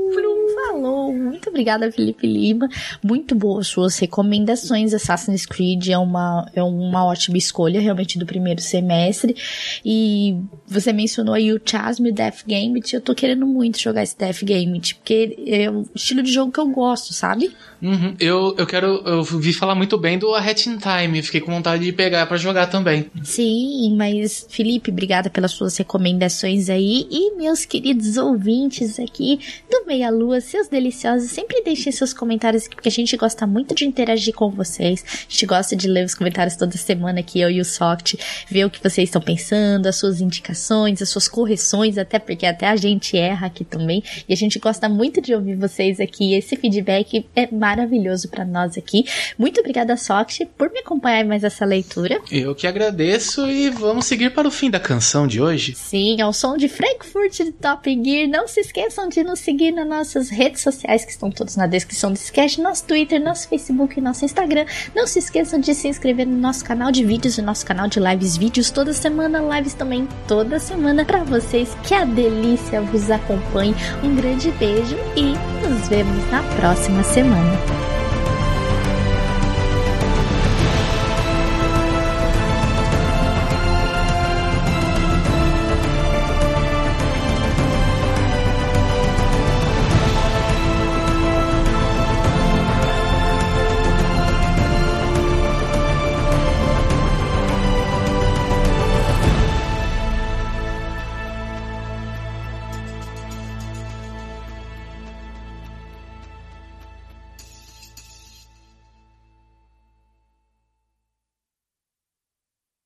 falou. 0.67 1.13
Muito 1.13 1.49
obrigada, 1.49 1.91
Felipe 1.91 2.27
Lima. 2.27 2.69
Muito 3.03 3.35
boas 3.35 3.67
suas 3.67 3.97
recomendações. 3.97 4.93
Assassin's 4.93 5.45
Creed 5.45 5.89
é 5.89 5.97
uma, 5.97 6.49
é 6.53 6.63
uma 6.63 7.05
ótima 7.05 7.37
escolha, 7.37 7.79
realmente, 7.79 8.19
do 8.19 8.25
primeiro 8.25 8.61
semestre. 8.61 9.35
E 9.83 10.37
você 10.67 10.93
mencionou 10.93 11.33
aí 11.33 11.51
o 11.53 11.61
Chasm 11.63 12.07
e 12.07 12.09
o 12.11 12.13
Death 12.13 12.43
Gambit. 12.47 12.93
Eu 12.93 13.01
tô 13.01 13.15
querendo 13.15 13.45
muito 13.45 13.79
jogar 13.79 14.03
esse 14.03 14.17
Death 14.17 14.43
Gambit, 14.43 14.95
porque 14.95 15.37
é 15.47 15.69
o 15.69 15.85
estilo 15.93 16.23
de 16.23 16.31
jogo 16.31 16.51
que 16.51 16.59
eu 16.59 16.67
gosto, 16.67 17.13
sabe? 17.13 17.51
Uhum. 17.81 18.15
Eu, 18.19 18.55
eu 18.57 18.67
quero. 18.67 19.01
Eu 19.05 19.23
vi 19.23 19.53
falar 19.53 19.75
muito 19.75 19.97
bem 19.97 20.17
do 20.19 20.33
A 20.33 20.39
Hat 20.39 20.69
in 20.69 20.77
Time. 20.77 21.21
Fiquei 21.21 21.41
com 21.41 21.51
vontade 21.51 21.83
de 21.83 21.93
pegar 21.93 22.25
pra 22.25 22.37
jogar 22.37 22.67
também. 22.67 23.09
Sim, 23.23 23.95
mas 23.97 24.38
Felipe, 24.49 24.91
obrigada 24.91 25.29
pelas 25.29 25.51
suas 25.51 25.77
recomendações 25.77 26.69
aí. 26.69 27.07
E 27.09 27.35
meus 27.35 27.65
queridos 27.65 28.17
ouvintes 28.17 28.99
aqui 28.99 29.39
do 29.69 29.85
Meia 29.85 30.09
Lua, 30.09 30.41
seus 30.41 30.67
deliciosos, 30.67 31.31
sempre 31.31 31.61
deixem 31.63 31.91
seus 31.91 32.13
comentários 32.13 32.65
aqui, 32.65 32.75
porque 32.75 32.89
a 32.89 32.91
gente 32.91 33.15
gosta 33.17 33.45
muito 33.45 33.73
de 33.75 33.85
interagir 33.85 34.33
com 34.33 34.49
vocês. 34.49 35.03
A 35.03 35.31
gente 35.31 35.45
gosta 35.45 35.75
de 35.75 35.87
ler 35.87 36.05
os 36.05 36.15
comentários 36.15 36.55
toda 36.55 36.77
semana 36.77 37.19
aqui, 37.19 37.39
eu 37.39 37.49
e 37.49 37.59
o 37.59 37.65
Soft, 37.65 38.15
ver 38.49 38.65
o 38.65 38.69
que 38.69 38.81
vocês 38.81 39.09
estão 39.09 39.21
pensando, 39.21 39.87
as 39.87 39.95
suas 39.95 40.21
indicações, 40.21 41.01
as 41.01 41.09
suas 41.09 41.27
correções, 41.27 41.97
até 41.97 42.19
porque 42.19 42.45
até 42.45 42.67
a 42.67 42.75
gente 42.75 43.17
erra 43.17 43.47
aqui 43.47 43.63
também. 43.63 44.03
E 44.27 44.33
a 44.33 44.37
gente 44.37 44.59
gosta 44.59 44.87
muito 44.89 45.21
de 45.21 45.33
ouvir 45.33 45.55
vocês 45.55 45.99
aqui. 45.99 46.33
Esse 46.33 46.55
feedback 46.55 47.25
é 47.35 47.47
maravilhoso 47.51 48.29
para 48.29 48.45
nós 48.45 48.77
aqui. 48.77 49.05
Muito 49.37 49.59
obrigada, 49.59 49.95
Soft, 49.97 50.45
por 50.57 50.71
me 50.71 50.79
acompanhar 50.79 51.25
mais 51.25 51.43
essa 51.43 51.65
leitura. 51.65 52.21
Eu 52.31 52.55
que 52.55 52.67
agradeço 52.67 53.49
e 53.49 53.69
vamos 53.69 54.05
seguir 54.05 54.28
para 54.29 54.47
o 54.47 54.51
fim 54.51 54.69
da 54.69 54.79
canção 54.79 55.27
de 55.27 55.41
hoje. 55.41 55.75
Sim, 55.75 56.21
ao 56.21 56.33
som 56.33 56.57
de 56.57 56.67
Frankfurt 56.67 57.37
de 57.37 57.51
Top 57.51 58.03
Gear. 58.03 58.27
Não 58.27 58.47
se 58.47 58.59
esqueçam 58.61 59.09
de 59.09 59.23
nos 59.23 59.39
seguir 59.39 59.71
nas 59.71 59.87
nossas 59.87 60.29
redes 60.29 60.61
sociais, 60.61 61.05
que 61.05 61.11
estão 61.11 61.29
todas 61.29 61.55
na 61.55 61.67
descrição 61.67 62.11
desse 62.11 62.31
cast, 62.31 62.61
nosso 62.61 62.85
Twitter, 62.85 63.21
nosso 63.21 63.47
Facebook 63.47 63.97
e 63.97 64.01
nosso 64.01 64.25
Instagram. 64.25 64.65
Não 64.95 65.07
se 65.07 65.19
esqueçam 65.19 65.59
de 65.59 65.73
se 65.73 65.87
inscrever 65.87 66.27
no 66.27 66.37
nosso 66.37 66.63
canal 66.63 66.91
de 66.91 67.03
vídeos 67.03 67.37
e 67.37 67.41
nosso 67.41 67.65
canal 67.65 67.87
de 67.87 67.99
lives, 67.99 68.37
vídeos 68.37 68.71
toda 68.71 68.93
semana, 68.93 69.41
lives 69.57 69.73
também 69.73 70.07
toda 70.27 70.59
semana 70.59 71.03
para 71.05 71.23
vocês. 71.23 71.75
Que 71.87 71.93
a 71.93 72.05
delícia 72.05 72.81
vos 72.81 73.09
acompanhe. 73.11 73.75
Um 74.03 74.15
grande 74.15 74.51
beijo 74.51 74.95
e 75.15 75.33
nos 75.67 75.87
vemos 75.87 76.31
na 76.31 76.43
próxima 76.55 77.03
semana. 77.03 77.98